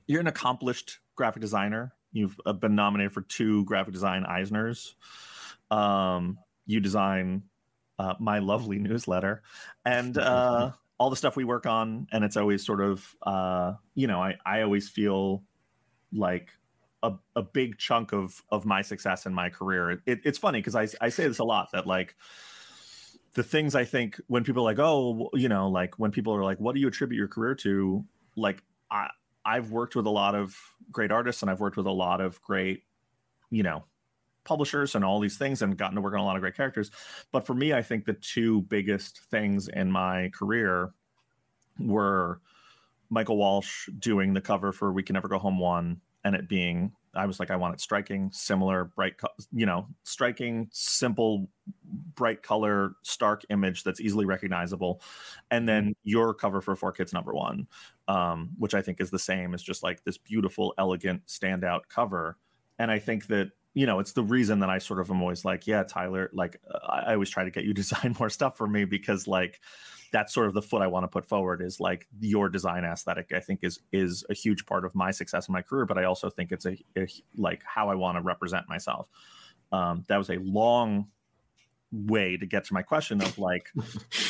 you're 0.07 0.20
an 0.20 0.27
accomplished 0.27 0.98
graphic 1.16 1.40
designer. 1.40 1.92
You've 2.12 2.38
uh, 2.46 2.53
been 2.53 2.75
nominated 2.75 3.12
for 3.12 3.22
two 3.22 3.64
graphic 3.64 3.92
design 3.92 4.25
Eisners. 4.29 4.94
Um, 5.70 6.38
you 6.66 6.81
design 6.81 7.42
uh, 8.03 8.15
my 8.19 8.38
lovely 8.41 8.79
newsletter 8.79 9.43
and 9.85 10.19
uh, 10.19 10.73
all 10.99 11.11
the 11.11 11.17
stuff 11.17 11.37
we 11.37 11.45
work 11.45 11.67
on, 11.67 12.07
and 12.12 12.25
it's 12.25 12.37
always 12.37 12.65
sort 12.65 12.81
of 12.81 13.17
uh, 13.23 13.75
you 13.95 14.07
know 14.07 14.21
I 14.21 14.37
I 14.45 14.62
always 14.62 14.88
feel 14.88 15.43
like 16.12 16.51
a, 17.03 17.12
a 17.37 17.43
big 17.43 17.79
chunk 17.79 18.12
of 18.12 18.43
of 18.51 18.65
my 18.65 18.83
success 18.83 19.27
in 19.27 19.35
my 19.35 19.49
career. 19.49 20.03
It, 20.07 20.21
it's 20.25 20.38
funny 20.38 20.59
because 20.59 20.75
I 20.75 20.88
I 21.01 21.09
say 21.11 21.29
this 21.29 21.38
a 21.38 21.45
lot 21.45 21.71
that 21.73 21.87
like 21.87 22.17
the 23.35 23.43
things 23.43 23.75
I 23.75 23.85
think 23.85 24.21
when 24.27 24.45
people 24.45 24.62
are 24.62 24.71
like, 24.71 24.79
oh, 24.79 25.31
you 25.35 25.49
know, 25.49 25.69
like 25.69 25.99
when 25.99 26.11
people 26.11 26.35
are 26.35 26.45
like, 26.45 26.59
what 26.59 26.75
do 26.75 26.81
you 26.81 26.88
attribute 26.88 27.19
your 27.19 27.29
career 27.29 27.55
to? 27.57 28.05
Like, 28.37 28.62
I, 28.91 29.09
I've 29.45 29.71
worked 29.71 29.97
with 29.97 30.07
a 30.07 30.11
lot 30.11 30.35
of 30.35 30.55
great 30.91 31.11
artists 31.11 31.43
and 31.43 31.51
I've 31.51 31.61
worked 31.61 31.77
with 31.77 31.87
a 31.87 31.93
lot 31.93 32.21
of 32.21 32.43
great, 32.43 32.83
you 33.51 33.62
know, 33.62 33.85
publishers 34.45 34.95
and 34.95 35.05
all 35.05 35.21
these 35.21 35.37
things 35.37 35.63
and 35.63 35.77
gotten 35.77 35.97
to 35.97 36.01
work 36.01 36.15
on 36.15 36.21
a 36.21 36.25
lot 36.25 36.37
of 36.37 36.43
great 36.43 36.57
characters. 36.57 36.91
But 37.31 37.47
for 37.47 37.55
me, 37.55 37.73
I 37.73 37.83
think 37.83 38.05
the 38.05 38.15
two 38.15 38.63
biggest 38.63 39.21
things 39.31 39.69
in 39.69 39.91
my 39.91 40.31
career 40.31 40.93
were 41.79 42.41
Michael 43.11 43.37
Walsh 43.37 43.89
doing 43.99 44.35
the 44.35 44.41
cover 44.41 44.73
for 44.73 44.93
We 44.93 45.03
Can 45.03 45.15
Never 45.15 45.29
Go 45.29 45.39
Home 45.39 45.59
One 45.59 46.01
and 46.25 46.35
it 46.35 46.49
being 46.49 46.93
I 47.15 47.27
was 47.27 47.39
like, 47.39 47.51
I 47.51 47.57
want 47.57 47.75
it 47.75 47.81
striking, 47.81 48.31
similar, 48.33 48.85
bright, 48.85 49.15
you 49.53 49.67
know, 49.67 49.87
striking, 50.05 50.69
simple, 50.73 51.47
bright 52.15 52.43
color, 52.43 52.95
stark 53.03 53.45
image 53.51 53.85
that's 53.85 54.01
easily 54.01 54.25
recognizable. 54.25 55.03
And 55.51 55.69
then 55.69 55.95
your 56.05 56.33
cover 56.33 56.63
for 56.63 56.75
Four 56.75 56.93
Kids 56.93 57.13
Number 57.13 57.35
One, 57.35 57.67
um, 58.09 58.51
which 58.59 58.75
I 58.75 58.81
think 58.81 59.01
is 59.01 59.11
the 59.11 59.19
same 59.19 59.53
as 59.53 59.63
just 59.63 59.83
like 59.83 60.03
this 60.05 60.17
beautiful, 60.17 60.73
elegant, 60.79 61.27
standout 61.27 61.83
cover. 61.91 62.39
And 62.79 62.91
I 62.91 62.99
think 62.99 63.27
that 63.27 63.51
you 63.75 63.87
know, 63.87 63.99
it's 63.99 64.13
the 64.13 64.23
reason 64.23 64.61
that 64.61 64.71
I 64.71 64.79
sort 64.79 65.01
of 65.01 65.11
am 65.11 65.23
always 65.23 65.45
like, 65.45 65.67
yeah, 65.67 65.83
Tyler, 65.83 66.31
like 66.33 66.61
I 66.89 67.15
always 67.15 67.31
try 67.31 67.45
to 67.45 67.51
get 67.51 67.65
you 67.65 67.73
to 67.73 67.75
design 67.83 68.17
more 68.19 68.31
stuff 68.31 68.57
for 68.57 68.67
me 68.67 68.85
because 68.85 69.27
like 69.27 69.61
that's 70.13 70.35
sort 70.35 70.47
of 70.47 70.55
the 70.55 70.63
foot 70.63 70.83
I 70.83 70.87
want 70.87 71.05
to 71.05 71.09
put 71.09 71.27
forward 71.27 71.63
is 71.63 71.81
like 71.81 72.07
your 72.21 72.49
design 72.49 72.85
aesthetic. 72.85 73.33
I 73.35 73.41
think 73.41 73.61
is 73.63 73.81
is 73.93 74.25
a 74.29 74.35
huge 74.35 74.67
part 74.67 74.85
of 74.85 74.95
my 74.95 75.11
success 75.11 75.49
in 75.49 75.53
my 75.53 75.63
career, 75.63 75.87
but 75.87 75.99
I 75.99 76.05
also 76.05 76.29
think 76.29 76.53
it's 76.53 76.67
a, 76.67 76.77
a 76.97 77.07
like 77.37 77.63
how 77.65 77.89
I 77.89 77.95
want 77.95 78.19
to 78.19 78.23
represent 78.23 78.69
myself. 78.69 79.09
Um, 79.73 80.05
that 80.09 80.19
was 80.19 80.29
a 80.29 80.37
long 80.37 81.09
way 81.91 82.37
to 82.37 82.47
get 82.47 82.65
to 82.65 82.75
my 82.75 82.83
question 82.83 83.23
of 83.23 83.39
like, 83.39 83.71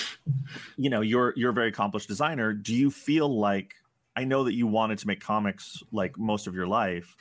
you 0.77 0.89
know, 0.89 1.01
you're 1.01 1.35
you're 1.37 1.51
a 1.51 1.55
very 1.55 1.69
accomplished 1.69 2.07
designer. 2.07 2.53
Do 2.53 2.75
you 2.75 2.91
feel 2.91 3.29
like 3.29 3.75
I 4.15 4.25
know 4.25 4.45
that 4.45 4.55
you 4.55 4.67
wanted 4.67 4.99
to 4.99 5.07
make 5.07 5.21
comics 5.21 5.83
like 5.91 6.19
most 6.19 6.47
of 6.47 6.55
your 6.55 6.67
life. 6.67 7.17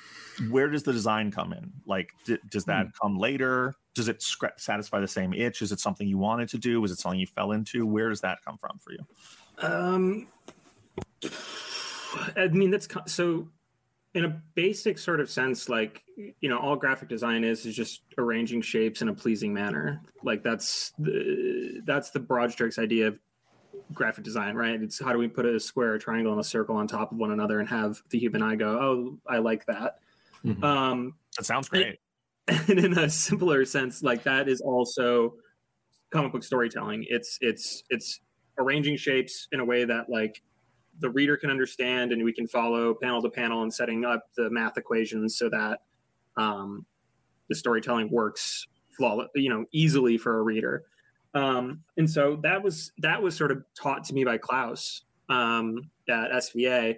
Where 0.50 0.70
does 0.70 0.84
the 0.84 0.92
design 0.92 1.32
come 1.32 1.54
in? 1.54 1.72
Like, 1.86 2.10
d- 2.26 2.40
does 2.50 2.66
that 2.66 2.88
mm. 2.88 2.92
come 3.02 3.18
later? 3.18 3.76
Does 3.96 4.08
it 4.08 4.20
scra- 4.20 4.60
satisfy 4.60 5.00
the 5.00 5.08
same 5.08 5.34
itch? 5.34 5.62
Is 5.62 5.72
it 5.72 5.80
something 5.80 6.08
you 6.08 6.18
wanted 6.18 6.50
to 6.50 6.58
do? 6.58 6.82
Was 6.82 6.92
it 6.92 7.00
something 7.00 7.20
you 7.20 7.28
fell 7.28 7.54
into? 7.54 7.86
Where 7.86 8.10
does 8.10 8.22
that 8.22 8.40
come 8.46 8.58
from 8.58 8.80
for 8.80 8.92
you? 8.92 9.00
Um, 9.66 10.28
I 12.36 12.48
mean, 12.48 12.72
that's 12.72 12.88
so. 13.08 13.48
In 14.14 14.26
a 14.26 14.42
basic 14.56 15.00
sort 15.00 15.22
of 15.22 15.30
sense, 15.30 15.70
like 15.70 16.04
you 16.18 16.50
know, 16.50 16.60
all 16.60 16.76
graphic 16.76 17.08
design 17.08 17.46
is 17.46 17.66
is 17.66 17.74
just 17.74 18.02
arranging 18.18 18.62
shapes 18.62 19.02
in 19.02 19.08
a 19.08 19.14
pleasing 19.14 19.54
manner. 19.54 20.02
Like 20.22 20.44
that's 20.44 20.92
the 21.00 21.82
that's 21.86 22.10
the 22.10 22.20
broad 22.20 22.52
strokes 22.52 22.78
idea 22.78 23.08
of 23.08 23.20
graphic 23.94 24.24
design, 24.24 24.56
right? 24.56 24.82
It's 24.82 25.02
how 25.02 25.14
do 25.14 25.20
we 25.20 25.28
put 25.28 25.46
a 25.46 25.60
square, 25.60 25.96
a 25.96 26.00
triangle, 26.00 26.32
and 26.32 26.42
a 26.42 26.44
circle 26.44 26.76
on 26.76 26.88
top 26.88 27.12
of 27.12 27.18
one 27.18 27.32
another 27.32 27.60
and 27.60 27.68
have 27.70 28.02
the 28.10 28.20
human 28.20 28.42
eye 28.42 28.56
go, 28.56 28.70
oh, 28.70 29.18
I 29.28 29.40
like 29.40 29.66
that. 29.66 30.00
Mm-hmm. 30.46 30.64
Um, 30.64 31.16
that 31.38 31.46
sounds 31.46 31.70
great. 31.70 32.00
And, 32.48 32.70
and 32.70 32.80
in 32.80 32.98
a 32.98 33.10
simpler 33.10 33.66
sense, 33.66 34.04
like 34.04 34.24
that 34.24 34.48
is 34.48 34.62
also 34.62 35.36
comic 36.12 36.32
book 36.32 36.44
storytelling. 36.44 37.06
It's 37.08 37.38
it's 37.42 37.84
it's 37.90 38.20
arranging 38.58 38.98
shapes 38.98 39.48
in 39.52 39.60
a 39.60 39.66
way 39.66 39.86
that 39.86 40.10
like 40.10 40.42
the 41.00 41.10
reader 41.10 41.38
can 41.38 41.50
understand 41.50 42.12
and 42.12 42.24
we 42.24 42.34
can 42.34 42.48
follow 42.48 42.94
panel 42.94 43.22
to 43.22 43.30
panel 43.30 43.64
and 43.64 43.74
setting 43.74 44.06
up 44.06 44.26
the 44.36 44.50
math 44.50 44.78
equations 44.78 45.38
so 45.38 45.50
that 45.50 45.80
um, 46.38 46.86
the 47.50 47.56
storytelling 47.56 48.10
works 48.12 48.68
flawless, 48.98 49.30
you 49.36 49.50
know, 49.50 49.66
easily 49.72 50.18
for 50.18 50.38
a 50.38 50.42
reader. 50.42 50.84
Um, 51.34 51.84
and 51.98 52.10
so 52.10 52.39
that 52.44 52.62
was 52.62 52.91
that 53.00 53.22
was 53.22 53.36
sort 53.36 53.52
of 53.52 53.63
taught 53.76 54.04
to 54.06 54.13
me 54.13 54.24
by 54.24 54.38
Klaus 54.38 55.04
um, 55.30 55.89
at 56.10 56.32
SVA. 56.32 56.98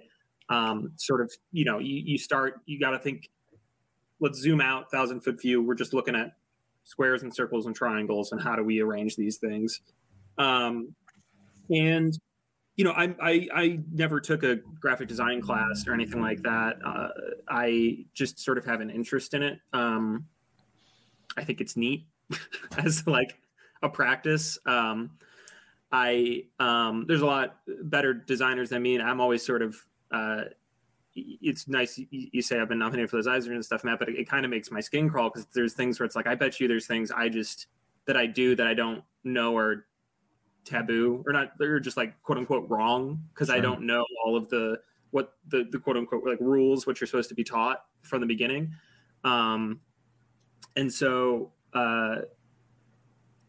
Um, 0.50 0.92
sort 0.96 1.22
of, 1.22 1.32
you 1.52 1.64
know, 1.64 1.78
you, 1.78 2.02
you 2.04 2.18
start, 2.18 2.60
you 2.66 2.78
got 2.78 2.90
to 2.90 2.98
think. 2.98 3.30
Let's 4.20 4.38
zoom 4.38 4.60
out, 4.60 4.90
thousand 4.90 5.20
foot 5.20 5.40
view. 5.40 5.62
We're 5.62 5.74
just 5.74 5.92
looking 5.92 6.14
at 6.14 6.32
squares 6.84 7.22
and 7.22 7.34
circles 7.34 7.66
and 7.66 7.74
triangles, 7.74 8.32
and 8.32 8.40
how 8.40 8.56
do 8.56 8.62
we 8.62 8.80
arrange 8.80 9.16
these 9.16 9.38
things? 9.38 9.80
Um, 10.38 10.94
and 11.70 12.16
you 12.76 12.84
know, 12.84 12.92
I, 12.92 13.14
I, 13.20 13.48
I 13.54 13.80
never 13.92 14.20
took 14.20 14.42
a 14.42 14.56
graphic 14.80 15.08
design 15.08 15.40
class 15.40 15.84
or 15.86 15.94
anything 15.94 16.20
like 16.20 16.42
that. 16.42 16.76
Uh, 16.84 17.08
I 17.48 18.04
just 18.14 18.40
sort 18.40 18.58
of 18.58 18.64
have 18.64 18.80
an 18.80 18.90
interest 18.90 19.34
in 19.34 19.42
it. 19.42 19.58
Um, 19.72 20.26
I 21.36 21.44
think 21.44 21.60
it's 21.60 21.76
neat 21.76 22.06
as 22.78 23.06
like 23.06 23.38
a 23.82 23.88
practice. 23.88 24.58
Um, 24.66 25.10
I 25.92 26.44
um, 26.58 27.04
there's 27.06 27.22
a 27.22 27.26
lot 27.26 27.56
better 27.82 28.12
designers 28.12 28.70
than 28.70 28.82
me, 28.82 28.96
and 28.96 29.02
I'm 29.02 29.20
always 29.20 29.44
sort 29.44 29.62
of. 29.62 29.76
Uh, 30.10 30.44
it's 31.16 31.68
nice 31.68 32.00
you, 32.10 32.42
say 32.42 32.58
I've 32.58 32.68
been 32.68 32.80
nominated 32.80 33.08
for 33.08 33.16
those 33.16 33.28
Eisner 33.28 33.54
and 33.54 33.64
stuff, 33.64 33.84
Matt, 33.84 34.00
but 34.00 34.08
it, 34.08 34.16
it 34.16 34.28
kind 34.28 34.44
of 34.44 34.50
makes 34.50 34.72
my 34.72 34.80
skin 34.80 35.08
crawl 35.08 35.30
because 35.30 35.46
there's 35.54 35.72
things 35.72 36.00
where 36.00 36.06
it's 36.06 36.16
like 36.16 36.26
I 36.26 36.34
bet 36.34 36.58
you 36.58 36.66
there's 36.66 36.88
things 36.88 37.12
I 37.12 37.28
just 37.28 37.68
that 38.06 38.16
I 38.16 38.26
do 38.26 38.56
that 38.56 38.66
I 38.66 38.74
don't 38.74 39.04
know 39.22 39.56
are 39.56 39.86
taboo 40.64 41.22
or 41.26 41.32
not 41.32 41.52
they're 41.58 41.78
just 41.78 41.96
like 41.96 42.20
quote 42.22 42.38
unquote 42.38 42.68
wrong 42.68 43.22
because 43.32 43.46
sure. 43.46 43.56
I 43.56 43.60
don't 43.60 43.82
know 43.82 44.04
all 44.24 44.36
of 44.36 44.48
the 44.48 44.80
what 45.12 45.34
the, 45.46 45.68
the 45.70 45.78
quote 45.78 45.96
unquote 45.96 46.24
like 46.26 46.40
rules 46.40 46.84
what 46.84 47.00
you're 47.00 47.06
supposed 47.06 47.28
to 47.28 47.36
be 47.36 47.44
taught 47.44 47.84
from 48.02 48.20
the 48.20 48.26
beginning. 48.26 48.74
Um, 49.22 49.78
and 50.74 50.92
so 50.92 51.52
uh, 51.72 52.22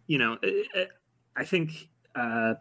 you 0.07 0.17
know, 0.17 0.37
it, 0.41 0.67
it, 0.73 0.89
I 1.35 1.43
think 1.43 1.89
uh, 2.15 2.55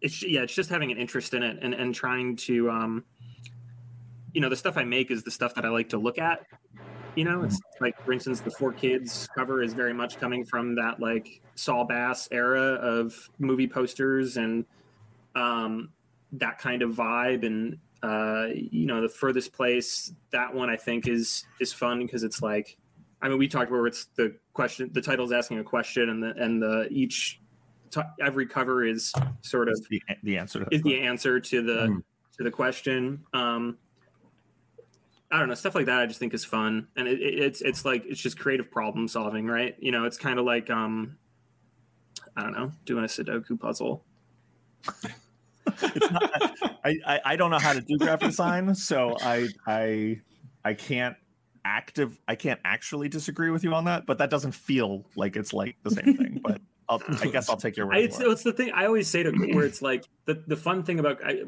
it's 0.00 0.22
yeah, 0.22 0.42
it's 0.42 0.54
just 0.54 0.70
having 0.70 0.92
an 0.92 0.98
interest 0.98 1.34
in 1.34 1.42
it 1.42 1.58
and 1.62 1.74
and 1.74 1.94
trying 1.94 2.36
to, 2.36 2.70
um, 2.70 3.04
you 4.32 4.40
know, 4.40 4.48
the 4.48 4.56
stuff 4.56 4.76
I 4.76 4.84
make 4.84 5.10
is 5.10 5.22
the 5.22 5.30
stuff 5.30 5.54
that 5.54 5.64
I 5.64 5.68
like 5.68 5.90
to 5.90 5.98
look 5.98 6.18
at. 6.18 6.46
You 7.14 7.24
know, 7.24 7.44
it's 7.44 7.58
like 7.80 8.00
for 8.04 8.12
instance, 8.12 8.40
the 8.40 8.50
Four 8.50 8.72
Kids 8.72 9.28
cover 9.34 9.62
is 9.62 9.72
very 9.72 9.94
much 9.94 10.18
coming 10.18 10.44
from 10.44 10.74
that 10.76 11.00
like 11.00 11.40
Saul 11.54 11.84
Bass 11.84 12.28
era 12.30 12.74
of 12.74 13.30
movie 13.38 13.68
posters 13.68 14.36
and 14.36 14.66
um, 15.34 15.90
that 16.32 16.58
kind 16.58 16.82
of 16.82 16.90
vibe 16.90 17.46
and 17.46 17.78
uh, 18.02 18.48
you 18.54 18.86
know 18.86 19.00
the 19.00 19.08
furthest 19.08 19.52
place 19.52 20.12
that 20.30 20.54
one 20.54 20.68
i 20.70 20.76
think 20.76 21.08
is 21.08 21.44
is 21.60 21.72
fun 21.72 22.04
because 22.04 22.22
it's 22.22 22.42
like 22.42 22.76
I 23.26 23.28
mean, 23.28 23.38
we 23.38 23.48
talked 23.48 23.72
where 23.72 23.88
it's 23.88 24.06
the 24.14 24.36
question, 24.52 24.88
the 24.92 25.02
title's 25.02 25.32
asking 25.32 25.58
a 25.58 25.64
question, 25.64 26.10
and 26.10 26.22
the 26.22 26.32
and 26.36 26.62
the 26.62 26.86
each 26.92 27.40
t- 27.90 28.00
every 28.20 28.46
cover 28.46 28.84
is 28.84 29.12
sort 29.40 29.68
of 29.68 29.84
the, 29.90 30.00
the 30.22 30.38
answer 30.38 30.64
is 30.70 30.80
the 30.82 31.00
answer 31.00 31.40
to 31.40 31.60
the 31.60 31.86
mm. 31.88 32.02
to 32.36 32.44
the 32.44 32.52
question. 32.52 33.24
Um, 33.34 33.78
I 35.28 35.40
don't 35.40 35.48
know 35.48 35.56
stuff 35.56 35.74
like 35.74 35.86
that. 35.86 35.98
I 35.98 36.06
just 36.06 36.20
think 36.20 36.34
is 36.34 36.44
fun, 36.44 36.86
and 36.96 37.08
it, 37.08 37.20
it, 37.20 37.40
it's 37.40 37.62
it's 37.62 37.84
like 37.84 38.04
it's 38.06 38.20
just 38.20 38.38
creative 38.38 38.70
problem 38.70 39.08
solving, 39.08 39.48
right? 39.48 39.74
You 39.80 39.90
know, 39.90 40.04
it's 40.04 40.18
kind 40.18 40.38
of 40.38 40.44
like 40.44 40.70
um, 40.70 41.16
I 42.36 42.42
don't 42.44 42.52
know, 42.52 42.70
doing 42.84 43.02
a 43.02 43.08
Sudoku 43.08 43.58
puzzle. 43.58 44.04
it's 45.82 46.10
not, 46.12 46.30
I, 46.84 46.96
I 47.04 47.20
I 47.24 47.36
don't 47.36 47.50
know 47.50 47.58
how 47.58 47.72
to 47.72 47.80
do 47.80 47.98
graphic 47.98 48.28
design, 48.28 48.72
so 48.76 49.16
I 49.20 49.48
I 49.66 50.20
I 50.64 50.74
can't 50.74 51.16
active 51.66 52.18
i 52.28 52.34
can't 52.36 52.60
actually 52.64 53.08
disagree 53.08 53.50
with 53.50 53.64
you 53.64 53.74
on 53.74 53.84
that 53.84 54.06
but 54.06 54.18
that 54.18 54.30
doesn't 54.30 54.52
feel 54.52 55.04
like 55.16 55.34
it's 55.34 55.52
like 55.52 55.76
the 55.82 55.90
same 55.90 56.16
thing 56.16 56.40
but 56.42 56.60
I'll, 56.88 57.02
i 57.20 57.26
guess 57.32 57.48
i'll 57.48 57.56
take 57.56 57.76
your 57.76 57.86
word 57.86 57.96
it's, 57.96 58.20
it's 58.20 58.44
the 58.44 58.52
thing 58.52 58.70
i 58.72 58.86
always 58.86 59.08
say 59.08 59.24
to 59.24 59.32
where 59.32 59.64
it's 59.64 59.82
like 59.82 60.04
the, 60.26 60.42
the 60.46 60.56
fun 60.56 60.84
thing 60.84 61.00
about 61.00 61.18
I, 61.24 61.42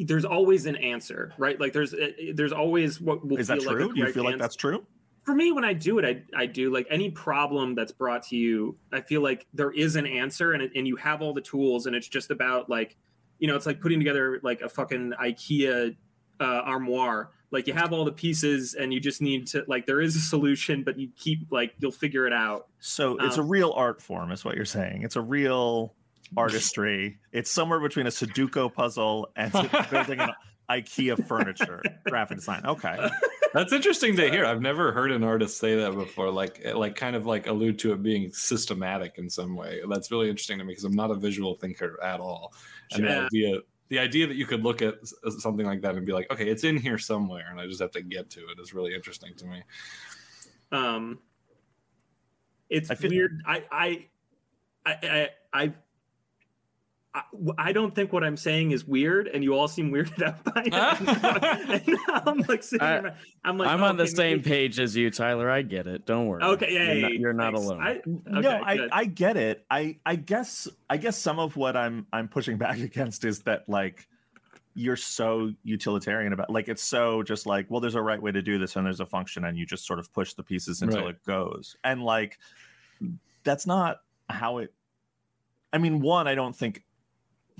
there's 0.00 0.24
always 0.24 0.66
an 0.66 0.76
answer 0.76 1.32
right? 1.38 1.58
Like 1.60 1.72
there's 1.72 1.94
there's 2.34 2.52
always 2.52 3.00
what 3.00 3.24
will 3.24 3.38
is 3.38 3.46
that 3.46 3.60
true 3.60 3.86
like 3.86 3.94
do 3.94 4.00
you 4.00 4.12
feel 4.12 4.24
like 4.24 4.38
that's 4.38 4.56
true? 4.56 4.84
For 5.24 5.34
me 5.34 5.52
when 5.52 5.64
i 5.64 5.72
do 5.72 6.00
it 6.00 6.04
I, 6.04 6.42
I 6.42 6.46
do 6.46 6.72
like 6.72 6.88
any 6.90 7.10
problem 7.10 7.76
that's 7.76 7.92
brought 7.92 8.24
to 8.26 8.36
you 8.36 8.76
i 8.92 9.00
feel 9.00 9.22
like 9.22 9.46
there 9.54 9.70
is 9.70 9.94
an 9.94 10.06
answer 10.06 10.52
and, 10.52 10.68
and 10.74 10.88
you 10.88 10.96
have 10.96 11.22
all 11.22 11.32
the 11.32 11.40
tools 11.40 11.86
and 11.86 11.94
it's 11.94 12.08
just 12.08 12.32
about 12.32 12.68
like 12.68 12.96
you 13.38 13.46
know 13.46 13.54
it's 13.54 13.66
like 13.66 13.80
putting 13.80 14.00
together 14.00 14.40
like 14.42 14.60
a 14.60 14.68
fucking 14.68 15.12
ikea 15.22 15.94
uh, 16.40 16.44
armoire 16.44 17.30
like 17.52 17.66
you 17.68 17.72
have 17.74 17.92
all 17.92 18.04
the 18.04 18.12
pieces 18.12 18.74
and 18.74 18.92
you 18.92 18.98
just 18.98 19.22
need 19.22 19.46
to 19.46 19.64
like 19.68 19.86
there 19.86 20.00
is 20.00 20.16
a 20.16 20.20
solution 20.20 20.82
but 20.82 20.98
you 20.98 21.08
keep 21.16 21.46
like 21.50 21.74
you'll 21.78 21.92
figure 21.92 22.26
it 22.26 22.32
out 22.32 22.66
so 22.80 23.16
it's 23.18 23.38
um, 23.38 23.44
a 23.44 23.46
real 23.46 23.72
art 23.76 24.02
form 24.02 24.32
is 24.32 24.44
what 24.44 24.56
you're 24.56 24.64
saying 24.64 25.02
it's 25.02 25.16
a 25.16 25.20
real 25.20 25.94
artistry. 26.36 27.18
It's 27.32 27.50
somewhere 27.50 27.80
between 27.80 28.06
a 28.06 28.10
Sudoku 28.10 28.72
puzzle 28.72 29.30
and 29.36 29.52
building 29.90 30.20
an 30.20 30.30
IKEA 30.70 31.26
furniture 31.26 31.82
graphic 32.06 32.38
design. 32.38 32.62
Okay. 32.64 33.08
That's 33.54 33.72
interesting 33.72 34.16
to 34.16 34.30
hear. 34.30 34.44
I've 34.44 34.60
never 34.60 34.92
heard 34.92 35.12
an 35.12 35.24
artist 35.24 35.58
say 35.58 35.76
that 35.76 35.94
before. 35.94 36.30
Like, 36.30 36.62
like 36.74 36.94
kind 36.94 37.16
of 37.16 37.26
like 37.26 37.46
allude 37.46 37.78
to 37.80 37.92
it 37.92 38.02
being 38.02 38.32
systematic 38.32 39.14
in 39.16 39.28
some 39.30 39.56
way. 39.56 39.80
That's 39.88 40.10
really 40.10 40.28
interesting 40.28 40.58
to 40.58 40.64
me 40.64 40.72
because 40.72 40.84
I'm 40.84 40.94
not 40.94 41.10
a 41.10 41.14
visual 41.14 41.54
thinker 41.54 41.98
at 42.02 42.20
all. 42.20 42.52
And 42.92 43.04
the 43.04 43.08
Yeah. 43.08 43.26
idea, 43.26 43.60
the 43.92 43.98
idea 43.98 44.26
that 44.26 44.36
you 44.36 44.46
could 44.46 44.62
look 44.64 44.80
at 44.80 44.94
something 45.38 45.66
like 45.66 45.82
that 45.82 45.96
and 45.96 46.06
be 46.06 46.14
like, 46.14 46.30
okay, 46.32 46.48
it's 46.48 46.64
in 46.64 46.78
here 46.78 46.96
somewhere, 46.96 47.48
and 47.50 47.60
I 47.60 47.66
just 47.66 47.78
have 47.82 47.90
to 47.90 48.00
get 48.00 48.30
to 48.30 48.40
it 48.40 48.58
is 48.58 48.72
really 48.72 48.94
interesting 48.94 49.34
to 49.36 49.44
me. 49.44 49.62
um 50.72 51.18
it's 52.70 52.90
I 52.90 52.94
feel- 52.94 53.10
weird 53.10 53.42
I, 53.46 53.64
I 53.70 54.08
i 54.86 55.28
i 55.52 55.72
i 57.14 57.18
I, 57.20 57.22
I 57.58 57.72
don't 57.72 57.94
think 57.94 58.12
what 58.12 58.24
I'm 58.24 58.36
saying 58.38 58.70
is 58.70 58.86
weird, 58.86 59.28
and 59.28 59.44
you 59.44 59.54
all 59.54 59.68
seem 59.68 59.90
weirded 59.92 60.22
out 60.22 60.42
by 60.44 60.62
it. 60.64 60.72
and 61.88 61.98
I'm 62.08 62.38
like 62.48 62.62
sitting 62.62 62.86
I- 62.86 63.00
there, 63.00 63.16
I'm 63.44 63.58
like, 63.58 63.68
I'm 63.68 63.82
on 63.82 63.96
the 63.96 64.06
same 64.06 64.38
maybe- 64.38 64.48
page 64.50 64.80
as 64.80 64.96
you, 64.96 65.10
Tyler. 65.10 65.50
I 65.50 65.62
get 65.62 65.86
it. 65.86 66.06
Don't 66.06 66.26
worry. 66.26 66.42
Okay, 66.42 66.72
yeah, 66.72 66.84
you're 66.84 66.94
yeah, 66.94 67.02
not, 67.02 67.12
you're 67.14 67.32
not 67.32 67.54
alone. 67.54 67.80
I, 67.82 68.00
no, 68.06 68.62
I, 68.64 68.76
good. 68.76 68.90
I 68.92 69.04
get 69.04 69.36
it. 69.36 69.64
I 69.70 69.98
I 70.06 70.16
guess 70.16 70.68
I 70.88 70.96
guess 70.96 71.18
some 71.18 71.38
of 71.38 71.56
what 71.56 71.76
I'm 71.76 72.06
I'm 72.12 72.28
pushing 72.28 72.56
back 72.64 72.78
against 72.78 73.24
is 73.24 73.40
that 73.40 73.68
like 73.68 74.06
you're 74.74 74.96
so 74.96 75.52
utilitarian 75.64 76.32
about 76.32 76.48
like 76.48 76.66
it's 76.68 76.82
so 76.82 77.22
just 77.22 77.44
like 77.44 77.66
well 77.68 77.78
there's 77.82 77.94
a 77.94 78.00
right 78.00 78.22
way 78.22 78.32
to 78.32 78.40
do 78.40 78.58
this 78.58 78.74
and 78.74 78.86
there's 78.86 79.00
a 79.00 79.04
function 79.06 79.44
and 79.44 79.58
you 79.58 79.66
just 79.66 79.86
sort 79.86 79.98
of 79.98 80.10
push 80.14 80.32
the 80.32 80.42
pieces 80.42 80.80
until 80.80 81.02
Right. 81.02 81.10
it 81.10 81.24
goes 81.26 81.76
and 81.84 82.02
like 82.02 82.38
that's 83.44 83.66
not 83.66 83.98
how 84.30 84.58
it 84.58 84.72
I 85.74 85.78
mean 85.78 86.00
one 86.00 86.26
I 86.26 86.34
don't 86.34 86.56
think 86.56 86.84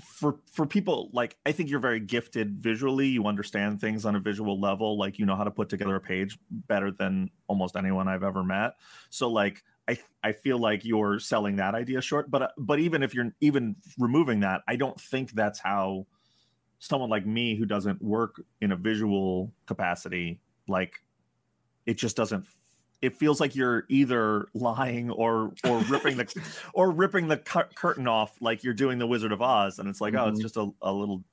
for 0.03 0.39
for 0.51 0.65
people 0.65 1.09
like 1.13 1.37
I 1.45 1.51
think 1.51 1.69
you're 1.69 1.79
very 1.79 1.99
gifted 1.99 2.59
visually. 2.59 3.07
You 3.07 3.25
understand 3.27 3.81
things 3.81 4.05
on 4.05 4.15
a 4.15 4.19
visual 4.19 4.59
level 4.59 4.97
like 4.97 5.19
you 5.19 5.25
know 5.25 5.35
how 5.35 5.43
to 5.43 5.51
put 5.51 5.69
together 5.69 5.95
a 5.95 6.01
page 6.01 6.37
better 6.51 6.91
than 6.91 7.29
almost 7.47 7.75
anyone 7.75 8.07
I've 8.07 8.23
ever 8.23 8.43
met. 8.43 8.73
So 9.09 9.29
like 9.29 9.63
I 9.87 9.97
I 10.23 10.31
feel 10.31 10.59
like 10.59 10.85
you're 10.85 11.19
selling 11.19 11.55
that 11.57 11.75
idea 11.75 12.01
short 12.01 12.29
but 12.29 12.51
but 12.57 12.79
even 12.79 13.03
if 13.03 13.13
you're 13.13 13.33
even 13.41 13.75
removing 13.97 14.41
that 14.41 14.61
I 14.67 14.75
don't 14.75 14.99
think 14.99 15.31
that's 15.31 15.59
how 15.59 16.07
someone 16.79 17.09
like 17.09 17.25
me 17.25 17.55
who 17.55 17.65
doesn't 17.65 18.01
work 18.01 18.41
in 18.61 18.71
a 18.71 18.75
visual 18.75 19.53
capacity 19.65 20.39
like 20.67 20.99
it 21.85 21.95
just 21.95 22.15
doesn't 22.15 22.45
it 23.03 23.15
feels 23.15 23.39
like 23.39 23.55
you're 23.55 23.85
either 23.89 24.47
lying 24.53 25.11
or 25.11 25.53
or 25.63 25.79
ripping 25.89 26.17
the 26.17 26.25
or 26.73 26.89
ripping 26.91 27.27
the 27.27 27.37
cur- 27.37 27.69
curtain 27.75 28.07
off 28.07 28.31
like 28.41 28.63
you're 28.63 28.73
doing 28.73 28.97
the 28.97 29.05
wizard 29.07 29.31
of 29.31 29.41
oz 29.41 29.77
and 29.79 29.87
it's 29.89 30.01
like 30.01 30.13
oh 30.15 30.29
it's 30.29 30.39
Mhm. 30.39 30.41
just 30.41 30.57
a, 30.57 30.69
a 30.81 30.91
little 30.91 31.23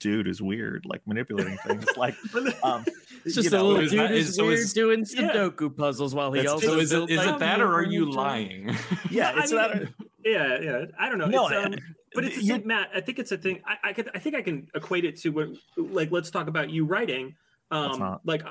dude 0.00 0.26
who's 0.26 0.40
weird 0.42 0.84
like 0.86 1.00
manipulating 1.06 1.56
things 1.66 1.86
like 1.96 2.14
um 2.62 2.84
It's 3.24 3.34
just 3.34 3.50
you 3.52 3.58
a 3.58 3.62
little 3.62 3.80
is 3.82 3.90
dude 3.90 4.00
that- 4.00 4.10
is, 4.12 4.28
is- 4.30 4.36
so 4.36 4.46
weird 4.46 4.58
is- 4.60 4.72
doing 4.72 5.04
Yeah. 5.10 5.32
Sudoku 5.32 5.76
puzzles 5.76 6.14
while 6.14 6.32
he 6.32 6.38
That's- 6.38 6.52
also 6.54 6.66
So 6.68 6.78
is 6.78 6.90
it 6.92 6.94
builds 6.96 7.12
is 7.12 7.18
like 7.18 7.34
it 7.34 7.38
that, 7.40 7.60
or 7.60 7.72
are 7.74 7.84
you 7.84 8.10
lying? 8.10 8.74
yeah 9.10 9.38
it's 9.38 9.52
I 9.52 9.56
not 9.56 9.74
mean, 9.76 9.94
yeah, 10.24 10.60
yeah. 10.60 10.84
I 10.98 11.08
don't 11.08 11.16
know. 11.18 11.26
No, 11.26 11.48
it's, 11.48 11.66
um, 11.66 11.74
but 12.14 12.24
it's 12.24 12.36
the 12.36 12.42
you- 12.44 12.62
Matt. 12.64 12.90
I 12.94 13.00
think 13.00 13.18
it's 13.18 13.32
a 13.32 13.38
thing. 13.38 13.62
I, 13.66 13.88
I 13.88 13.92
could, 13.94 14.10
I 14.14 14.18
think 14.18 14.34
I 14.36 14.42
can 14.42 14.68
equate 14.74 15.06
it 15.06 15.16
to 15.22 15.30
what, 15.30 15.48
like, 15.78 16.10
let's 16.10 16.30
talk 16.30 16.46
about 16.46 16.68
you 16.68 16.84
writing. 16.84 17.36
Um, 17.70 18.18
like, 18.24 18.42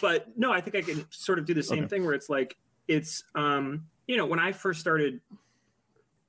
but 0.00 0.26
no, 0.36 0.52
I 0.52 0.60
think 0.60 0.76
I 0.76 0.82
can 0.82 1.06
sort 1.10 1.38
of 1.38 1.44
do 1.46 1.54
the 1.54 1.62
same 1.62 1.80
Okay. 1.84 1.88
thing 1.88 2.04
where 2.04 2.14
it's 2.14 2.28
like, 2.28 2.56
it's, 2.88 3.24
um, 3.34 3.86
you 4.06 4.16
know, 4.16 4.26
when 4.26 4.38
I 4.38 4.52
first 4.52 4.80
started 4.80 5.20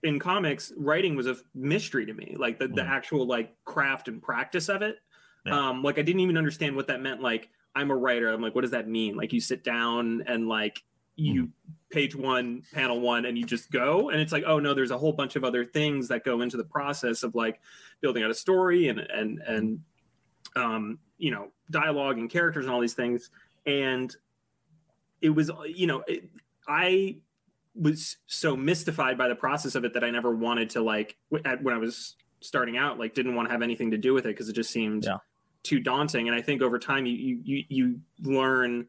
in 0.04 0.20
comics, 0.20 0.72
writing 0.78 1.16
was 1.16 1.28
a 1.28 1.38
mystery 1.56 2.06
to 2.06 2.14
me. 2.14 2.36
Like 2.38 2.60
the, 2.60 2.68
the 2.68 2.82
Mhm. 2.82 2.88
actual 2.90 3.26
like 3.26 3.56
craft 3.66 4.08
and 4.08 4.22
practice 4.22 4.70
of 4.70 4.82
it. 4.82 4.98
Yeah. 5.46 5.70
Um, 5.70 5.84
like 5.84 5.98
I 5.98 6.02
didn't 6.02 6.22
even 6.22 6.38
understand 6.38 6.76
what 6.76 6.88
that 6.88 7.02
meant. 7.02 7.22
Like 7.22 7.50
I'm 7.76 7.90
a 7.92 7.96
writer. 7.96 8.30
I'm 8.30 8.42
like, 8.42 8.54
what 8.56 8.62
does 8.62 8.72
that 8.72 8.88
mean? 8.88 9.16
Like 9.16 9.34
you 9.34 9.40
sit 9.42 9.64
down 9.64 10.24
and 10.28 10.48
like 10.48 10.84
you 11.16 11.50
page 11.90 12.16
one, 12.16 12.64
panel 12.74 13.00
one, 13.00 13.26
and 13.26 13.38
you 13.38 13.46
just 13.46 13.72
go. 13.72 14.10
And 14.10 14.20
it's 14.20 14.32
like, 14.32 14.44
oh 14.48 14.60
no, 14.60 14.74
there's 14.74 14.92
a 14.92 14.98
whole 14.98 15.14
bunch 15.14 15.36
of 15.36 15.44
other 15.44 15.64
things 15.66 16.08
that 16.08 16.24
go 16.24 16.42
into 16.42 16.58
the 16.58 16.64
process 16.64 17.24
of 17.24 17.36
like 17.36 17.62
building 18.02 18.24
out 18.24 18.32
a 18.32 18.34
story 18.34 18.88
and 18.88 19.00
and 19.00 19.40
and 19.40 19.84
um, 20.56 21.00
you 21.24 21.32
know, 21.32 21.48
dialogue 21.72 22.18
and 22.18 22.30
characters 22.30 22.66
and 22.66 22.74
all 22.74 22.82
these 22.82 22.94
things. 22.96 23.30
And 23.66 24.14
it 25.22 25.30
was, 25.30 25.50
you 25.74 25.88
know, 25.88 26.04
it, 26.06 26.30
I 26.68 27.18
was 27.76 28.18
so 28.28 28.58
mystified 28.58 29.18
by 29.18 29.30
the 29.30 29.36
process 29.36 29.76
of 29.76 29.86
it 29.86 29.94
that 29.94 30.04
I 30.04 30.12
never 30.12 30.36
wanted 30.36 30.70
to 30.72 30.82
like 30.82 31.16
w- 31.32 31.50
at, 31.50 31.64
when 31.64 31.74
I 31.74 31.78
was 31.78 32.18
starting 32.42 32.76
out, 32.78 33.00
like 33.00 33.14
didn't 33.14 33.36
want 33.36 33.48
to 33.48 33.52
have 33.54 33.62
anything 33.62 33.90
to 33.92 33.98
do 33.98 34.14
with 34.14 34.26
it 34.26 34.30
because 34.36 34.50
it 34.50 34.54
just 34.54 34.70
seemed 34.72 35.06
Yeah. 35.06 35.18
too 35.64 35.80
daunting. 35.80 36.28
And 36.28 36.36
I 36.36 36.42
think 36.42 36.62
over 36.62 36.78
time 36.78 37.06
you 37.06 37.16
you 37.16 37.40
you, 37.46 37.64
you 37.70 38.00
learn 38.22 38.86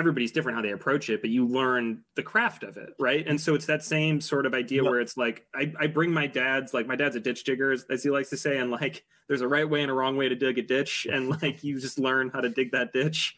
everybody's 0.00 0.32
different 0.32 0.56
how 0.56 0.62
they 0.62 0.72
approach 0.72 1.08
it, 1.10 1.20
but 1.20 1.30
you 1.30 1.46
learn 1.46 2.02
the 2.16 2.22
craft 2.22 2.64
of 2.64 2.76
it, 2.76 2.88
right? 2.98 3.24
And 3.28 3.40
so 3.40 3.54
it's 3.54 3.66
that 3.66 3.84
same 3.84 4.20
sort 4.20 4.46
of 4.46 4.54
idea 4.54 4.82
Yep. 4.82 4.90
where 4.90 5.00
it's 5.00 5.16
like 5.16 5.46
I, 5.54 5.72
I 5.78 5.86
bring 5.86 6.10
my 6.10 6.26
dad's 6.26 6.74
like 6.74 6.86
my 6.86 6.96
dad's 6.96 7.14
a 7.14 7.20
ditch 7.20 7.44
digger, 7.44 7.70
as, 7.70 8.02
he 8.02 8.10
likes 8.10 8.30
to 8.30 8.36
say, 8.36 8.58
and 8.58 8.70
like 8.72 9.04
there's 9.28 9.42
a 9.42 9.48
right 9.48 9.68
way 9.68 9.82
and 9.82 9.90
a 9.90 9.94
wrong 9.94 10.16
way 10.16 10.28
to 10.28 10.34
dig 10.34 10.58
a 10.58 10.62
ditch, 10.62 11.06
and 11.10 11.28
like 11.42 11.62
you 11.62 11.78
just 11.78 11.98
learn 11.98 12.30
how 12.30 12.40
to 12.40 12.48
dig 12.48 12.72
that 12.72 12.92
ditch. 12.92 13.36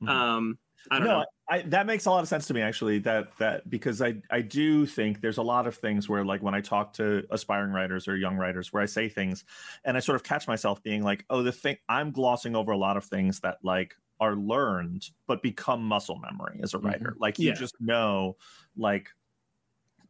Mhm. 0.00 0.08
Um, 0.08 0.58
I 0.90 0.98
don't 0.98 1.08
no, 1.08 1.18
know. 1.20 1.24
I, 1.48 1.62
that 1.62 1.86
makes 1.86 2.04
a 2.06 2.10
lot 2.10 2.20
of 2.20 2.28
sense 2.28 2.46
to 2.48 2.54
me 2.54 2.60
actually. 2.60 2.98
That 3.00 3.36
that 3.38 3.68
because 3.68 4.02
I 4.02 4.16
I 4.30 4.42
do 4.42 4.84
think 4.86 5.20
there's 5.22 5.38
a 5.38 5.42
lot 5.42 5.66
of 5.66 5.74
things 5.74 6.08
where 6.08 6.24
like 6.24 6.42
when 6.42 6.54
I 6.54 6.60
talk 6.60 6.92
to 6.94 7.24
aspiring 7.30 7.72
writers 7.72 8.06
or 8.06 8.16
young 8.16 8.36
writers 8.36 8.72
where 8.72 8.82
I 8.82 8.86
say 8.86 9.08
things 9.08 9.44
and 9.84 9.96
I 9.96 10.00
sort 10.00 10.16
of 10.16 10.22
catch 10.22 10.46
myself 10.46 10.82
being 10.82 11.02
like, 11.02 11.24
oh, 11.30 11.42
the 11.42 11.52
thing 11.52 11.78
I'm 11.88 12.12
glossing 12.12 12.54
over 12.54 12.72
a 12.72 12.76
lot 12.76 12.96
of 12.98 13.04
things 13.04 13.40
that 13.40 13.58
like 13.62 13.94
are 14.24 14.36
learned 14.36 15.10
but 15.26 15.42
become 15.42 15.84
muscle 15.84 16.18
memory 16.18 16.60
as 16.62 16.74
a 16.74 16.78
mm-hmm. 16.78 16.86
writer. 16.86 17.16
Like 17.18 17.38
you 17.38 17.48
Yeah. 17.48 17.54
just 17.54 17.80
know, 17.80 18.36
like 18.76 19.08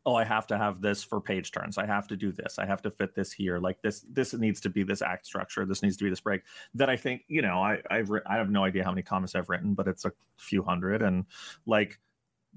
oh 0.07 0.15
i 0.15 0.25
have 0.25 0.47
to 0.47 0.59
have 0.59 0.81
this 0.81 1.03
for 1.03 1.21
page 1.21 1.51
turns. 1.51 1.79
I 1.79 1.87
have 1.87 2.09
to 2.09 2.17
do 2.17 2.33
this. 2.33 2.59
I 2.59 2.67
have 2.67 2.83
to 2.83 2.91
fit 2.91 3.15
this 3.15 3.33
here. 3.33 3.59
Like 3.59 3.81
this 3.83 4.01
this 4.01 4.35
needs 4.35 4.61
to 4.63 4.71
be 4.71 4.83
this 4.83 5.03
act 5.03 5.27
structure. 5.27 5.65
This 5.65 5.83
needs 5.83 5.97
to 5.97 6.05
be 6.05 6.11
this 6.11 6.21
break 6.21 6.43
that 6.75 6.91
i 6.91 6.97
think 6.97 7.23
you 7.29 7.43
know 7.43 7.63
i 7.63 7.81
i've 7.91 8.11
writ- 8.11 8.25
i 8.27 8.37
have 8.37 8.51
no 8.51 8.65
idea 8.65 8.85
how 8.85 8.91
many 8.91 9.03
comics 9.03 9.35
i've 9.35 9.49
written 9.49 9.75
but 9.75 9.89
it's 9.89 10.05
a 10.05 10.13
few 10.37 10.63
hundred. 10.63 11.03
And 11.03 11.25
like 11.67 11.99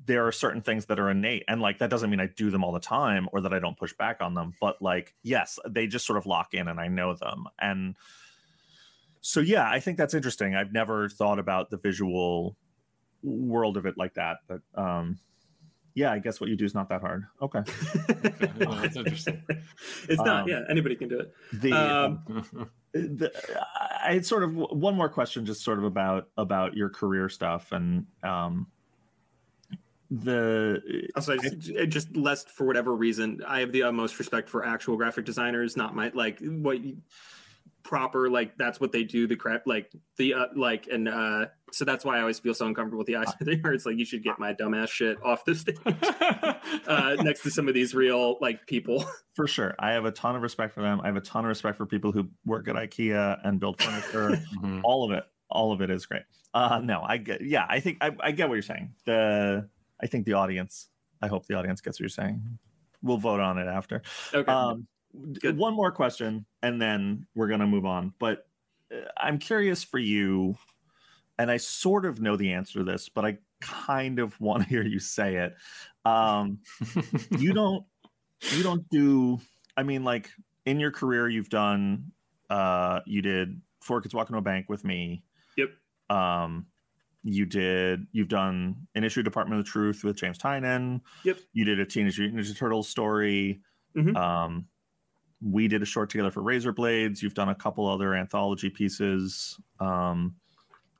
there 0.05 0.27
are 0.27 0.31
certain 0.31 0.61
things 0.61 0.85
that 0.87 0.99
are 0.99 1.09
innate. 1.09 1.43
And 1.47 1.61
like 1.61 1.79
that 1.79 1.89
doesn't 1.89 2.09
mean 2.09 2.19
i 2.19 2.27
do 2.27 2.51
them 2.51 2.63
all 2.63 2.73
the 2.73 2.79
time 2.79 3.29
or 3.31 3.41
that 3.41 3.53
i 3.53 3.59
don't 3.59 3.77
push 3.77 3.93
back 3.93 4.17
on 4.21 4.33
them. 4.33 4.53
But 4.59 4.81
like 4.81 5.15
yes 5.23 5.57
they 5.67 5.87
just 5.87 6.05
sort 6.05 6.17
of 6.17 6.25
lock 6.25 6.53
in 6.53 6.67
and 6.67 6.79
i 6.79 6.87
know 6.87 7.13
them. 7.15 7.45
And 7.57 7.95
so 9.27 9.41
yeah 9.41 9.69
i 9.69 9.77
think 9.77 9.97
that's 9.97 10.13
interesting 10.13 10.55
i've 10.55 10.71
never 10.71 11.09
thought 11.09 11.37
about 11.37 11.69
the 11.69 11.75
visual 11.77 12.55
world 13.23 13.75
of 13.75 13.85
it 13.85 13.97
like 13.97 14.13
that 14.13 14.37
but 14.47 14.61
um 14.75 15.17
yeah 15.95 16.13
i 16.13 16.17
guess 16.19 16.39
what 16.39 16.49
you 16.49 16.55
do 16.55 16.63
is 16.63 16.73
not 16.73 16.87
that 16.87 17.01
hard 17.01 17.25
okay 17.41 17.59
Oh, 18.65 18.79
that's 18.81 18.95
interesting. 18.95 19.43
it's 20.09 20.21
not. 20.21 20.43
Um, 20.43 20.47
yeah, 20.49 20.61
anybody 20.69 20.95
can 20.95 21.09
do 21.09 21.19
it. 21.19 21.33
the, 21.53 21.71
Um, 21.73 22.69
the 22.93 23.31
i 24.01 24.13
had 24.13 24.25
sort 24.25 24.43
of 24.43 24.55
one 24.55 24.95
more 24.95 25.09
question 25.09 25.45
just 25.45 25.63
sort 25.63 25.77
of 25.77 25.83
about 25.83 26.29
about 26.37 26.75
your 26.75 26.89
career 26.89 27.29
stuff 27.29 27.71
and 27.71 28.05
um 28.23 28.67
the 30.09 31.09
Also, 31.17 31.33
I 31.33 31.37
just, 31.37 31.69
it 31.69 31.87
just 31.87 32.15
lest 32.15 32.49
for 32.49 32.65
whatever 32.65 32.95
reason, 32.95 33.41
I 33.45 33.59
have 33.59 33.73
the 33.73 33.83
utmost 33.83 34.17
respect 34.19 34.47
for 34.47 34.65
actual 34.65 34.95
graphic 34.95 35.25
designers, 35.25 35.75
not 35.75 35.95
my 35.95 36.11
like 36.13 36.39
what 36.39 36.81
you, 36.81 36.97
proper 37.87 38.29
like 38.29 38.57
that's 38.57 38.79
what 38.79 38.91
they 38.91 39.03
do. 39.03 39.25
The 39.27 39.35
crap 39.37 39.63
like 39.65 39.91
the 40.17 40.33
uh, 40.33 40.45
like 40.55 40.87
and 40.91 41.07
uh 41.07 41.45
so 41.71 41.83
that's 41.85 42.03
why 42.05 42.17
I 42.17 42.21
always 42.21 42.37
feel 42.39 42.53
so 42.53 42.67
uncomfortable 42.67 42.99
with 42.99 43.07
the 43.07 43.15
eyes 43.15 43.27
of 43.39 43.45
the 43.45 43.59
It's 43.73 43.85
like 43.85 43.97
you 43.97 44.05
should 44.05 44.23
get 44.23 44.37
my 44.39 44.53
dumbass 44.53 44.89
shit 44.89 45.17
off 45.23 45.45
the 45.45 45.55
stage 45.55 45.77
uh, 46.87 47.15
next 47.21 47.43
to 47.43 47.51
some 47.51 47.67
of 47.67 47.73
these 47.73 47.93
real 47.95 48.37
like 48.41 48.65
people. 48.67 49.03
for 49.35 49.47
sure 49.47 49.75
i 49.79 49.91
have 49.91 50.05
a 50.05 50.11
ton 50.11 50.35
of 50.35 50.41
respect 50.41 50.73
for 50.73 50.81
them 50.81 50.99
i 51.01 51.05
have 51.07 51.15
a 51.15 51.21
ton 51.21 51.43
of 51.45 51.49
respect 51.49 51.77
for 51.77 51.85
people 51.85 52.11
who 52.11 52.27
work 52.45 52.67
at 52.67 52.75
ikea 52.75 53.39
and 53.43 53.59
build 53.59 53.79
furniture 53.81 54.41
Mhm. 54.61 54.81
all 54.83 55.05
of 55.05 55.15
it 55.17 55.23
all 55.49 55.71
of 55.71 55.81
it 55.81 55.89
is 55.91 56.05
great 56.07 56.23
uh 56.55 56.81
no 56.83 57.01
i 57.03 57.17
get 57.17 57.41
yeah 57.41 57.65
i 57.69 57.79
think 57.79 57.97
I, 58.01 58.15
I 58.19 58.31
get 58.31 58.49
what 58.49 58.55
you're 58.55 58.61
saying 58.63 58.93
the 59.05 59.69
i 60.01 60.07
think 60.07 60.25
the 60.25 60.33
audience 60.33 60.89
i 61.21 61.27
hope 61.27 61.45
the 61.45 61.53
audience 61.55 61.81
gets 61.81 61.97
what 61.97 62.01
you're 62.01 62.09
saying 62.09 62.41
we'll 63.03 63.17
vote 63.19 63.39
on 63.39 63.57
it 63.59 63.67
after 63.67 64.01
Okay. 64.33 64.51
um 64.51 64.87
Good. 65.41 65.57
one 65.57 65.73
more 65.73 65.91
question 65.91 66.45
and 66.61 66.81
then 66.81 67.25
we're 67.33 67.47
gonna 67.47 67.65
move 67.67 67.85
on 67.85 68.13
but 68.19 68.45
uh, 68.93 68.97
i'm 69.17 69.39
curious 69.39 69.83
for 69.83 69.97
you 69.97 70.55
and 71.39 71.49
i 71.49 71.57
sort 71.57 72.05
of 72.05 72.21
know 72.21 72.35
the 72.35 72.51
answer 72.53 72.79
to 72.79 72.83
this 72.83 73.09
but 73.09 73.25
i 73.25 73.37
kind 73.61 74.19
of 74.19 74.39
want 74.39 74.61
to 74.63 74.69
hear 74.69 74.83
you 74.83 74.99
say 74.99 75.37
it 75.37 75.55
um 76.05 76.59
you 77.39 77.53
don't 77.53 77.83
you 78.51 78.61
don't 78.61 78.87
do 78.89 79.39
i 79.75 79.81
mean 79.81 80.03
like 80.03 80.29
in 80.65 80.79
your 80.79 80.91
career 80.91 81.27
you've 81.27 81.49
done 81.49 82.11
uh 82.51 82.99
you 83.05 83.21
did 83.21 83.59
four 83.81 84.01
kids 84.01 84.13
walk 84.13 84.29
into 84.29 84.37
a 84.37 84.41
bank 84.41 84.69
with 84.69 84.83
me 84.83 85.23
Yep. 85.55 85.69
um 86.11 86.67
you 87.23 87.45
did 87.45 88.05
you've 88.11 88.27
done 88.27 88.75
an 88.93 89.03
issue 89.03 89.23
department 89.23 89.59
of 89.59 89.65
the 89.65 89.71
truth 89.71 90.03
with 90.03 90.15
james 90.17 90.37
tynan 90.37 91.01
Yep. 91.23 91.39
you 91.53 91.65
did 91.65 91.79
a 91.79 91.85
teenage 91.85 92.19
mutant 92.19 92.39
ninja 92.39 92.55
turtles 92.55 92.87
story 92.87 93.61
Mhm. 93.95 94.15
Um, 94.15 94.67
we 95.41 95.67
did 95.67 95.81
a 95.81 95.85
short 95.85 96.09
together 96.09 96.31
for 96.31 96.41
Razorblades. 96.41 97.21
You've 97.21 97.33
done 97.33 97.49
a 97.49 97.55
couple 97.55 97.87
other 97.87 98.15
anthology 98.15 98.69
pieces. 98.69 99.59
Um, 99.79 100.35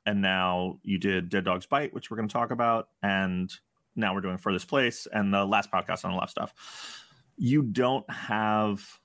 and 0.06 0.22
now 0.22 0.78
you 0.82 0.98
did 0.98 1.28
Dead 1.28 1.44
Dog's 1.44 1.66
Bite, 1.66 1.92
which 1.92 2.10
we're 2.10 2.16
going 2.16 2.28
to 2.28 2.32
talk 2.32 2.50
about. 2.50 2.88
And 3.02 3.52
now 3.96 4.14
we're 4.14 4.20
doing 4.20 4.38
Furthest 4.38 4.68
Place 4.68 5.06
and 5.12 5.34
the 5.34 5.44
last 5.44 5.70
podcast 5.70 6.04
on 6.04 6.12
the 6.12 6.16
left 6.16 6.30
stuff. 6.30 6.54
You 7.36 7.62
don't 7.62 8.08
have 8.10 9.00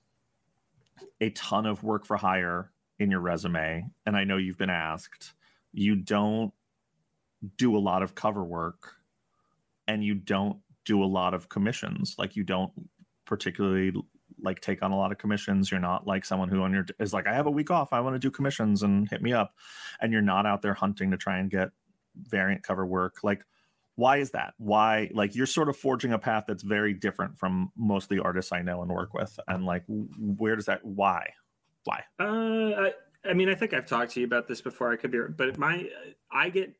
a 1.19 1.31
ton 1.31 1.65
of 1.65 1.83
work 1.83 2.05
for 2.05 2.15
hire 2.15 2.71
in 2.99 3.09
your 3.09 3.19
resume. 3.19 3.85
And 4.05 4.15
I 4.15 4.23
know 4.23 4.37
you've 4.37 4.57
been 4.57 4.69
asked. 4.69 5.33
You 5.73 5.95
don't 5.95 6.53
do 7.57 7.75
a 7.75 7.79
lot 7.79 8.03
of 8.03 8.15
cover 8.15 8.43
work 8.43 8.95
and 9.87 10.03
you 10.03 10.13
don't 10.13 10.59
do 10.85 11.03
a 11.03 11.05
lot 11.05 11.33
of 11.33 11.49
commissions. 11.49 12.15
Like 12.17 12.35
you 12.35 12.43
don't 12.43 12.71
particularly 13.25 13.93
like 14.43 14.59
take 14.59 14.83
on 14.83 14.91
a 14.91 14.97
lot 14.97 15.11
of 15.11 15.17
commissions. 15.17 15.71
You're 15.71 15.79
not 15.79 16.05
like 16.05 16.25
someone 16.25 16.49
who 16.49 16.61
on 16.61 16.73
your 16.73 16.85
is 16.99 17.13
like, 17.13 17.27
I 17.27 17.33
have 17.33 17.47
a 17.47 17.51
week 17.51 17.71
off. 17.71 17.93
I 17.93 17.99
want 18.01 18.15
to 18.15 18.19
do 18.19 18.29
commissions 18.29 18.83
and 18.83 19.09
hit 19.09 19.21
me 19.21 19.33
up. 19.33 19.53
And 20.01 20.11
you're 20.11 20.21
not 20.21 20.45
out 20.45 20.61
there 20.61 20.73
hunting 20.73 21.11
to 21.11 21.17
try 21.17 21.39
and 21.39 21.49
get 21.49 21.69
variant 22.15 22.63
cover 22.63 22.85
work. 22.85 23.23
Like, 23.23 23.45
why 23.95 24.17
is 24.17 24.31
that? 24.31 24.53
Why 24.57 25.09
like 25.13 25.35
you're 25.35 25.45
sort 25.45 25.69
of 25.69 25.77
forging 25.77 26.13
a 26.13 26.19
path 26.19 26.45
that's 26.47 26.63
very 26.63 26.93
different 26.93 27.37
from 27.37 27.71
most 27.75 28.05
of 28.05 28.09
the 28.09 28.23
artists 28.23 28.51
I 28.51 28.61
know 28.61 28.81
and 28.81 28.91
work 28.91 29.13
with. 29.13 29.39
And 29.47 29.65
like, 29.65 29.83
where 29.87 30.55
does 30.55 30.65
that? 30.65 30.83
Why? 30.83 31.29
Why? 31.85 32.03
Uh, 32.19 32.87
I, 32.87 32.91
I 33.25 33.33
mean, 33.33 33.49
I 33.49 33.55
think 33.55 33.73
I've 33.73 33.85
talked 33.85 34.13
to 34.13 34.19
you 34.19 34.25
about 34.25 34.47
this 34.47 34.61
before. 34.61 34.91
I 34.91 34.95
could 34.95 35.11
be, 35.11 35.19
but 35.35 35.57
my, 35.57 35.87
I 36.31 36.49
get. 36.49 36.73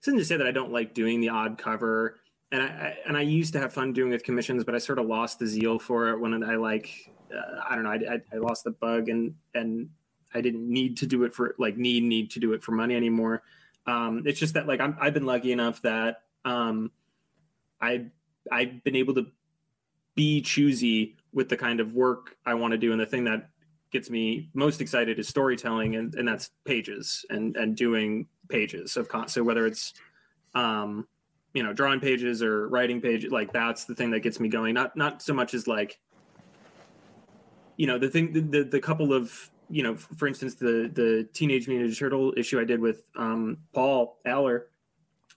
This 0.00 0.08
isn't 0.08 0.18
to 0.18 0.24
say 0.24 0.36
that 0.36 0.46
I 0.46 0.52
don't 0.52 0.72
like 0.72 0.94
doing 0.94 1.20
the 1.20 1.30
odd 1.30 1.58
cover, 1.58 2.20
and 2.52 2.62
I, 2.62 2.66
I 2.66 2.96
and 3.06 3.16
I 3.16 3.22
used 3.22 3.52
to 3.54 3.60
have 3.60 3.72
fun 3.72 3.92
doing 3.92 4.10
with 4.10 4.24
commissions, 4.24 4.64
but 4.64 4.74
I 4.74 4.78
sort 4.78 4.98
of 4.98 5.06
lost 5.06 5.38
the 5.38 5.46
zeal 5.46 5.78
for 5.78 6.08
it 6.10 6.18
when 6.18 6.42
I 6.42 6.56
like, 6.56 7.12
uh, 7.34 7.60
I 7.68 7.74
don't 7.74 7.84
know, 7.84 7.90
I, 7.90 8.14
I, 8.14 8.20
I 8.34 8.38
lost 8.38 8.64
the 8.64 8.70
bug, 8.70 9.08
and 9.08 9.34
and 9.54 9.90
I 10.34 10.40
didn't 10.40 10.68
need 10.68 10.96
to 10.98 11.06
do 11.06 11.24
it 11.24 11.34
for 11.34 11.54
like 11.58 11.76
need 11.76 12.04
need 12.04 12.30
to 12.32 12.40
do 12.40 12.52
it 12.52 12.62
for 12.62 12.72
money 12.72 12.94
anymore. 12.94 13.42
Um, 13.86 14.22
it's 14.26 14.40
just 14.40 14.54
that 14.54 14.66
like 14.66 14.80
I'm, 14.80 14.96
I've 15.00 15.14
been 15.14 15.26
lucky 15.26 15.52
enough 15.52 15.82
that 15.82 16.22
um, 16.44 16.90
I 17.80 18.06
I've 18.50 18.82
been 18.84 18.96
able 18.96 19.14
to 19.14 19.26
be 20.14 20.40
choosy 20.40 21.16
with 21.32 21.48
the 21.48 21.56
kind 21.56 21.80
of 21.80 21.94
work 21.94 22.36
I 22.46 22.54
want 22.54 22.72
to 22.72 22.78
do, 22.78 22.92
and 22.92 23.00
the 23.00 23.06
thing 23.06 23.24
that 23.24 23.50
gets 23.90 24.10
me 24.10 24.50
most 24.54 24.80
excited 24.80 25.18
is 25.18 25.28
storytelling 25.28 25.96
and, 25.96 26.14
and 26.14 26.28
that's 26.28 26.50
pages 26.64 27.24
and 27.30 27.56
and 27.56 27.76
doing 27.76 28.26
pages 28.48 28.96
of 28.96 29.08
con- 29.08 29.28
so 29.28 29.42
whether 29.42 29.66
it's 29.66 29.94
um 30.54 31.06
you 31.54 31.62
know 31.62 31.72
drawing 31.72 32.00
pages 32.00 32.42
or 32.42 32.68
writing 32.68 33.00
pages 33.00 33.32
like 33.32 33.52
that's 33.52 33.84
the 33.84 33.94
thing 33.94 34.10
that 34.10 34.20
gets 34.20 34.38
me 34.38 34.48
going 34.48 34.74
not 34.74 34.96
not 34.96 35.22
so 35.22 35.32
much 35.32 35.54
as 35.54 35.66
like 35.66 35.98
you 37.76 37.86
know 37.86 37.98
the 37.98 38.08
thing 38.08 38.32
the, 38.32 38.40
the, 38.40 38.64
the 38.64 38.80
couple 38.80 39.12
of 39.12 39.50
you 39.70 39.82
know 39.82 39.96
for 39.96 40.26
instance 40.26 40.54
the 40.54 40.90
the 40.92 41.28
teenage 41.32 41.68
mutant 41.68 41.96
turtle 41.96 42.32
issue 42.36 42.60
i 42.60 42.64
did 42.64 42.80
with 42.80 43.10
um 43.16 43.56
paul 43.72 44.18
allor 44.26 44.64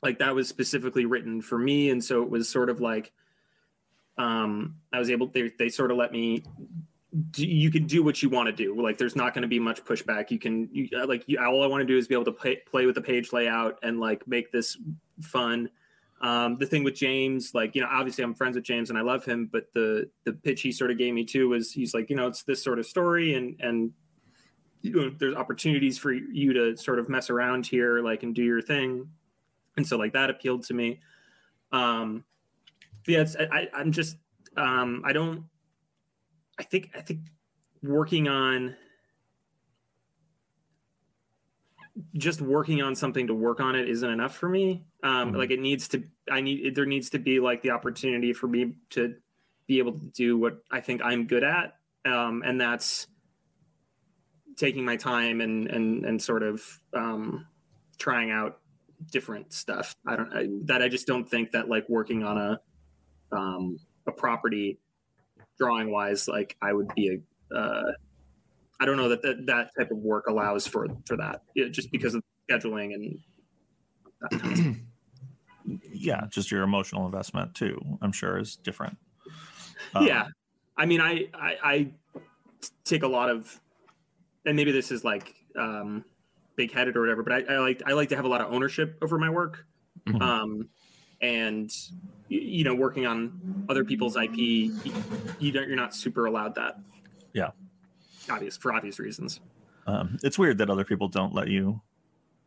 like 0.04 0.20
that 0.20 0.34
was 0.34 0.48
specifically 0.48 1.06
written 1.06 1.42
for 1.42 1.58
me 1.58 1.90
and 1.90 2.04
so 2.04 2.22
it 2.24 2.30
was 2.30 2.50
sort 2.50 2.70
of 2.70 2.82
like 2.82 3.12
um 4.18 4.76
i 4.92 5.00
was 5.00 5.10
able 5.10 5.28
they, 5.28 5.52
they 5.58 5.70
sort 5.70 5.92
of 5.92 5.98
let 5.98 6.12
me 6.12 6.44
do, 7.32 7.46
you 7.46 7.70
can 7.70 7.86
do 7.86 8.04
what 8.04 8.24
you 8.24 8.30
want 8.30 8.48
to 8.48 8.54
do. 8.54 8.82
Like, 8.82 8.98
there's 8.98 9.16
not 9.16 9.34
going 9.34 9.42
to 9.42 9.48
be 9.48 9.60
much 9.60 9.84
pushback. 9.84 10.32
You 10.32 10.40
can, 10.40 10.70
you, 10.72 10.90
like, 11.06 11.24
you, 11.28 11.40
all 11.40 11.64
I 11.64 11.68
want 11.68 11.82
to 11.82 11.86
do 11.86 11.98
is 11.98 12.08
be 12.08 12.16
able 12.16 12.26
to 12.26 12.32
play, 12.32 12.58
play 12.70 12.86
with 12.86 12.96
the 12.96 13.02
page 13.02 13.34
layout 13.34 13.80
and 13.84 14.00
like 14.00 14.26
make 14.28 14.52
this 14.52 14.78
fun. 15.22 15.70
Um, 16.22 16.58
the 16.58 16.68
thing 16.68 16.84
with 16.84 16.96
James, 16.96 17.54
like, 17.54 17.76
you 17.76 17.82
know, 17.82 17.88
obviously 17.92 18.24
I'm 18.24 18.36
friends 18.36 18.56
with 18.56 18.64
James 18.64 18.90
and 18.90 18.98
I 18.98 19.02
love 19.02 19.26
him, 19.26 19.50
but 19.52 19.74
the 19.74 20.10
the 20.24 20.34
pitch 20.34 20.62
he 20.62 20.72
sort 20.72 20.92
of 20.92 20.98
gave 20.98 21.14
me 21.14 21.26
too 21.26 21.50
was 21.50 21.72
he's 21.72 21.94
like, 21.94 22.10
you 22.10 22.16
know, 22.16 22.28
it's 22.28 22.44
this 22.44 22.64
sort 22.64 22.80
of 22.80 22.86
story 22.86 23.34
and 23.34 23.60
and 23.60 23.92
you 24.82 24.92
know, 24.94 25.12
there's 25.20 25.36
opportunities 25.36 25.98
for 25.98 26.12
you 26.12 26.54
to 26.54 26.76
sort 26.78 27.00
of 27.00 27.08
mess 27.10 27.30
around 27.30 27.68
here, 27.68 28.02
like, 28.02 28.24
and 28.24 28.34
do 28.34 28.44
your 28.44 28.62
thing, 28.62 29.08
and 29.78 29.86
so 29.86 29.98
like 29.98 30.14
that 30.14 30.30
appealed 30.30 30.64
to 30.64 30.74
me. 30.74 31.00
Um, 31.72 32.24
yeah, 33.08 33.22
it's, 33.22 33.36
I, 33.36 33.68
I'm 33.74 33.92
just, 33.92 34.18
um, 34.58 35.04
I 35.06 35.14
don't 35.14 35.46
I 36.62 36.64
think 36.64 36.92
I 36.96 37.02
think 37.02 37.22
working 37.82 38.28
on 38.28 38.76
just 42.14 42.42
working 42.42 42.82
on 42.82 42.96
something 42.96 43.28
to 43.28 43.34
work 43.34 43.60
on 43.60 43.76
it 43.76 43.90
isn't 43.90 44.10
enough 44.10 44.36
for 44.36 44.50
me. 44.50 44.86
Um, 45.04 45.34
Mhm. 45.34 45.38
Like 45.38 45.52
it 45.52 45.60
needs 45.60 45.88
to, 45.90 46.04
I 46.30 46.42
need 46.42 46.76
there 46.76 46.86
needs 46.86 47.10
to 47.12 47.20
be 47.20 47.40
like 47.40 47.62
the 47.62 47.72
opportunity 47.72 48.34
for 48.34 48.48
me 48.48 48.76
to 48.92 49.16
be 49.68 49.80
able 49.80 50.00
to 50.00 50.06
do 50.08 50.38
what 50.38 50.64
I 50.72 50.82
think 50.82 51.02
I'm 51.04 51.28
good 51.28 51.44
at, 51.44 51.76
um, 52.06 52.44
and 52.46 52.60
that's 52.60 53.08
taking 54.58 54.86
my 54.86 54.96
time 54.96 55.42
and 55.42 55.68
and 55.68 56.06
and 56.06 56.22
sort 56.22 56.44
of 56.44 56.64
um, 56.94 57.48
trying 57.98 58.32
out 58.32 58.60
different 59.12 59.54
stuff. 59.54 59.96
I 60.06 60.16
don't 60.16 60.34
I, 60.34 60.48
that 60.66 60.82
I 60.82 60.90
just 60.90 61.08
don't 61.08 61.28
think 61.28 61.52
that 61.52 61.70
like 61.70 61.88
working 61.90 62.24
on 62.24 62.38
a 62.38 62.62
um, 63.36 63.80
a 64.08 64.12
property 64.12 64.80
drawing 65.58 65.92
wise 65.92 66.28
like 66.28 66.56
i 66.62 66.74
would 66.74 66.88
be 66.96 67.20
a 67.52 67.56
uh 67.56 67.92
i 68.82 68.86
don't 68.86 68.98
know 68.98 69.08
that 69.08 69.22
that, 69.22 69.46
that 69.46 69.70
type 69.78 69.92
of 69.92 69.98
work 69.98 70.26
allows 70.28 70.68
for 70.68 70.88
for 71.06 71.16
that 71.16 71.44
yeah, 71.56 71.70
just 71.70 71.90
because 71.92 72.14
of 72.16 72.22
scheduling 72.50 72.94
and 72.94 73.18
that 74.22 74.32
kind 74.32 74.52
of 74.52 74.58
stuff. 74.58 74.76
Yeah, 75.94 76.26
just 76.28 76.50
your 76.50 76.64
emotional 76.64 77.06
investment 77.06 77.54
too. 77.54 77.80
I'm 78.02 78.12
sure 78.12 78.40
is 78.40 78.56
different. 78.56 78.98
Um, 79.94 80.08
yeah 80.08 80.28
i 80.76 80.86
mean 80.86 81.00
I, 81.02 81.28
I 81.34 81.58
i 81.64 81.92
take 82.84 83.04
a 83.04 83.08
lot 83.08 83.30
of 83.30 83.60
and 84.46 84.56
maybe 84.56 84.72
this 84.72 84.92
is 84.92 85.04
like 85.04 85.36
um 85.58 86.04
big 86.56 86.72
headed 86.74 86.98
or 86.98 87.02
whatever 87.02 87.22
but 87.24 87.34
I, 87.34 87.56
I 87.56 87.58
like 87.60 87.84
i 87.86 87.92
like 87.92 88.10
to 88.10 88.16
have 88.16 88.26
a 88.26 88.28
lot 88.28 88.42
of 88.42 88.52
ownership 88.52 88.98
over 89.02 89.18
my 89.20 89.30
work 89.30 89.66
Mhm. 90.08 90.22
um 90.22 90.70
and 91.22 91.70
you 92.28 92.64
know 92.64 92.74
working 92.74 93.06
on 93.06 93.66
other 93.70 93.84
people's 93.84 94.16
ip 94.16 94.36
you, 94.38 94.74
you 95.40 95.52
don't 95.52 95.68
you're 95.68 95.76
not 95.76 95.94
super 95.94 96.26
allowed 96.26 96.56
that 96.56 96.80
Yeah. 97.34 97.52
Obvious 98.30 98.58
for 98.58 98.74
obvious 98.74 99.00
reasons 99.00 99.40
Um, 99.88 100.18
it's 100.24 100.38
weird 100.38 100.58
that 100.60 100.70
other 100.70 100.84
people 100.86 101.08
don't 101.08 101.34
let 101.34 101.48
you. 101.48 101.82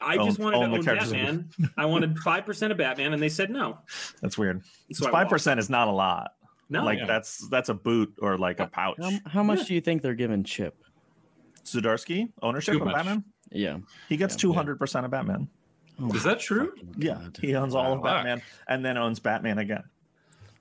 i 0.01 0.17
Own- 0.17 0.27
just 0.27 0.39
wanted 0.39 0.57
own 0.59 0.71
to 0.71 0.77
own 0.79 0.85
characters 0.85 1.11
of 1.13 1.17
the- 1.19 1.25
batman 1.25 1.49
i 1.77 1.85
wanted 1.87 2.15
5% 2.17 2.71
of 2.71 2.77
batman 2.77 3.13
and 3.13 3.23
they 3.23 3.29
said 3.29 3.51
no 3.51 3.79
That's 4.21 4.37
weird. 4.39 4.63
Five 4.99 5.13
walked. 5.13 5.31
percent 5.31 5.59
is 5.61 5.69
not 5.71 5.89
a 5.89 5.93
lot. 5.93 6.35
no 6.69 6.85
like 6.85 6.99
Yeah. 6.99 7.07
that's 7.07 7.49
that's 7.49 7.69
a 7.69 7.75
boot 7.75 8.15
or 8.21 8.39
like 8.39 8.61
a 8.61 8.67
pouch. 8.67 8.97
How, 9.01 9.11
how 9.27 9.43
much 9.43 9.61
Yeah. 9.61 9.65
do 9.67 9.75
you 9.75 9.81
think 9.81 10.03
they're 10.03 10.15
giving 10.15 10.45
Chip? 10.45 10.77
Zdarsky 11.65 12.31
ownership 12.43 12.81
of. 12.81 12.87
Batman. 12.93 13.25
Yeah. 13.51 13.79
He 14.09 14.17
gets 14.17 14.37
two 14.37 14.53
hundred 14.53 14.79
percent 14.79 15.05
of 15.07 15.11
Batman. 15.11 15.49
Oh 16.01 16.13
Is 16.13 16.25
that 16.25 16.41
true? 16.41 16.73
Yeah, 16.99 17.15
God. 17.15 17.39
he 17.41 17.55
owns 17.55 17.75
all 17.75 17.93
of 17.93 18.03
Batman, 18.03 18.43
and 18.69 18.85
then 18.85 18.97
owns 18.99 19.21
Batman 19.21 19.59
again. 19.59 19.85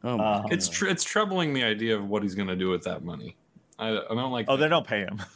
Oh 0.03 0.18
my 0.18 0.24
Uh, 0.24 0.41
God. 0.43 0.53
It's 0.53 0.70
tr- 0.70 0.86
it's 0.88 1.03
troubling 1.03 1.53
the 1.53 1.64
idea 1.64 1.97
of 1.97 2.07
what 2.07 2.22
he's 2.24 2.36
going 2.36 2.47
to 2.49 2.55
do 2.55 2.70
with 2.70 2.84
that 2.84 3.03
money. 3.03 3.36
I, 3.80 3.89
I 3.89 4.15
don't 4.15 4.32
like. 4.32 4.45
Oh, 4.49 4.57
they 4.57 4.67
don't 4.67 4.86
pay 4.88 4.99
him. 5.01 5.21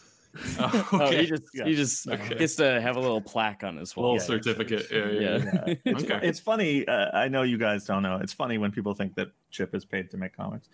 Oh, 0.60 0.88
Oh, 0.92 1.10
he 1.12 1.26
just 1.26 1.44
Yeah. 1.56 1.66
he 1.66 1.74
just 1.76 2.08
Okay. 2.08 2.36
gets 2.38 2.58
to 2.58 2.80
have 2.80 2.96
a 2.96 3.00
little 3.00 3.22
plaque 3.22 3.64
on 3.64 3.76
his 3.78 3.96
wall. 3.96 4.14
little 4.14 4.18
yeah, 4.18 4.36
yeah. 4.38 4.44
certificate. 4.44 4.88
Yeah, 4.92 5.06
yeah. 5.08 5.20
Yeah. 5.20 5.38
yeah. 5.46 5.64
Yeah. 5.68 5.76
It's, 5.86 6.04
Okay. 6.04 6.20
it's 6.28 6.40
funny. 6.40 6.88
Uh, 6.88 7.10
I 7.18 7.28
know 7.28 7.42
you 7.42 7.58
guys 7.58 7.86
don't 7.86 8.04
know. 8.04 8.18
It's 8.22 8.34
funny 8.34 8.60
when 8.60 8.72
people 8.72 8.94
think 8.94 9.16
that 9.16 9.30
Chip 9.50 9.74
is 9.74 9.84
paid 9.84 10.12
to 10.12 10.18
make 10.18 10.38
comics. 10.38 10.68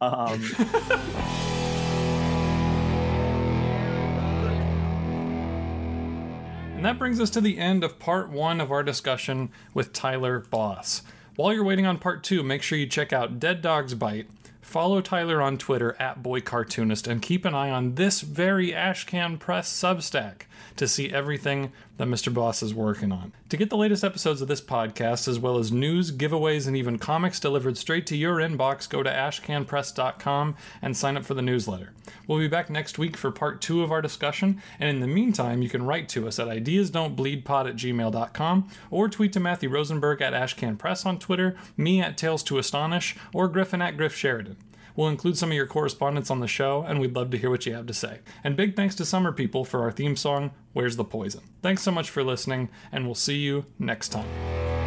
Um, 0.00 0.40
And 6.76 6.86
that 6.86 6.98
brings 6.98 7.20
us 7.20 7.28
to 7.30 7.40
the 7.42 7.58
end 7.58 7.84
of 7.84 7.98
part 7.98 8.30
one 8.30 8.58
of 8.60 8.72
our 8.72 8.82
discussion 8.82 9.50
with 9.74 9.92
Tyler 9.92 10.40
Boss. 10.40 11.02
While 11.36 11.52
you're 11.52 11.64
waiting 11.64 11.86
on 11.86 11.98
part 11.98 12.24
two, 12.24 12.42
make 12.42 12.62
sure 12.62 12.78
you 12.78 12.86
check 12.86 13.12
out 13.12 13.38
Dead 13.38 13.60
Dog's 13.60 13.94
Bite. 13.94 14.28
Follow 14.70 15.00
Tyler 15.00 15.42
on 15.42 15.58
Twitter 15.58 15.96
at 15.98 16.22
BoyCartoonist 16.22 17.08
and 17.08 17.20
keep 17.20 17.44
an 17.44 17.56
eye 17.56 17.70
on 17.70 17.96
this 17.96 18.20
very 18.20 18.70
Ashcan 18.70 19.36
Press 19.36 19.68
Substack 19.68 20.42
to 20.76 20.88
see 20.88 21.10
everything 21.10 21.72
that 21.96 22.08
Mr. 22.08 22.32
Boss 22.32 22.62
is 22.62 22.74
working 22.74 23.12
on. 23.12 23.32
To 23.50 23.56
get 23.56 23.68
the 23.68 23.76
latest 23.76 24.02
episodes 24.02 24.40
of 24.40 24.48
this 24.48 24.60
podcast, 24.60 25.28
as 25.28 25.38
well 25.38 25.58
as 25.58 25.70
news, 25.70 26.12
giveaways, 26.12 26.66
and 26.66 26.76
even 26.76 26.98
comics 26.98 27.38
delivered 27.38 27.76
straight 27.76 28.06
to 28.06 28.16
your 28.16 28.36
inbox, 28.36 28.88
go 28.88 29.02
to 29.02 29.10
ashcanpress.com 29.10 30.56
and 30.80 30.96
sign 30.96 31.16
up 31.16 31.24
for 31.24 31.34
the 31.34 31.42
newsletter. 31.42 31.92
We'll 32.26 32.38
be 32.38 32.48
back 32.48 32.70
next 32.70 32.98
week 32.98 33.16
for 33.16 33.30
part 33.30 33.60
two 33.60 33.82
of 33.82 33.92
our 33.92 34.00
discussion, 34.00 34.62
and 34.78 34.88
in 34.88 35.00
the 35.00 35.06
meantime, 35.06 35.62
you 35.62 35.68
can 35.68 35.84
write 35.84 36.08
to 36.10 36.26
us 36.26 36.38
at 36.38 36.48
ideasdon'tbleedpod 36.48 37.68
at 37.68 37.76
gmail.com 37.76 38.70
or 38.90 39.08
tweet 39.08 39.32
to 39.34 39.40
Matthew 39.40 39.68
Rosenberg 39.68 40.22
at 40.22 40.32
ashcanpress 40.32 41.04
on 41.04 41.18
Twitter, 41.18 41.56
me 41.76 42.00
at 42.00 42.16
Tales 42.16 42.42
to 42.44 42.58
Astonish, 42.58 43.16
or 43.34 43.48
Griffin 43.48 43.82
at 43.82 43.96
Griff 43.96 44.14
Sheridan. 44.14 44.56
We'll 44.96 45.08
include 45.08 45.36
some 45.36 45.50
of 45.50 45.56
your 45.56 45.66
correspondence 45.66 46.30
on 46.30 46.40
the 46.40 46.46
show, 46.46 46.82
and 46.82 47.00
we'd 47.00 47.14
love 47.14 47.30
to 47.30 47.38
hear 47.38 47.50
what 47.50 47.66
you 47.66 47.74
have 47.74 47.86
to 47.86 47.94
say. 47.94 48.20
And 48.44 48.56
big 48.56 48.76
thanks 48.76 48.94
to 48.96 49.04
Summer 49.04 49.32
People 49.32 49.64
for 49.64 49.82
our 49.82 49.92
theme 49.92 50.16
song, 50.16 50.52
Where's 50.72 50.96
the 50.96 51.04
Poison? 51.04 51.42
Thanks 51.62 51.82
so 51.82 51.90
much 51.90 52.10
for 52.10 52.22
listening, 52.22 52.68
and 52.92 53.06
we'll 53.06 53.14
see 53.14 53.38
you 53.38 53.66
next 53.78 54.08
time. 54.08 54.79